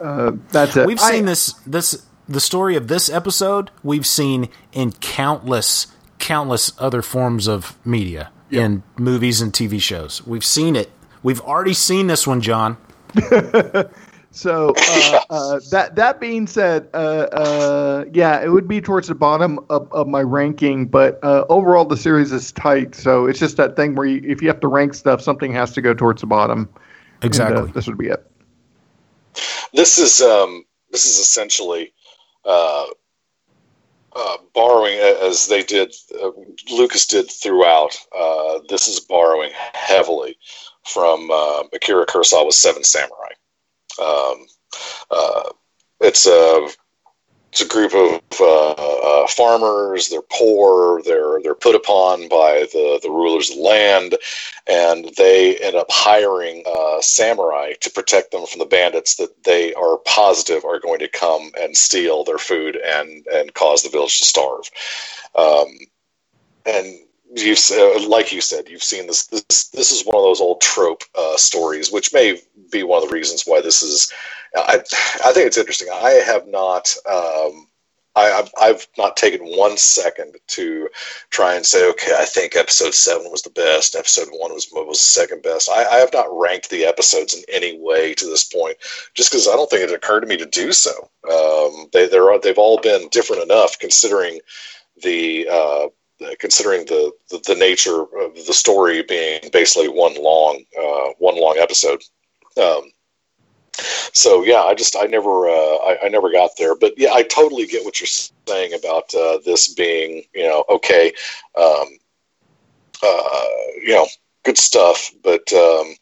uh, 0.00 0.32
that's 0.50 0.76
it. 0.76 0.86
We've 0.86 1.00
I- 1.00 1.10
seen 1.10 1.24
this 1.24 1.54
this 1.66 2.02
the 2.28 2.40
story 2.40 2.76
of 2.76 2.88
this 2.88 3.08
episode. 3.08 3.70
We've 3.82 4.06
seen 4.06 4.48
in 4.72 4.92
countless 4.92 5.88
countless 6.18 6.72
other 6.78 7.02
forms 7.02 7.46
of 7.46 7.76
media, 7.84 8.30
in 8.50 8.82
movies 8.98 9.40
and 9.40 9.52
TV 9.52 9.78
shows. 9.80 10.26
We've 10.26 10.44
seen 10.44 10.74
it. 10.76 10.90
We've 11.22 11.40
already 11.40 11.74
seen 11.74 12.06
this 12.06 12.26
one, 12.26 12.40
John. 12.40 12.76
So 14.36 14.74
uh, 14.76 15.20
uh, 15.30 15.60
that 15.70 15.96
that 15.96 16.20
being 16.20 16.46
said, 16.46 16.90
uh, 16.92 17.26
uh, 17.32 18.04
yeah, 18.12 18.42
it 18.42 18.48
would 18.48 18.68
be 18.68 18.82
towards 18.82 19.08
the 19.08 19.14
bottom 19.14 19.58
of, 19.70 19.90
of 19.92 20.08
my 20.08 20.20
ranking, 20.20 20.86
but 20.86 21.18
uh, 21.24 21.46
overall 21.48 21.86
the 21.86 21.96
series 21.96 22.32
is 22.32 22.52
tight. 22.52 22.94
So 22.94 23.24
it's 23.24 23.38
just 23.38 23.56
that 23.56 23.76
thing 23.76 23.94
where 23.94 24.06
you, 24.06 24.20
if 24.22 24.42
you 24.42 24.48
have 24.48 24.60
to 24.60 24.68
rank 24.68 24.92
stuff, 24.92 25.22
something 25.22 25.52
has 25.52 25.72
to 25.72 25.80
go 25.80 25.94
towards 25.94 26.20
the 26.20 26.26
bottom. 26.26 26.68
And, 27.22 27.24
uh, 27.24 27.26
Exactly. 27.26 27.72
this 27.72 27.86
would 27.86 27.96
be 27.96 28.08
it. 28.08 28.30
This 29.72 29.96
is 29.96 30.20
um, 30.20 30.66
this 30.90 31.06
is 31.06 31.18
essentially 31.18 31.94
uh, 32.44 32.86
uh, 34.14 34.36
borrowing 34.54 34.98
as 34.98 35.46
they 35.46 35.62
did. 35.62 35.94
Uh, 36.14 36.32
Lucas 36.70 37.06
did 37.06 37.30
throughout. 37.30 37.96
Uh, 38.14 38.58
this 38.68 38.86
is 38.86 39.00
borrowing 39.00 39.52
heavily 39.72 40.36
from 40.86 41.30
uh, 41.30 41.64
Akira 41.72 42.06
Kurosawa's 42.06 42.56
Seven 42.56 42.84
Samurai. 42.84 43.32
Um, 44.00 44.46
uh, 45.10 45.50
it's 46.00 46.26
a 46.26 46.68
it's 47.52 47.62
a 47.62 47.68
group 47.68 47.94
of 47.94 48.20
uh, 48.38 48.72
uh, 48.72 49.26
farmers. 49.28 50.08
They're 50.08 50.20
poor. 50.30 51.00
They're 51.02 51.40
they're 51.42 51.54
put 51.54 51.74
upon 51.74 52.28
by 52.28 52.66
the 52.72 53.00
the 53.02 53.10
rulers 53.10 53.48
of 53.48 53.56
the 53.56 53.62
land, 53.62 54.16
and 54.66 55.10
they 55.16 55.56
end 55.56 55.74
up 55.74 55.86
hiring 55.88 56.64
uh, 56.66 57.00
samurai 57.00 57.72
to 57.80 57.90
protect 57.90 58.32
them 58.32 58.44
from 58.46 58.58
the 58.58 58.66
bandits 58.66 59.16
that 59.16 59.44
they 59.44 59.72
are 59.72 59.96
positive 59.98 60.64
are 60.64 60.80
going 60.80 60.98
to 60.98 61.08
come 61.08 61.50
and 61.58 61.76
steal 61.76 62.24
their 62.24 62.38
food 62.38 62.76
and 62.76 63.26
and 63.32 63.54
cause 63.54 63.82
the 63.82 63.88
village 63.88 64.18
to 64.18 64.24
starve. 64.24 64.68
Um, 65.34 65.68
and 66.66 66.98
you've 67.34 67.58
uh, 67.72 68.08
like 68.08 68.32
you 68.32 68.40
said, 68.40 68.68
you've 68.68 68.82
seen 68.82 69.06
this. 69.06 69.26
This 69.26 69.68
this 69.68 69.92
is 69.92 70.04
one 70.04 70.16
of 70.16 70.22
those 70.22 70.40
old 70.40 70.60
trope 70.60 71.02
uh, 71.16 71.36
stories, 71.36 71.90
which 71.90 72.12
may 72.12 72.40
be 72.70 72.82
one 72.82 73.02
of 73.02 73.08
the 73.08 73.14
reasons 73.14 73.44
why 73.44 73.60
this 73.60 73.82
is. 73.82 74.12
I 74.56 74.80
I 75.24 75.32
think 75.32 75.46
it's 75.46 75.58
interesting. 75.58 75.88
I 75.92 76.10
have 76.10 76.46
not. 76.46 76.94
Um, 77.08 77.68
I, 78.16 78.48
I've, 78.58 78.88
not 78.96 79.18
taken 79.18 79.44
one 79.44 79.76
second 79.76 80.36
to 80.46 80.88
try 81.28 81.54
and 81.54 81.66
say, 81.66 81.86
okay, 81.90 82.12
I 82.18 82.24
think 82.24 82.56
episode 82.56 82.94
seven 82.94 83.30
was 83.30 83.42
the 83.42 83.50
best. 83.50 83.94
Episode 83.94 84.28
one 84.30 84.54
was 84.54 84.68
was 84.72 84.98
the 84.98 85.04
second 85.04 85.42
best. 85.42 85.68
I, 85.68 85.84
I 85.84 85.96
have 85.96 86.14
not 86.14 86.28
ranked 86.30 86.70
the 86.70 86.86
episodes 86.86 87.34
in 87.34 87.42
any 87.52 87.78
way 87.78 88.14
to 88.14 88.24
this 88.24 88.44
point, 88.44 88.78
just 89.12 89.30
because 89.30 89.46
I 89.46 89.52
don't 89.52 89.68
think 89.68 89.82
it 89.82 89.94
occurred 89.94 90.20
to 90.20 90.26
me 90.26 90.38
to 90.38 90.46
do 90.46 90.72
so. 90.72 91.10
Um, 91.30 91.88
they 91.92 92.08
they're 92.08 92.38
they've 92.38 92.56
all 92.56 92.80
been 92.80 93.08
different 93.10 93.42
enough, 93.42 93.78
considering 93.78 94.40
the 95.02 95.48
uh, 95.52 95.88
considering 96.38 96.84
the, 96.86 97.12
the 97.30 97.38
the 97.46 97.54
nature 97.54 98.02
of 98.02 98.34
the 98.46 98.54
story 98.54 99.02
being 99.02 99.40
basically 99.52 99.88
one 99.88 100.14
long 100.22 100.62
uh, 100.78 101.12
one 101.18 101.40
long 101.40 101.56
episode. 101.58 102.02
Um, 102.60 102.90
so 104.12 104.42
yeah, 104.44 104.62
I 104.62 104.74
just 104.74 104.96
I 104.96 105.04
never 105.04 105.48
uh, 105.48 105.76
I, 105.76 105.98
I 106.04 106.08
never 106.08 106.30
got 106.30 106.50
there, 106.58 106.74
but 106.76 106.94
yeah, 106.96 107.12
I 107.12 107.22
totally 107.22 107.66
get 107.66 107.84
what 107.84 108.00
you're 108.00 108.06
saying 108.06 108.72
about 108.74 109.14
uh, 109.14 109.38
this 109.44 109.74
being 109.74 110.22
you 110.34 110.44
know 110.44 110.64
okay, 110.68 111.12
um, 111.58 111.86
uh, 113.02 113.44
you 113.82 113.94
know 113.94 114.06
good 114.44 114.58
stuff, 114.58 115.10
but 115.22 115.52
um, 115.52 115.94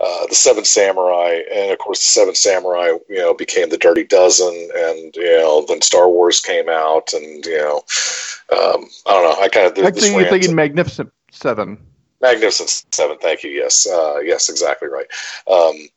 uh, 0.00 0.26
the 0.26 0.34
Seven 0.34 0.64
Samurai, 0.64 1.42
and 1.54 1.70
of 1.70 1.78
course 1.78 1.98
the 1.98 2.20
Seven 2.20 2.34
Samurai, 2.34 2.92
you 3.08 3.18
know, 3.18 3.34
became 3.34 3.68
the 3.68 3.76
Dirty 3.76 4.04
Dozen, 4.04 4.68
and 4.74 5.14
you 5.14 5.36
know, 5.38 5.64
then 5.68 5.82
Star 5.82 6.08
Wars 6.08 6.40
came 6.40 6.68
out, 6.68 7.12
and 7.12 7.44
you 7.44 7.58
know, 7.58 7.76
um, 8.52 8.88
I 9.06 9.12
don't 9.12 9.24
know. 9.24 9.42
I 9.42 9.48
kind 9.48 9.66
of 9.66 9.74
think 9.74 10.12
you're 10.12 10.28
thinking 10.28 10.54
Magnificent 10.54 11.12
Seven. 11.30 11.78
Magnificent 12.20 12.94
Seven. 12.94 13.18
Thank 13.18 13.44
you. 13.44 13.50
Yes. 13.50 13.86
Uh, 13.86 14.18
yes. 14.18 14.48
Exactly 14.48 14.88
right. 14.88 15.06
Um, 15.46 15.88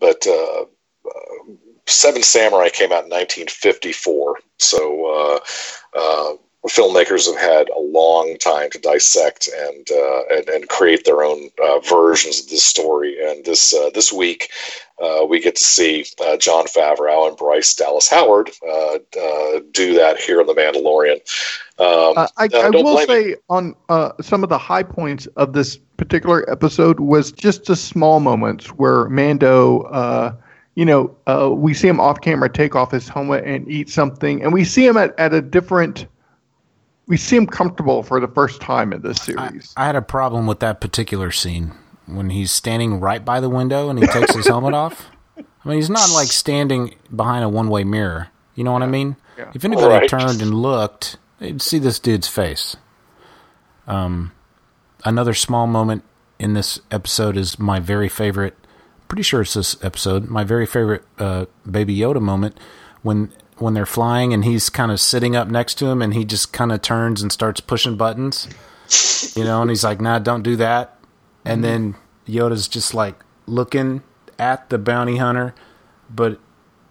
but 0.00 0.26
uh, 0.26 0.62
uh, 0.62 1.54
Seven 1.86 2.22
Samurai 2.22 2.68
came 2.68 2.92
out 2.92 3.04
in 3.04 3.10
1954. 3.10 4.38
So 4.58 5.40
uh, 5.94 5.98
uh, 5.98 6.32
filmmakers 6.68 7.26
have 7.26 7.40
had 7.40 7.68
a 7.70 7.80
long 7.80 8.36
time 8.38 8.68
to 8.70 8.78
dissect 8.78 9.48
and 9.48 9.88
uh, 9.90 10.22
and, 10.30 10.48
and, 10.48 10.68
create 10.68 11.04
their 11.04 11.22
own 11.22 11.48
uh, 11.62 11.78
versions 11.80 12.40
of 12.40 12.48
this 12.50 12.62
story. 12.62 13.16
And 13.22 13.44
this 13.44 13.72
uh, 13.72 13.90
this 13.94 14.12
week, 14.12 14.50
uh, 15.02 15.24
we 15.28 15.40
get 15.40 15.56
to 15.56 15.64
see 15.64 16.04
uh, 16.20 16.36
Jon 16.36 16.66
Favreau 16.66 17.28
and 17.28 17.36
Bryce 17.36 17.74
Dallas 17.74 18.08
Howard 18.08 18.50
uh, 18.68 18.98
do 19.72 19.94
that 19.94 20.20
here 20.20 20.40
in 20.40 20.46
The 20.46 20.54
Mandalorian. 20.54 21.20
Um, 21.78 22.28
I, 22.36 22.48
I 22.52 22.68
will 22.68 22.98
say 23.06 23.24
me. 23.24 23.34
on 23.48 23.74
some 24.20 24.42
of 24.42 24.50
the 24.50 24.58
high 24.58 24.82
points 24.82 25.26
of 25.36 25.54
this 25.54 25.78
particular 25.96 26.48
episode 26.50 27.00
was 27.00 27.32
just 27.32 27.64
the 27.64 27.76
small 27.76 28.20
moments 28.20 28.66
where 28.66 29.08
Mando 29.08 30.36
you 30.76 30.84
know, 30.84 31.14
uh, 31.26 31.50
we 31.52 31.74
see 31.74 31.88
him 31.88 32.00
off 32.00 32.20
camera 32.20 32.48
take 32.48 32.76
off 32.76 32.92
his 32.92 33.08
helmet 33.08 33.44
and 33.44 33.68
eat 33.68 33.90
something, 33.90 34.42
and 34.42 34.52
we 34.52 34.64
see 34.64 34.86
him 34.86 34.96
at, 34.96 35.18
at 35.18 35.34
a 35.34 35.42
different 35.42 36.06
we 37.10 37.16
seem 37.16 37.44
comfortable 37.44 38.04
for 38.04 38.20
the 38.20 38.28
first 38.28 38.60
time 38.60 38.92
in 38.92 39.02
this 39.02 39.20
series. 39.20 39.74
I, 39.76 39.82
I, 39.82 39.86
had 39.86 39.96
a 39.96 40.02
problem 40.02 40.46
with 40.46 40.60
that 40.60 40.80
particular 40.80 41.32
scene 41.32 41.72
when 42.06 42.30
he's 42.30 42.52
standing 42.52 43.00
right 43.00 43.24
by 43.24 43.40
the 43.40 43.50
window 43.50 43.90
and 43.90 43.98
he 43.98 44.06
takes 44.06 44.32
his 44.32 44.46
helmet 44.46 44.74
off. 44.74 45.10
I 45.36 45.68
mean, 45.68 45.76
he's 45.76 45.90
not 45.90 46.08
like 46.12 46.28
standing 46.28 46.94
behind 47.14 47.42
a 47.42 47.48
one-way 47.48 47.82
mirror. 47.82 48.28
You 48.54 48.62
know 48.62 48.70
what 48.70 48.84
I 48.84 48.86
mean? 48.86 49.16
Yeah. 49.36 49.50
If 49.52 49.64
anybody 49.64 49.88
right. 49.88 50.08
turned 50.08 50.40
and 50.40 50.54
looked, 50.54 51.16
they'd 51.40 51.60
see 51.60 51.80
this 51.80 51.98
dude's 51.98 52.28
face. 52.28 52.76
Um, 53.88 54.30
another 55.04 55.34
small 55.34 55.66
moment 55.66 56.04
in 56.38 56.54
this 56.54 56.78
episode 56.92 57.36
is 57.36 57.58
my 57.58 57.80
very 57.80 58.08
favorite. 58.08 58.56
Pretty 59.08 59.24
sure 59.24 59.40
it's 59.40 59.54
this 59.54 59.76
episode. 59.84 60.28
My 60.28 60.44
very 60.44 60.64
favorite 60.64 61.02
uh, 61.18 61.46
Baby 61.68 61.96
Yoda 61.96 62.22
moment 62.22 62.56
when 63.02 63.32
when 63.60 63.74
they're 63.74 63.86
flying 63.86 64.32
and 64.32 64.44
he's 64.44 64.70
kind 64.70 64.90
of 64.90 65.00
sitting 65.00 65.36
up 65.36 65.48
next 65.48 65.74
to 65.74 65.86
him 65.86 66.02
and 66.02 66.14
he 66.14 66.24
just 66.24 66.52
kind 66.52 66.72
of 66.72 66.82
turns 66.82 67.22
and 67.22 67.30
starts 67.30 67.60
pushing 67.60 67.96
buttons, 67.96 68.48
you 69.36 69.44
know, 69.44 69.60
and 69.60 69.70
he's 69.70 69.84
like, 69.84 70.00
nah, 70.00 70.18
don't 70.18 70.42
do 70.42 70.56
that. 70.56 70.98
And 71.44 71.62
mm-hmm. 71.62 71.70
then 71.70 71.94
Yoda's 72.26 72.68
just 72.68 72.94
like 72.94 73.16
looking 73.46 74.02
at 74.38 74.70
the 74.70 74.78
bounty 74.78 75.16
hunter, 75.16 75.54
but 76.08 76.38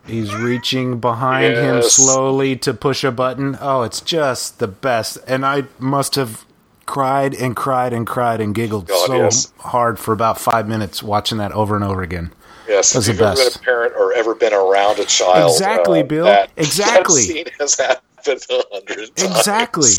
he's 0.05 0.34
reaching 0.36 0.99
behind 0.99 1.55
yes. 1.55 1.63
him 1.63 1.82
slowly 1.82 2.55
to 2.57 2.74
push 2.74 3.03
a 3.03 3.11
button. 3.11 3.57
Oh, 3.59 3.84
it's 3.84 4.01
just 4.01 4.59
the 4.59 4.67
best. 4.67 5.17
And 5.28 5.45
I 5.45 5.65
must 5.80 6.15
have 6.15 6.45
cried 6.86 7.36
and 7.36 7.55
cried 7.55 7.93
and 7.93 8.07
cried 8.07 8.41
and 8.41 8.55
giggled 8.55 8.88
God, 8.88 9.07
so 9.07 9.15
yes. 9.15 9.53
hard 9.59 9.99
for 9.99 10.11
about 10.11 10.39
five 10.39 10.67
minutes 10.67 11.03
watching 11.03 11.38
that 11.38 11.51
over 11.51 11.76
and 11.76 11.84
over 11.84 12.01
again. 12.01 12.32
Yes, 12.70 12.93
That's 12.93 13.07
if 13.07 13.15
you've 13.15 13.22
ever 13.24 13.36
been 13.36 13.47
a 13.47 13.59
parent 13.59 13.93
or 13.97 14.13
ever 14.13 14.36
been 14.36 14.53
around 14.53 14.99
a 14.99 15.05
child, 15.05 15.51
exactly, 15.53 16.01
uh, 16.01 16.03
Bill. 16.03 16.26
That, 16.26 16.51
exactly, 16.57 17.22
that 17.22 17.28
scene 17.28 17.45
has 17.59 17.76
happened 17.76 18.45
a 18.49 18.63
hundred 18.72 19.15
times. 19.15 19.38
Exactly. 19.38 19.89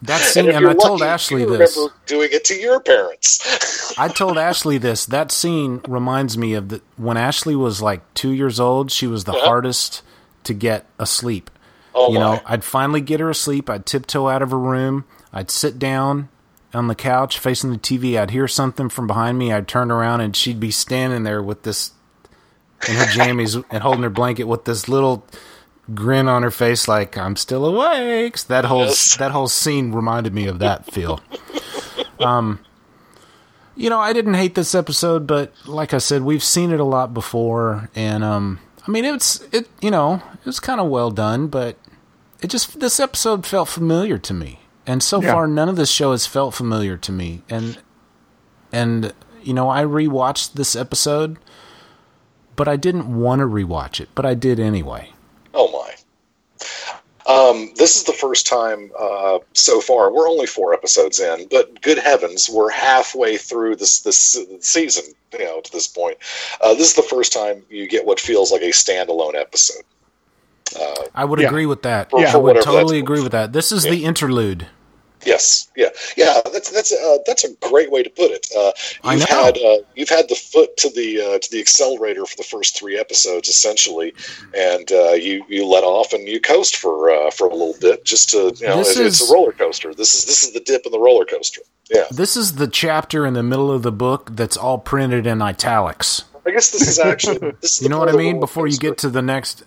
That 0.00 0.20
scene, 0.22 0.48
and, 0.48 0.56
and 0.56 0.68
I 0.68 0.74
told 0.74 1.02
Ashley 1.02 1.44
this. 1.44 1.78
Doing 2.06 2.30
it 2.32 2.44
to 2.46 2.54
your 2.54 2.80
parents. 2.80 3.94
I 3.98 4.08
told 4.08 4.38
Ashley 4.38 4.78
this. 4.78 5.04
That 5.04 5.30
scene 5.30 5.82
reminds 5.86 6.38
me 6.38 6.54
of 6.54 6.70
the 6.70 6.80
when 6.96 7.18
Ashley 7.18 7.54
was 7.54 7.82
like 7.82 8.00
two 8.14 8.30
years 8.30 8.58
old. 8.58 8.90
She 8.90 9.06
was 9.06 9.24
the 9.24 9.34
yeah. 9.34 9.44
hardest 9.44 10.02
to 10.44 10.54
get 10.54 10.86
asleep. 10.98 11.50
Oh 11.94 12.08
you 12.08 12.18
my. 12.18 12.36
know, 12.36 12.40
I'd 12.46 12.64
finally 12.64 13.02
get 13.02 13.20
her 13.20 13.28
asleep. 13.28 13.68
I'd 13.68 13.84
tiptoe 13.84 14.28
out 14.28 14.40
of 14.40 14.50
her 14.50 14.58
room. 14.58 15.04
I'd 15.30 15.50
sit 15.50 15.78
down 15.78 16.30
on 16.74 16.88
the 16.88 16.94
couch 16.94 17.38
facing 17.38 17.70
the 17.72 17.78
TV. 17.78 18.18
I'd 18.18 18.30
hear 18.30 18.48
something 18.48 18.88
from 18.88 19.06
behind 19.06 19.38
me. 19.38 19.52
I'd 19.52 19.68
turn 19.68 19.90
around 19.90 20.20
and 20.20 20.34
she'd 20.34 20.60
be 20.60 20.70
standing 20.70 21.22
there 21.22 21.42
with 21.42 21.62
this 21.62 21.92
in 22.88 22.96
her 22.96 23.04
jammies 23.06 23.62
and 23.70 23.82
holding 23.82 24.02
her 24.02 24.10
blanket 24.10 24.44
with 24.44 24.64
this 24.64 24.88
little 24.88 25.26
grin 25.92 26.28
on 26.28 26.42
her 26.42 26.50
face, 26.50 26.88
like 26.88 27.16
I'm 27.18 27.36
still 27.36 27.66
awake. 27.66 28.38
So 28.38 28.48
that 28.48 28.64
whole 28.64 28.86
yes. 28.86 29.16
that 29.16 29.30
whole 29.30 29.48
scene 29.48 29.92
reminded 29.92 30.34
me 30.34 30.46
of 30.46 30.58
that 30.60 30.92
feel. 30.92 31.20
Um, 32.20 32.60
you 33.76 33.90
know, 33.90 33.98
I 33.98 34.12
didn't 34.12 34.34
hate 34.34 34.54
this 34.54 34.74
episode, 34.74 35.26
but 35.26 35.52
like 35.66 35.92
I 35.92 35.98
said, 35.98 36.22
we've 36.22 36.44
seen 36.44 36.70
it 36.70 36.80
a 36.80 36.84
lot 36.84 37.12
before, 37.12 37.90
and 37.94 38.22
um, 38.22 38.60
I 38.86 38.90
mean, 38.90 39.04
it's 39.04 39.40
it 39.52 39.68
you 39.80 39.90
know 39.90 40.22
it 40.34 40.46
was 40.46 40.60
kind 40.60 40.80
of 40.80 40.88
well 40.88 41.10
done, 41.10 41.48
but 41.48 41.76
it 42.40 42.48
just 42.48 42.78
this 42.80 43.00
episode 43.00 43.46
felt 43.46 43.68
familiar 43.68 44.18
to 44.18 44.34
me. 44.34 44.60
And 44.86 45.02
so 45.02 45.22
yeah. 45.22 45.32
far, 45.32 45.46
none 45.46 45.68
of 45.68 45.76
this 45.76 45.90
show 45.90 46.10
has 46.12 46.26
felt 46.26 46.54
familiar 46.54 46.96
to 46.96 47.12
me. 47.12 47.42
And 47.48 47.78
and 48.72 49.12
you 49.42 49.54
know, 49.54 49.70
I 49.70 49.82
rewatched 49.84 50.54
this 50.54 50.74
episode, 50.74 51.38
but 52.56 52.68
I 52.68 52.76
didn't 52.76 53.14
want 53.14 53.40
to 53.40 53.46
rewatch 53.46 54.00
it, 54.00 54.08
but 54.14 54.26
I 54.26 54.34
did 54.34 54.58
anyway. 54.58 55.10
Oh 55.52 55.70
my! 55.70 55.94
Um, 57.26 57.72
this 57.76 57.96
is 57.96 58.04
the 58.04 58.12
first 58.12 58.46
time 58.46 58.90
uh, 58.98 59.38
so 59.54 59.80
far. 59.80 60.12
We're 60.12 60.28
only 60.28 60.46
four 60.46 60.74
episodes 60.74 61.20
in, 61.20 61.48
but 61.50 61.80
good 61.80 61.98
heavens, 61.98 62.50
we're 62.50 62.70
halfway 62.70 63.38
through 63.38 63.76
this 63.76 64.00
this 64.00 64.38
season. 64.60 65.04
You 65.32 65.44
know, 65.44 65.60
to 65.60 65.72
this 65.72 65.88
point, 65.88 66.18
uh, 66.60 66.74
this 66.74 66.88
is 66.88 66.94
the 66.94 67.02
first 67.02 67.32
time 67.32 67.64
you 67.70 67.88
get 67.88 68.04
what 68.04 68.20
feels 68.20 68.52
like 68.52 68.62
a 68.62 68.70
standalone 68.70 69.34
episode. 69.34 69.84
Uh, 70.78 70.94
I 71.14 71.24
would 71.24 71.40
yeah. 71.40 71.48
agree 71.48 71.66
with 71.66 71.82
that. 71.82 72.10
For, 72.10 72.20
yeah, 72.20 72.32
for 72.32 72.38
I 72.38 72.40
would 72.40 72.62
totally 72.62 72.98
agree 72.98 73.22
with 73.22 73.32
that. 73.32 73.52
This 73.52 73.72
is 73.72 73.84
yeah. 73.84 73.92
the 73.92 74.04
interlude. 74.04 74.66
Yes, 75.26 75.70
yeah, 75.76 75.88
yeah. 76.16 76.40
That's 76.52 76.70
that's 76.70 76.92
uh, 76.92 77.18
that's 77.26 77.44
a 77.44 77.54
great 77.54 77.90
way 77.90 78.02
to 78.02 78.10
put 78.10 78.30
it. 78.30 78.46
Uh, 78.56 78.72
you've 79.10 79.22
had 79.22 79.56
uh, 79.56 79.78
you've 79.94 80.08
had 80.08 80.28
the 80.28 80.34
foot 80.34 80.76
to 80.78 80.90
the 80.90 81.20
uh, 81.20 81.38
to 81.38 81.50
the 81.50 81.60
accelerator 81.60 82.26
for 82.26 82.36
the 82.36 82.42
first 82.42 82.78
three 82.78 82.98
episodes, 82.98 83.48
essentially, 83.48 84.14
and 84.54 84.90
uh, 84.92 85.12
you 85.12 85.44
you 85.48 85.66
let 85.66 85.82
off 85.82 86.12
and 86.12 86.28
you 86.28 86.40
coast 86.40 86.76
for 86.76 87.10
uh, 87.10 87.30
for 87.30 87.46
a 87.46 87.52
little 87.52 87.74
bit, 87.80 88.04
just 88.04 88.30
to 88.30 88.54
you 88.58 88.66
know, 88.66 88.80
it's, 88.80 88.90
is, 88.90 89.20
it's, 89.20 89.30
a 89.30 89.32
roller 89.32 89.52
coaster. 89.52 89.94
This 89.94 90.14
is 90.14 90.24
this 90.26 90.44
is 90.44 90.52
the 90.52 90.60
dip 90.60 90.84
in 90.84 90.92
the 90.92 91.00
roller 91.00 91.24
coaster. 91.24 91.62
Yeah, 91.90 92.04
this 92.10 92.36
is 92.36 92.56
the 92.56 92.68
chapter 92.68 93.24
in 93.24 93.34
the 93.34 93.42
middle 93.42 93.70
of 93.70 93.82
the 93.82 93.92
book 93.92 94.30
that's 94.32 94.56
all 94.56 94.78
printed 94.78 95.26
in 95.26 95.40
italics. 95.40 96.24
I 96.46 96.50
guess 96.50 96.70
this 96.70 96.86
is 96.86 96.98
actually 96.98 97.38
this 97.60 97.76
is 97.76 97.82
you 97.82 97.88
know 97.88 97.98
what 97.98 98.10
I 98.10 98.16
mean. 98.16 98.40
Before 98.40 98.66
you 98.66 98.76
get 98.76 98.98
to 98.98 99.08
the 99.08 99.22
next 99.22 99.64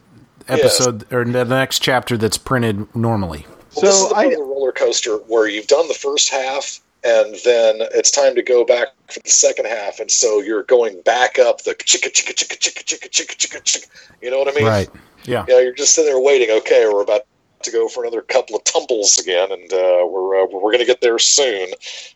episode 0.48 1.04
yes. 1.04 1.14
or 1.14 1.26
the 1.26 1.46
next 1.46 1.80
chapter 1.80 2.18
that's 2.18 2.38
printed 2.38 2.94
normally. 2.96 3.46
Well, 3.48 3.60
so 3.70 3.82
this 3.82 4.02
is 4.02 4.10
the 4.10 4.16
I, 4.16 4.26
roller 4.40 4.72
coaster 4.72 5.18
where 5.28 5.48
you've 5.48 5.68
done 5.68 5.88
the 5.88 5.94
first 5.94 6.30
half 6.30 6.80
and 7.04 7.36
then 7.46 7.76
it's 7.94 8.12
time 8.12 8.36
to 8.36 8.42
go 8.42 8.66
back 8.66 8.88
for 9.10 9.20
the 9.20 9.30
second 9.30 9.66
half, 9.66 10.00
and 10.00 10.10
so 10.10 10.42
you're 10.42 10.64
going 10.64 11.02
back 11.02 11.40
up 11.40 11.64
the 11.64 11.72
chicka 11.76 12.12
chicka 12.12 12.34
chicka 12.34 12.58
chicka 12.58 12.84
chicka 12.84 13.10
chicka 13.10 13.36
chicka 13.36 13.62
chicka. 13.62 13.88
You 14.22 14.32
know 14.32 14.40
what 14.40 14.48
I 14.50 14.52
mean? 14.52 14.66
Right. 14.66 14.90
Yeah. 15.24 15.46
Yeah. 15.48 15.60
You're 15.60 15.76
just 15.76 15.94
sitting 15.94 16.12
there 16.12 16.22
waiting. 16.22 16.50
Okay, 16.58 16.86
we're 16.92 17.04
about 17.04 17.26
to 17.64 17.72
go 17.72 17.88
for 17.88 18.04
another 18.04 18.22
couple 18.22 18.56
of 18.56 18.64
tumbles 18.64 19.18
again, 19.18 19.52
and 19.52 19.74
uh, 19.74 20.06
we're 20.08 20.44
uh, 20.44 20.48
we're 20.52 20.72
going 20.72 20.80
to 20.80 20.86
get 20.86 21.02
there 21.02 21.20
soon. 21.20 21.70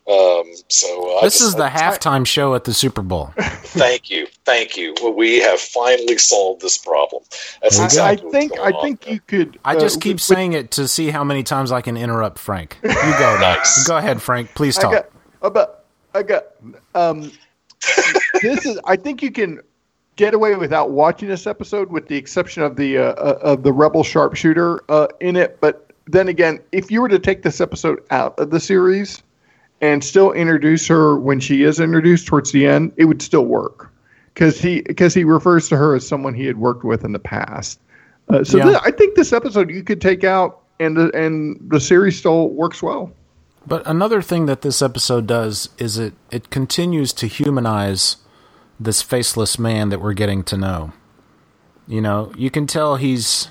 Um, 0.10 0.44
so 0.68 1.18
uh, 1.18 1.22
this 1.24 1.40
just, 1.40 1.42
is 1.42 1.56
the 1.56 1.68
halftime 1.68 2.26
show 2.26 2.56
at 2.56 2.64
the 2.64 2.74
Super 2.74 3.02
Bowl. 3.02 3.34
thank 3.38 4.10
you, 4.10 4.28
thank 4.46 4.78
you. 4.78 4.94
We 5.16 5.40
have 5.40 5.60
finally 5.60 6.18
solved 6.18 6.62
this 6.62 6.78
problem. 6.78 7.24
That's 7.62 7.80
exactly 7.80 8.28
I 8.28 8.32
think 8.32 8.60
I 8.60 8.82
think 8.82 9.08
you 9.08 9.20
could. 9.20 9.60
I 9.66 9.78
just 9.78 9.98
uh, 9.98 10.02
keep 10.02 10.16
with, 10.16 10.22
saying 10.22 10.54
it 10.54 10.72
to 10.72 10.88
see 10.88 11.10
how 11.10 11.24
many 11.24 11.44
times 11.44 11.72
I 11.72 11.82
can 11.82 11.98
interrupt 11.98 12.40
Frank. 12.40 12.78
You 12.84 12.90
go. 12.90 13.38
nice. 13.42 13.88
Go 13.88 13.98
ahead, 13.98 14.22
Frank. 14.22 14.54
Please 14.54 14.76
talk. 14.76 14.92
I 14.92 14.96
got, 14.96 15.10
about, 15.42 15.84
I 16.14 16.24
got. 16.24 16.44
Um, 16.96 17.32
this 18.42 18.66
is. 18.66 18.80
I 18.86 18.96
think 18.96 19.22
you 19.22 19.32
can 19.32 19.62
get 20.22 20.36
away 20.36 20.56
without 20.56 20.92
watching 20.92 21.28
this 21.28 21.48
episode, 21.48 21.90
with 21.90 22.08
the 22.08 22.16
exception 22.16 22.62
of 22.62 22.76
the 22.76 22.96
uh, 22.96 23.14
uh, 23.14 23.40
of 23.42 23.64
the 23.64 23.74
rebel 23.74 24.04
sharpshooter 24.04 24.80
uh, 24.88 25.08
in 25.20 25.36
it. 25.36 25.60
But 25.60 25.92
then 26.06 26.28
again, 26.28 26.60
if 26.72 26.92
you 26.92 27.02
were 27.02 27.10
to 27.10 27.18
take 27.18 27.42
this 27.42 27.60
episode 27.60 28.04
out 28.12 28.38
of 28.38 28.52
the 28.52 28.60
series 28.60 29.24
and 29.82 30.04
still 30.04 30.32
introduce 30.32 30.86
her 30.86 31.18
when 31.18 31.40
she 31.40 31.64
is 31.64 31.80
introduced 31.80 32.28
towards 32.28 32.52
the 32.52 32.68
end, 32.68 32.94
it 32.98 33.06
would 33.06 33.24
still 33.24 33.46
work 33.46 33.92
because 34.32 34.60
he 34.62 34.82
because 34.82 35.16
he 35.16 35.24
refers 35.24 35.68
to 35.70 35.78
her 35.78 35.96
as 35.96 36.08
someone 36.08 36.36
he 36.36 36.46
had 36.46 36.58
worked 36.58 36.84
with 36.84 37.04
in 37.04 37.14
the 37.14 37.20
past. 37.20 37.80
Uh, 38.30 38.44
so 38.44 38.60
yeah. 38.60 38.66
th- 38.66 38.78
I 38.84 38.92
think 38.92 39.16
this 39.16 39.34
episode 39.34 39.72
you 39.72 39.84
could 39.84 40.02
take 40.02 40.24
out, 40.24 40.62
and 40.80 40.96
the, 40.96 41.10
and 41.16 41.60
the 41.68 41.80
series 41.80 42.20
still 42.20 42.50
works 42.50 42.84
well. 42.84 43.12
But 43.66 43.82
another 43.88 44.22
thing 44.22 44.46
that 44.46 44.62
this 44.62 44.84
episode 44.84 45.26
does 45.26 45.70
is 45.80 45.98
it 45.98 46.14
it 46.30 46.52
continues 46.52 47.12
to 47.14 47.26
humanize 47.26 48.18
this 48.84 49.02
faceless 49.02 49.60
man 49.60 49.90
that 49.90 50.02
we're 50.02 50.14
getting 50.14 50.44
to 50.44 50.58
know. 50.58 50.92
You 51.88 52.02
know, 52.02 52.34
you 52.38 52.50
can 52.50 52.68
tell 52.68 52.96
he's 52.96 53.50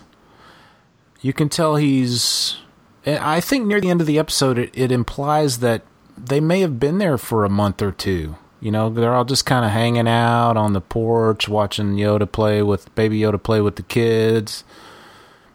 you 1.20 1.32
can 1.32 1.48
tell 1.48 1.76
he's 1.76 2.58
I 3.06 3.40
think 3.40 3.66
near 3.66 3.80
the 3.80 3.90
end 3.90 4.00
of 4.00 4.06
the 4.06 4.18
episode 4.18 4.58
it, 4.58 4.70
it 4.74 4.90
implies 4.90 5.58
that 5.60 5.82
they 6.16 6.40
may 6.40 6.60
have 6.60 6.80
been 6.80 6.98
there 6.98 7.18
for 7.18 7.44
a 7.44 7.50
month 7.50 7.80
or 7.80 7.92
two. 7.92 8.36
You 8.60 8.70
know, 8.70 8.90
they're 8.90 9.14
all 9.14 9.24
just 9.24 9.46
kind 9.46 9.64
of 9.64 9.70
hanging 9.70 10.08
out 10.08 10.56
on 10.56 10.74
the 10.74 10.82
porch, 10.82 11.48
watching 11.48 11.94
Yoda 11.94 12.30
play 12.30 12.62
with 12.62 12.94
baby 12.94 13.20
Yoda 13.20 13.42
play 13.42 13.60
with 13.60 13.76
the 13.76 13.82
kids. 13.82 14.64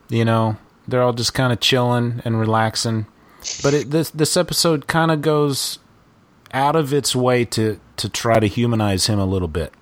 You 0.09 0.25
know, 0.25 0.57
they're 0.87 1.03
all 1.03 1.13
just 1.13 1.33
kind 1.33 1.53
of 1.53 1.59
chilling 1.59 2.21
and 2.25 2.39
relaxing. 2.39 3.05
But 3.61 3.73
it, 3.73 3.91
this 3.91 4.09
this 4.09 4.37
episode 4.37 4.87
kind 4.87 5.11
of 5.11 5.21
goes 5.21 5.79
out 6.51 6.75
of 6.75 6.93
its 6.93 7.15
way 7.15 7.45
to 7.45 7.79
to 7.97 8.09
try 8.09 8.39
to 8.39 8.47
humanize 8.47 9.07
him 9.07 9.19
a 9.19 9.25
little 9.25 9.47
bit. 9.47 9.73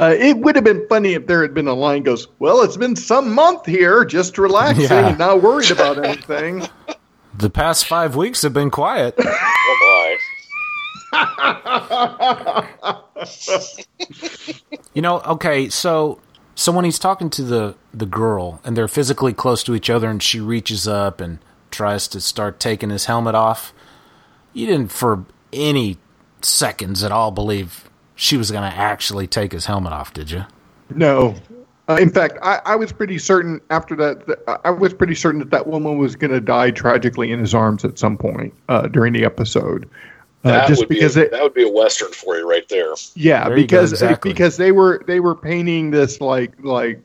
Uh, 0.00 0.14
it 0.18 0.38
would 0.38 0.56
have 0.56 0.64
been 0.64 0.86
funny 0.88 1.12
if 1.12 1.26
there 1.26 1.42
had 1.42 1.52
been 1.52 1.68
a 1.68 1.74
line 1.74 2.02
goes, 2.02 2.26
"Well, 2.38 2.62
it's 2.62 2.76
been 2.78 2.96
some 2.96 3.34
month 3.34 3.66
here, 3.66 4.04
just 4.04 4.38
relaxing 4.38 4.84
Yeah. 4.84 5.08
and 5.08 5.18
not 5.18 5.42
worried 5.42 5.70
about 5.70 6.04
anything." 6.04 6.66
The 7.32 7.48
past 7.48 7.86
five 7.86 8.16
weeks 8.16 8.42
have 8.42 8.52
been 8.52 8.70
quiet. 8.70 9.14
Oh 11.12 13.04
You 14.94 15.02
know, 15.02 15.20
okay, 15.20 15.68
so 15.68 16.20
so 16.54 16.72
when 16.72 16.84
he's 16.84 16.98
talking 16.98 17.30
to 17.30 17.42
the 17.42 17.76
the 17.94 18.06
girl 18.06 18.60
and 18.64 18.76
they're 18.76 18.88
physically 18.88 19.32
close 19.32 19.62
to 19.64 19.74
each 19.74 19.88
other 19.90 20.08
and 20.10 20.22
she 20.22 20.40
reaches 20.40 20.86
up 20.88 21.20
and 21.20 21.38
tries 21.70 22.08
to 22.08 22.20
start 22.20 22.58
taking 22.60 22.90
his 22.90 23.04
helmet 23.06 23.34
off, 23.34 23.72
you 24.52 24.66
didn't 24.66 24.90
for 24.92 25.24
any 25.52 25.98
seconds 26.44 27.02
at 27.04 27.12
all 27.12 27.30
believe 27.30 27.88
she 28.14 28.36
was 28.36 28.50
going 28.50 28.68
to 28.70 28.76
actually 28.76 29.26
take 29.26 29.52
his 29.52 29.66
helmet 29.66 29.92
off, 29.92 30.12
did 30.12 30.30
you? 30.30 30.44
No. 30.94 31.34
Uh, 31.88 31.96
in 32.00 32.10
fact, 32.10 32.38
I, 32.42 32.60
I 32.64 32.76
was 32.76 32.92
pretty 32.92 33.18
certain 33.18 33.60
after 33.70 33.96
that, 33.96 34.26
that 34.26 34.60
I 34.64 34.70
was 34.70 34.94
pretty 34.94 35.14
certain 35.14 35.40
that 35.40 35.50
that 35.50 35.66
woman 35.66 35.98
was 35.98 36.14
going 36.16 36.30
to 36.30 36.40
die 36.40 36.70
tragically 36.70 37.32
in 37.32 37.40
his 37.40 37.54
arms 37.54 37.84
at 37.84 37.98
some 37.98 38.16
point 38.16 38.54
uh, 38.68 38.86
during 38.88 39.12
the 39.12 39.24
episode. 39.24 39.88
Uh, 40.44 40.50
That 40.52 40.68
just 40.68 40.80
would 40.82 40.88
because 40.88 41.16
be 41.16 41.22
a, 41.22 41.24
it, 41.24 41.30
that 41.32 41.42
would 41.42 41.54
be 41.54 41.68
a 41.68 41.72
western 41.72 42.12
for 42.12 42.36
you 42.36 42.48
right 42.48 42.68
there. 42.68 42.92
yeah, 43.14 43.48
There 43.48 43.56
you 43.58 43.62
go, 43.64 43.66
because 43.66 43.92
exactly. 43.92 44.32
because 44.32 44.56
they 44.56 44.72
were 44.72 45.02
they 45.06 45.20
were 45.20 45.34
painting 45.34 45.90
this 45.90 46.20
like 46.20 46.52
like 46.62 47.02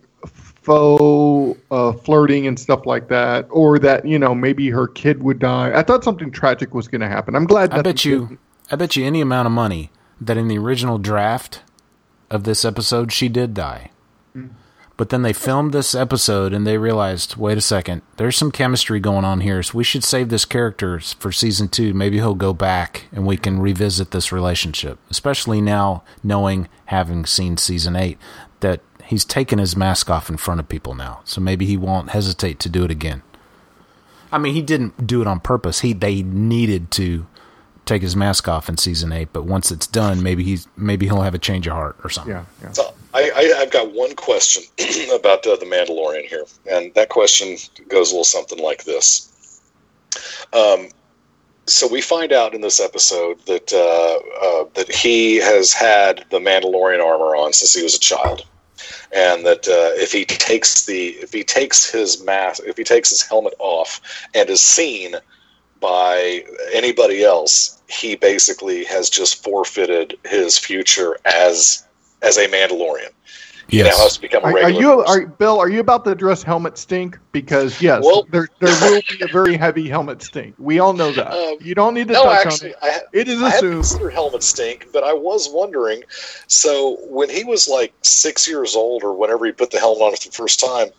faux 0.65 1.59
uh, 1.71 1.91
flirting 1.93 2.47
and 2.47 2.59
stuff 2.59 2.85
like 2.85 3.07
that, 3.09 3.47
or 3.49 3.77
that 3.79 4.05
you 4.05 4.17
know 4.19 4.33
maybe 4.33 4.69
her 4.69 4.87
kid 4.87 5.21
would 5.23 5.39
die. 5.39 5.71
I 5.77 5.83
thought 5.83 6.03
something 6.03 6.31
tragic 6.31 6.73
was 6.73 6.87
going 6.87 7.01
to 7.01 7.07
happen. 7.07 7.35
I'm 7.35 7.45
glad. 7.45 7.71
I 7.73 7.81
bet 7.81 8.05
you 8.05 8.27
did. 8.27 8.37
I 8.71 8.75
bet 8.75 8.95
you 8.95 9.05
any 9.05 9.21
amount 9.21 9.45
of 9.45 9.51
money 9.51 9.91
that 10.19 10.37
in 10.37 10.47
the 10.47 10.57
original 10.57 10.97
draft 10.97 11.61
of 12.29 12.43
this 12.43 12.65
episode 12.65 13.11
she 13.11 13.29
did 13.29 13.53
die. 13.53 13.91
Hmm. 14.33 14.47
But 14.97 15.09
then 15.09 15.23
they 15.23 15.33
filmed 15.33 15.73
this 15.73 15.93
episode 15.93 16.53
and 16.53 16.65
they 16.65 16.77
realized, 16.77 17.35
wait 17.35 17.57
a 17.57 17.61
second, 17.61 18.01
there's 18.15 18.37
some 18.37 18.51
chemistry 18.51 19.01
going 19.01 19.25
on 19.25 19.41
here, 19.41 19.61
so 19.61 19.77
we 19.77 19.83
should 19.83 20.05
save 20.05 20.29
this 20.29 20.45
character 20.45 20.99
for 21.01 21.33
season 21.33 21.67
two. 21.67 21.93
Maybe 21.93 22.17
he'll 22.17 22.33
go 22.33 22.53
back 22.53 23.07
and 23.11 23.25
we 23.25 23.35
can 23.35 23.59
revisit 23.59 24.11
this 24.11 24.31
relationship. 24.31 24.97
Especially 25.09 25.59
now, 25.59 26.03
knowing, 26.23 26.69
having 26.85 27.25
seen 27.25 27.57
season 27.57 27.97
eight, 27.97 28.17
that 28.61 28.79
he's 29.03 29.25
taken 29.25 29.59
his 29.59 29.75
mask 29.75 30.09
off 30.09 30.29
in 30.29 30.37
front 30.37 30.61
of 30.61 30.69
people 30.69 30.95
now. 30.95 31.19
So 31.25 31.41
maybe 31.41 31.65
he 31.65 31.75
won't 31.75 32.11
hesitate 32.11 32.59
to 32.59 32.69
do 32.69 32.85
it 32.85 32.91
again. 32.91 33.21
I 34.31 34.37
mean, 34.37 34.53
he 34.53 34.61
didn't 34.61 35.05
do 35.05 35.21
it 35.21 35.27
on 35.27 35.41
purpose. 35.41 35.81
He 35.81 35.91
they 35.91 36.23
needed 36.23 36.89
to 36.91 37.27
take 37.85 38.01
his 38.01 38.15
mask 38.15 38.47
off 38.47 38.67
in 38.69 38.77
season 38.77 39.11
eight, 39.11 39.29
but 39.31 39.43
once 39.43 39.71
it's 39.71 39.87
done, 39.87 40.21
maybe 40.23 40.43
he's 40.43 40.67
maybe 40.75 41.05
he'll 41.05 41.21
have 41.21 41.35
a 41.35 41.39
change 41.39 41.67
of 41.67 41.73
heart 41.73 41.97
or 42.03 42.09
something. 42.09 42.33
Yeah, 42.33 42.45
yeah. 42.61 42.71
So 42.71 42.93
I, 43.13 43.31
I, 43.35 43.61
I've 43.61 43.71
got 43.71 43.93
one 43.93 44.15
question 44.15 44.63
about 45.13 45.45
uh, 45.47 45.55
the 45.55 45.65
Mandalorian 45.65 46.25
here, 46.25 46.45
and 46.69 46.93
that 46.95 47.09
question 47.09 47.57
goes 47.87 48.11
a 48.11 48.15
little 48.15 48.23
something 48.23 48.59
like 48.59 48.83
this. 48.83 49.61
Um, 50.53 50.89
so 51.67 51.87
we 51.87 52.01
find 52.01 52.31
out 52.31 52.53
in 52.53 52.61
this 52.61 52.79
episode 52.79 53.39
that 53.45 53.73
uh, 53.73 54.61
uh, 54.61 54.65
that 54.75 54.93
he 54.93 55.37
has 55.37 55.73
had 55.73 56.25
the 56.29 56.39
Mandalorian 56.39 57.03
armor 57.03 57.35
on 57.35 57.53
since 57.53 57.73
he 57.73 57.83
was 57.83 57.95
a 57.95 57.99
child, 57.99 58.45
and 59.11 59.45
that 59.45 59.67
uh, 59.67 59.99
if 59.99 60.11
he 60.11 60.25
takes 60.25 60.85
the 60.85 61.09
if 61.09 61.33
he 61.33 61.43
takes 61.43 61.89
his 61.89 62.23
mask 62.23 62.63
if 62.65 62.77
he 62.77 62.83
takes 62.83 63.09
his 63.09 63.21
helmet 63.21 63.53
off 63.59 64.01
and 64.33 64.49
is 64.49 64.61
seen 64.61 65.15
by 65.85 66.43
anybody 66.73 67.23
else, 67.23 67.79
he 67.87 68.15
basically 68.15 68.83
has 68.85 69.07
just 69.07 69.43
forfeited 69.43 70.17
his 70.25 70.57
future 70.57 71.17
as 71.25 71.85
as 72.23 72.37
a 72.37 72.47
Mandalorian. 72.47 73.11
He 73.67 73.83
now 73.83 73.97
has 73.97 74.15
to 74.15 74.21
become 74.21 74.43
a 74.43 74.47
Are, 74.47 74.63
are 74.63 74.69
you, 74.69 75.03
are, 75.03 75.25
Bill? 75.25 75.59
Are 75.59 75.69
you 75.69 75.79
about 75.79 76.05
to 76.05 76.11
address 76.11 76.43
helmet 76.43 76.77
stink? 76.77 77.17
Because 77.31 77.81
yes, 77.81 78.03
Well- 78.03 78.27
there 78.31 78.47
there 78.59 78.75
will 78.81 79.01
be 79.09 79.23
a 79.23 79.27
very 79.27 79.57
heavy 79.57 79.87
helmet 79.87 80.23
stink. 80.23 80.55
We 80.57 80.79
all 80.79 80.93
know 80.93 81.11
that. 81.11 81.31
Um, 81.31 81.57
you 81.61 81.75
don't 81.75 81.93
need 81.93 82.07
to 82.07 82.13
no, 82.13 82.23
touch 82.23 82.45
actually, 82.47 82.75
on 82.75 82.89
it. 82.89 83.01
I, 83.03 83.19
It 83.19 83.27
is 83.27 83.41
I 83.41 83.49
hadn't 83.49 83.71
considered 83.73 84.13
helmet 84.13 84.43
stink, 84.43 84.87
but 84.91 85.03
I 85.03 85.13
was 85.13 85.49
wondering. 85.51 86.03
So 86.47 86.97
when 87.09 87.29
he 87.29 87.43
was 87.43 87.67
like 87.67 87.93
six 88.01 88.47
years 88.47 88.75
old, 88.75 89.03
or 89.03 89.13
whenever 89.13 89.45
he 89.45 89.51
put 89.51 89.69
the 89.69 89.79
helmet 89.79 90.01
on 90.01 90.15
for 90.15 90.29
the 90.29 90.35
first 90.35 90.59
time, 90.59 90.89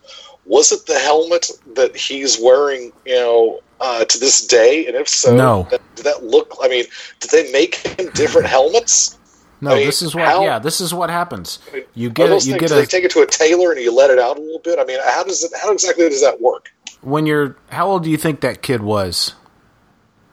was 0.45 0.70
it 0.70 0.87
the 0.87 0.99
helmet 0.99 1.51
that 1.74 1.97
he's 1.97 2.39
wearing? 2.41 2.93
You 3.05 3.16
know, 3.16 3.61
uh, 3.81 4.05
to 4.05 4.18
this 4.18 4.47
day, 4.47 4.87
and 4.87 4.97
if 4.97 5.09
so, 5.09 5.35
No. 5.37 5.66
that, 5.70 5.81
did 5.97 6.05
that 6.07 6.24
look? 6.24 6.55
I 6.62 6.68
mean, 6.68 6.85
did 7.20 7.31
they 7.31 7.51
make 7.53 7.74
him 7.77 8.11
different 8.14 8.47
helmets? 8.49 9.18
No, 9.61 9.72
I 9.72 9.77
mean, 9.77 9.87
this 9.87 10.03
is 10.03 10.14
what 10.14 10.27
how- 10.27 10.43
yeah, 10.45 10.59
this 10.59 10.81
is 10.81 10.93
what 10.93 11.09
happens. 11.11 11.59
I 11.70 11.77
mean, 11.77 11.85
You 11.95 12.11
get 12.11 12.31
it. 12.31 12.45
You 12.47 12.53
things, 12.53 12.61
get 12.61 12.68
do 12.68 12.74
they 12.77 12.87
take 12.87 13.05
it 13.05 13.11
to 13.12 13.20
a 13.22 13.27
tailor 13.27 13.72
and 13.72 13.81
you 13.81 13.91
let 13.95 14.11
it 14.11 14.18
out 14.18 14.37
a 14.37 14.41
little 14.41 14.59
bit? 14.61 14.79
I 14.79 14.85
mean, 14.85 14.99
how 15.05 15.24
does 15.24 15.43
it? 15.45 15.51
How 15.61 15.72
exactly 15.72 16.09
does 16.09 16.22
that 16.22 16.41
work? 16.41 16.72
when 17.03 17.24
you're 17.27 17.57
how 17.70 17.87
old 17.87 18.03
do 18.03 18.11
you 18.11 18.16
think 18.16 18.41
that 18.41 18.62
kid 18.62 18.81
was 18.81 19.35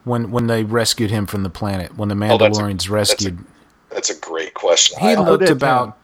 when 0.05 0.31
when 0.31 0.47
they 0.47 0.63
rescued 0.63 1.11
him 1.11 1.25
from 1.27 1.43
the 1.43 1.49
planet 1.49 1.95
when 1.97 2.09
the 2.09 2.15
Oh, 2.15 2.37
that's 2.37 2.57
a- 2.57 2.61
Mandalorians 2.61 2.89
rescued? 2.89 3.39
That's 3.91 4.09
a 4.09 4.15
great 4.19 4.53
question. 4.55 4.97
he 4.99 5.09
I, 5.09 5.15
looked 5.15 5.43
at 5.43 5.49
about. 5.51 5.97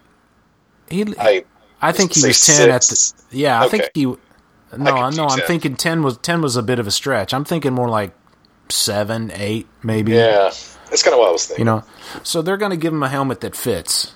He, 0.90 1.06
I, 1.20 1.44
I 1.82 1.92
think 1.92 2.14
he 2.14 2.26
was 2.26 2.40
ten 2.46 2.70
at 2.70 2.82
the. 2.84 3.14
Yeah, 3.32 3.62
I 3.62 3.68
think 3.68 3.90
he. 3.94 4.14
No, 4.78 4.95
I 4.95 5.09
no, 5.11 5.28
I'm 5.28 5.39
thinking 5.41 5.76
ten 5.76 6.03
was 6.03 6.17
ten 6.17 6.41
was 6.41 6.55
a 6.55 6.63
bit 6.63 6.80
of 6.80 6.88
a 6.88 6.91
stretch. 6.91 7.34
I'm 7.34 7.45
thinking 7.45 7.74
more 7.74 7.89
like 7.89 8.11
seven, 8.70 9.32
eight, 9.34 9.67
maybe. 9.84 10.11
yeah, 10.13 10.51
that's 10.89 11.03
kind 11.03 11.13
of 11.13 11.20
what 11.20 11.30
I 11.30 11.32
was 11.32 11.45
thinking. 11.47 11.65
You 11.65 11.72
know, 11.72 11.84
so 12.24 12.41
they're 12.41 12.57
going 12.57 12.72
to 12.72 12.78
give 12.78 12.93
him 12.93 13.01
a 13.03 13.09
helmet 13.09 13.41
that 13.41 13.55
fits 13.55 14.13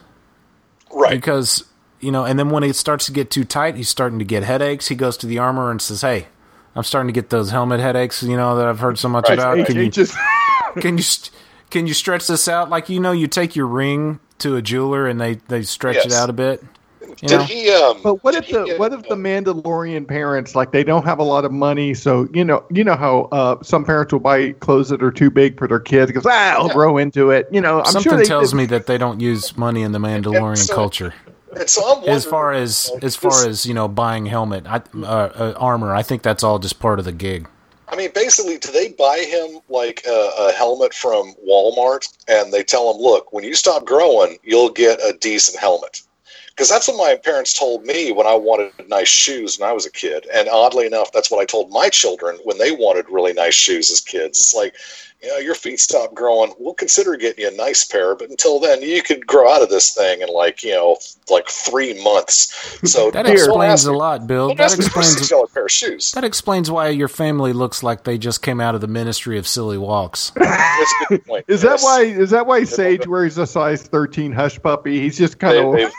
right? 0.93 1.11
because 1.11 1.65
you 1.99 2.11
know, 2.11 2.25
and 2.25 2.37
then 2.37 2.49
when 2.49 2.63
it 2.63 2.75
starts 2.75 3.05
to 3.07 3.11
get 3.11 3.31
too 3.31 3.45
tight, 3.45 3.75
he's 3.75 3.89
starting 3.89 4.19
to 4.19 4.25
get 4.25 4.43
headaches. 4.43 4.87
He 4.89 4.95
goes 4.95 5.17
to 5.17 5.27
the 5.27 5.39
armor 5.39 5.71
and 5.71 5.81
says, 5.81 6.01
"Hey, 6.01 6.27
I'm 6.75 6.83
starting 6.83 7.07
to 7.07 7.13
get 7.13 7.29
those 7.29 7.51
helmet 7.51 7.79
headaches. 7.79 8.21
You 8.23 8.37
know 8.37 8.57
that 8.57 8.67
I've 8.67 8.79
heard 8.79 8.97
so 8.99 9.09
much 9.09 9.29
Right, 9.29 9.39
about. 9.39 9.57
Can 9.67 9.77
you 9.77 9.89
just 9.89 10.15
can 10.79 10.97
you 10.97 11.03
can 11.69 11.87
you 11.87 11.93
stretch 11.93 12.27
this 12.27 12.47
out? 12.47 12.69
Like 12.69 12.89
you 12.89 12.99
know, 12.99 13.11
you 13.11 13.27
take 13.27 13.55
your 13.55 13.67
ring 13.67 14.19
to 14.39 14.55
a 14.55 14.61
jeweler 14.61 15.07
and 15.07 15.19
they 15.21 15.35
they 15.47 15.63
stretch 15.63 16.05
it 16.05 16.11
out 16.11 16.29
a 16.29 16.33
bit. 16.33 16.63
You 17.21 17.27
Did 17.29 17.37
know? 17.39 17.43
he? 17.43 17.69
Um, 17.71 17.99
But 18.03 18.23
what 18.23 18.35
if 18.35 18.47
the 18.47 18.65
get, 18.65 18.79
what 18.79 18.91
if 18.93 19.03
the 19.03 19.13
uh, 19.13 19.17
Mandalorian 19.17 20.07
parents 20.07 20.55
like 20.55 20.71
they 20.71 20.83
don't 20.83 21.05
have 21.05 21.19
a 21.19 21.23
lot 21.23 21.45
of 21.45 21.51
money, 21.51 21.93
so 21.93 22.27
you 22.33 22.43
know 22.43 22.63
you 22.71 22.83
know 22.83 22.95
how 22.95 23.29
uh, 23.31 23.61
some 23.63 23.85
parents 23.85 24.11
will 24.13 24.19
buy 24.19 24.51
clothes 24.53 24.89
that 24.89 25.01
are 25.03 25.11
too 25.11 25.29
big 25.29 25.57
for 25.57 25.67
their 25.67 25.79
kids 25.79 26.07
because 26.11 26.25
ah 26.25 26.55
I'll 26.57 26.67
Yeah. 26.67 26.73
grow 26.73 26.97
into 26.97 27.31
it. 27.31 27.47
You 27.51 27.61
know, 27.61 27.79
I'm 27.79 27.85
Something 27.85 28.11
sure 28.11 28.17
they 28.17 28.25
tells 28.25 28.49
did- 28.51 28.57
me 28.57 28.65
that 28.67 28.87
they 28.87 28.97
don't 28.97 29.19
use 29.19 29.55
money 29.57 29.81
in 29.83 29.91
the 29.91 29.99
Mandalorian 29.99 30.57
so- 30.57 30.73
culture. 30.75 31.13
So 31.67 32.01
As 32.07 32.25
far 32.25 32.51
as 32.51 32.89
like, 32.95 33.03
as 33.03 33.15
far 33.15 33.31
this- 33.31 33.45
as 33.45 33.65
you 33.67 33.75
know, 33.75 33.87
buying 33.87 34.25
helmet, 34.25 34.65
I, 34.67 34.81
uh, 35.03 35.05
uh, 35.05 35.53
armor, 35.57 35.93
I 35.93 36.01
think 36.01 36.23
that's 36.23 36.43
all 36.43 36.57
just 36.57 36.79
part 36.79 36.97
of 36.97 37.05
the 37.05 37.11
gig. 37.11 37.47
I 37.89 37.95
mean, 37.95 38.09
basically, 38.15 38.57
do 38.57 38.71
they 38.71 38.89
buy 38.89 39.19
him 39.19 39.59
like 39.69 40.03
a, 40.07 40.31
a 40.39 40.51
helmet 40.53 40.95
from 40.95 41.35
Walmart, 41.47 42.11
and 42.27 42.51
they 42.51 42.63
tell 42.63 42.91
him, 42.91 42.99
"Look, 42.99 43.31
when 43.33 43.43
you 43.43 43.53
stop 43.53 43.85
growing, 43.85 44.39
you'll 44.43 44.71
get 44.71 44.99
a 45.01 45.13
decent 45.21 45.59
helmet." 45.59 46.01
Because 46.55 46.69
that's 46.69 46.87
what 46.87 46.97
my 46.97 47.15
parents 47.15 47.57
told 47.57 47.83
me 47.83 48.11
when 48.11 48.27
I 48.27 48.35
wanted 48.35 48.71
nice 48.87 49.07
shoes 49.07 49.57
when 49.57 49.67
I 49.67 49.73
was 49.73 49.87
a 49.87 49.91
kid, 49.91 50.27
and 50.31 50.47
oddly 50.47 50.85
enough, 50.85 51.11
that's 51.11 51.31
what 51.31 51.39
I 51.41 51.45
told 51.45 51.71
my 51.71 51.89
children 51.89 52.37
when 52.43 52.59
they 52.59 52.71
wanted 52.71 53.05
really 53.09 53.33
nice 53.33 53.55
shoes 53.55 53.89
as 53.89 53.99
kids. 54.01 54.37
It's 54.39 54.53
like, 54.53 54.75
you 55.23 55.29
know, 55.29 55.37
your 55.37 55.55
feet 55.55 55.79
stop 55.79 56.13
growing. 56.13 56.53
We'll 56.59 56.75
consider 56.75 57.15
getting 57.15 57.45
you 57.45 57.51
a 57.51 57.55
nice 57.55 57.83
pair, 57.85 58.13
but 58.15 58.29
until 58.29 58.59
then, 58.59 58.83
you 58.83 59.01
could 59.01 59.25
grow 59.25 59.51
out 59.51 59.63
of 59.63 59.69
this 59.69 59.95
thing 59.95 60.21
in 60.21 60.27
like, 60.27 60.63
you 60.63 60.73
know, 60.73 60.97
like 61.29 61.47
three 61.47 61.99
months. 62.03 62.53
So 62.87 63.09
That 63.11 63.25
explains 63.27 63.85
a 63.85 63.93
lot, 63.93 64.27
Bill. 64.27 64.49
Don't 64.49 64.57
That 64.57 64.65
ask 64.65 64.77
me 64.77 64.85
for 64.89 64.99
a 64.99 65.01
explains 65.01 65.51
pair 65.53 65.65
of 65.65 65.71
shoes. 65.71 66.11
that 66.11 66.23
explains 66.23 66.69
why 66.69 66.89
your 66.89 67.07
family 67.07 67.53
looks 67.53 67.81
like 67.81 68.03
they 68.03 68.19
just 68.19 68.43
came 68.43 68.61
out 68.61 68.75
of 68.75 68.81
the 68.81 68.87
Ministry 68.87 69.39
of 69.39 69.47
Silly 69.47 69.77
Walks. 69.79 70.29
That's 70.35 70.93
a 71.01 71.05
good 71.07 71.25
point. 71.25 71.45
Is 71.47 71.61
that 71.63 71.79
why? 71.79 72.01
Is 72.03 72.29
that 72.29 72.45
why 72.45 72.63
Sage 72.65 73.07
wears 73.07 73.39
a 73.39 73.47
size 73.47 73.81
13 73.83 74.31
hush 74.33 74.61
puppy? 74.61 74.99
He's 74.99 75.17
just 75.17 75.39
kind 75.39 75.55
They, 75.57 75.63
of 75.63 75.73
they've- 75.73 75.91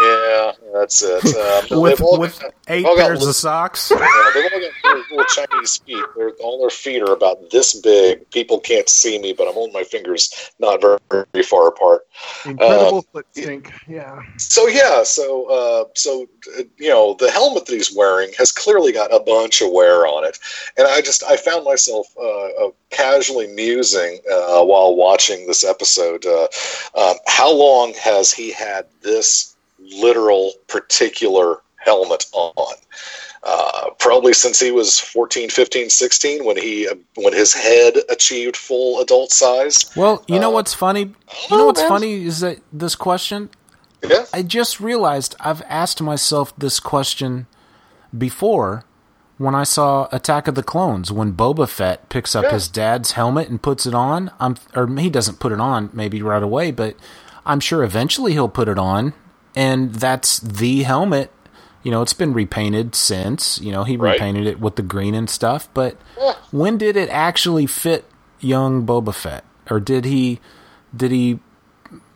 yeah, 0.00 0.52
That's 0.74 1.02
it. 1.02 1.20
Um, 1.72 1.80
with 1.80 2.00
all 2.00 2.18
with 2.18 2.42
eight 2.68 2.84
all 2.84 2.96
pairs 2.96 3.18
little- 3.18 3.30
of 3.30 3.36
socks. 3.36 3.90
Yeah, 3.90 3.98
they've 4.34 4.44
all 4.52 4.60
got 4.60 4.70
little, 4.84 5.04
little 5.10 5.24
Chinese 5.46 5.78
feet. 5.78 6.04
They're, 6.16 6.30
all 6.40 6.60
their 6.60 6.70
feet 6.70 7.02
are 7.02 7.12
about 7.12 7.50
this 7.50 7.74
big. 7.80 8.28
People 8.30 8.60
can't 8.60 8.88
see 8.88 9.18
me, 9.18 9.32
but 9.32 9.46
I'm 9.48 9.54
holding 9.54 9.72
my 9.72 9.84
fingers 9.84 10.50
not 10.58 10.80
very, 10.80 10.98
very 11.10 11.44
far 11.44 11.68
apart. 11.68 12.02
Incredible 12.44 12.98
Uh, 12.98 13.02
foot 13.12 13.26
sync. 13.32 13.72
Yeah. 13.88 14.20
So 14.38 14.66
yeah, 14.68 15.02
so 15.02 15.46
uh, 15.50 15.84
so 15.94 16.26
uh, 16.58 16.62
you 16.78 16.88
know 16.90 17.14
the 17.18 17.30
helmet 17.30 17.66
that 17.66 17.72
he's 17.74 17.94
wearing 17.94 18.30
has 18.38 18.52
clearly 18.52 18.92
got 18.92 19.14
a 19.14 19.20
bunch 19.20 19.60
of 19.62 19.70
wear 19.72 20.06
on 20.06 20.24
it, 20.24 20.38
and 20.76 20.86
I 20.86 21.00
just 21.00 21.22
I 21.24 21.36
found 21.36 21.64
myself 21.64 22.06
uh, 22.18 22.66
uh, 22.66 22.70
casually 22.90 23.46
musing 23.48 24.18
uh, 24.30 24.62
while 24.64 24.94
watching 24.94 25.46
this 25.46 25.64
episode. 25.64 26.24
Uh, 26.26 26.48
um, 26.96 27.16
how 27.26 27.52
long 27.52 27.92
has 27.94 28.32
he 28.32 28.52
had 28.52 28.86
this 29.02 29.56
literal 29.90 30.52
particular 30.68 31.60
helmet 31.76 32.26
on? 32.32 32.74
Uh, 33.42 33.88
probably 33.98 34.34
since 34.34 34.60
he 34.60 34.70
was 34.70 35.00
14, 35.00 35.48
15, 35.48 35.88
16 35.88 36.44
when 36.44 36.58
he 36.58 36.86
uh, 36.86 36.94
when 37.16 37.32
his 37.32 37.54
head 37.54 37.94
achieved 38.10 38.54
full 38.56 39.00
adult 39.00 39.32
size. 39.32 39.90
Well, 39.96 40.22
you 40.28 40.38
know 40.38 40.50
Uh, 40.50 40.54
what's 40.54 40.74
funny? 40.74 41.14
You 41.50 41.56
know 41.56 41.66
what's 41.66 41.80
man. 41.80 41.88
funny 41.88 42.24
is 42.26 42.40
that 42.40 42.58
this 42.72 42.94
question. 42.94 43.48
Yeah. 44.06 44.26
I 44.34 44.42
just 44.42 44.78
realized 44.80 45.36
I've 45.40 45.62
asked 45.68 46.02
myself 46.02 46.52
this 46.56 46.80
question 46.80 47.46
before 48.16 48.84
when 49.38 49.54
I 49.54 49.64
saw 49.64 50.06
Attack 50.12 50.48
of 50.48 50.54
the 50.54 50.62
Clones 50.62 51.10
when 51.10 51.32
Boba 51.32 51.66
Fett 51.68 52.08
picks 52.10 52.34
up 52.34 52.44
Yeah. 52.44 52.52
his 52.52 52.68
dad's 52.68 53.12
helmet 53.12 53.48
and 53.48 53.62
puts 53.62 53.86
it 53.86 53.94
on. 53.94 54.30
I'm 54.38 54.56
or 54.76 54.86
he 54.98 55.08
doesn't 55.08 55.40
put 55.40 55.50
it 55.52 55.60
on 55.60 55.88
maybe 55.94 56.20
right 56.20 56.42
away, 56.42 56.72
but 56.72 56.94
I'm 57.46 57.60
sure 57.60 57.82
eventually 57.82 58.32
he'll 58.32 58.48
put 58.50 58.68
it 58.68 58.78
on 58.78 59.14
and 59.54 59.94
that's 59.94 60.38
the 60.40 60.82
helmet. 60.82 61.30
You 61.82 61.90
know, 61.90 62.02
it's 62.02 62.12
been 62.12 62.32
repainted 62.34 62.94
since, 62.94 63.58
you 63.60 63.72
know, 63.72 63.84
he 63.84 63.96
Right. 63.96 64.12
repainted 64.12 64.46
it 64.46 64.60
with 64.60 64.76
the 64.76 64.82
green 64.82 65.14
and 65.14 65.30
stuff, 65.30 65.68
but 65.72 65.96
when 66.50 66.76
did 66.76 66.96
it 66.96 67.08
actually 67.08 67.66
fit 67.66 68.04
young 68.40 68.84
Boba 68.86 69.14
Fett? 69.14 69.44
Or 69.70 69.80
did 69.80 70.04
he 70.04 70.40
did 70.94 71.10
he 71.10 71.38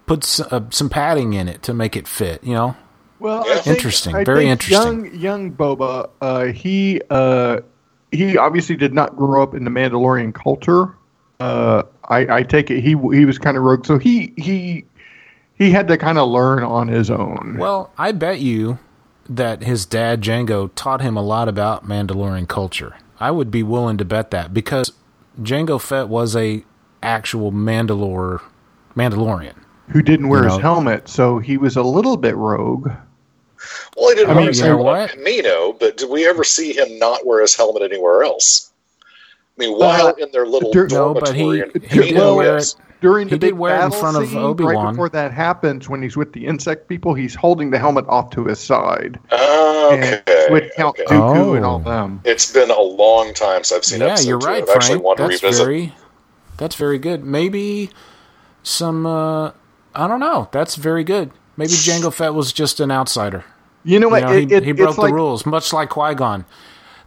put 0.07 0.25
s- 0.25 0.41
uh, 0.41 0.61
some 0.71 0.91
padding 0.91 1.33
in 1.33 1.49
it 1.49 1.63
to 1.63 1.73
make 1.73 1.97
it 1.97 2.07
fit, 2.09 2.43
you 2.45 2.53
know? 2.53 2.77
Well, 3.21 3.45
Yeah. 3.47 3.55
I 3.55 3.57
think, 3.59 3.77
Interesting, 3.79 4.17
I 4.17 4.25
very 4.25 4.41
think 4.41 4.51
interesting. 4.51 5.05
Young, 5.07 5.15
young 5.15 5.53
Boba, 5.53 6.11
uh, 6.21 6.45
he 6.47 7.01
uh, 7.09 7.61
he 8.13 8.37
obviously 8.37 8.77
did 8.77 8.93
not 8.93 9.17
grow 9.17 9.43
up 9.43 9.55
in 9.55 9.65
the 9.65 9.71
Mandalorian 9.71 10.35
culture. 10.35 10.91
Uh, 11.41 11.85
I, 12.09 12.39
I 12.39 12.43
take 12.43 12.71
it 12.71 12.81
he 12.81 12.91
he 13.13 13.25
was 13.25 13.39
kind 13.39 13.57
of 13.57 13.63
rogue, 13.63 13.87
so 13.87 13.97
he 13.99 14.35
he 14.37 14.85
he 15.57 15.71
had 15.71 15.89
to 15.89 15.97
kind 15.99 16.19
of 16.19 16.29
learn 16.29 16.63
on 16.63 16.89
his 16.89 17.11
own. 17.11 17.57
Well, 17.59 17.93
I 17.99 18.13
bet 18.13 18.41
you 18.41 18.79
that 19.29 19.63
his 19.63 19.87
dad 19.87 20.21
Jango 20.21 20.71
taught 20.75 21.01
him 21.01 21.17
a 21.17 21.23
lot 21.23 21.49
about 21.49 21.87
Mandalorian 21.89 22.47
culture. 22.49 22.95
I 23.19 23.31
would 23.31 23.51
be 23.51 23.63
willing 23.63 23.97
to 23.99 24.05
bet 24.05 24.31
that 24.33 24.53
because 24.53 24.93
Jango 25.41 25.81
Fett 25.81 26.09
was 26.09 26.37
a 26.37 26.65
actual 27.03 27.53
Mandalore 27.53 28.43
Mandalorian. 28.97 29.55
who 29.91 30.03
didn't 30.03 30.29
wear 30.29 30.41
you 30.43 30.49
his 30.49 30.57
know. 30.57 30.63
helmet, 30.63 31.09
so 31.09 31.39
he 31.39 31.57
was 31.57 31.77
a 31.77 31.83
little 31.83 32.17
bit 32.17 32.37
rogue. 32.37 32.91
Well, 33.97 34.09
he 34.11 34.15
didn't 34.17 34.31
I 34.31 34.35
wear 34.37 34.47
his 34.49 34.61
helmet 34.61 34.87
on 34.87 34.93
what? 35.01 35.11
Kamino, 35.11 35.79
but 35.79 35.97
did 35.97 36.11
we 36.11 36.27
ever 36.27 36.45
see 36.45 36.73
him 36.77 36.99
not 36.99 37.25
wear 37.27 37.41
his 37.41 37.55
helmet 37.55 37.83
anywhere 37.83 38.23
else? 38.25 38.71
I 39.03 39.07
mean, 39.59 39.79
while 39.79 40.09
Uh, 40.09 40.13
in 40.19 40.31
their 40.33 40.47
little 40.47 40.71
dur- 40.73 40.89
No, 40.91 41.15
but 41.15 41.33
he- 41.35 41.43
dormitory 41.45 41.61
in 41.61 41.71
he 41.89 41.99
Kamino, 41.99 42.09
did 42.31 42.37
wear 42.37 42.57
it. 42.59 42.75
During 43.05 43.29
He 43.29 43.35
the 43.35 43.39
did 43.39 43.49
big 43.49 43.55
wear 43.59 43.73
it 43.75 43.85
in 43.85 43.91
battle 43.91 44.01
front 44.01 44.17
of 44.17 44.29
scene, 44.31 44.39
Obi-Wan. 44.39 44.75
Right 44.77 44.91
before 44.93 45.09
that 45.11 45.31
happens, 45.31 45.91
when 45.91 46.01
he's 46.01 46.17
with 46.17 46.33
the 46.33 46.47
insect 46.47 46.89
people, 46.89 47.13
he's 47.13 47.35
holding 47.35 47.71
the 47.71 47.79
helmet 47.79 48.07
off 48.09 48.31
to 48.31 48.47
his 48.47 48.59
side. 48.59 49.21
Oh, 49.31 49.91
And 49.93 50.23
okay. 50.27 50.47
with 50.51 50.73
Count 50.75 50.99
okay. 50.99 51.05
Dooku 51.15 51.57
and 51.57 51.67
all 51.67 51.83
Oh. 51.85 51.91
them. 51.91 52.23
It's 52.25 52.51
been 52.51 52.71
a 52.71 52.81
long 52.81 53.35
time 53.35 53.63
since 53.63 53.73
I've 53.77 53.85
seen 53.85 54.01
yeah, 54.01 54.19
you're 54.21 54.41
two. 54.41 54.47
right, 54.47 54.63
I've 54.63 54.69
actually 54.71 55.01
Frank. 55.01 55.17
to 55.19 55.23
That's 55.29 55.43
revisit. 55.43 55.65
very 55.67 55.95
that's 56.57 56.77
very 56.77 56.99
good. 56.99 57.25
Maybe 57.25 57.91
some 58.63 59.05
uh 59.05 59.49
I 59.95 60.09
don't 60.09 60.21
know. 60.21 60.49
That's 60.51 60.77
very 60.77 61.05
good. 61.05 61.31
Maybe 61.59 61.73
Jango 61.73 62.11
Fett 62.13 62.33
was 62.33 62.53
just 62.55 62.81
an 62.81 62.91
outsider. 62.91 63.45
You 63.85 64.01
know 64.01 64.07
You 64.07 64.13
what? 64.13 64.23
know, 64.25 64.33
it, 64.33 64.49
he, 64.51 64.55
it, 64.57 64.63
he 64.65 64.73
broke 64.73 64.89
it's 64.89 64.97
the 64.97 65.03
like, 65.03 65.13
rules, 65.13 65.45
much 65.45 65.73
like 65.75 65.91
Qui 65.91 66.15
Gon. 66.15 66.47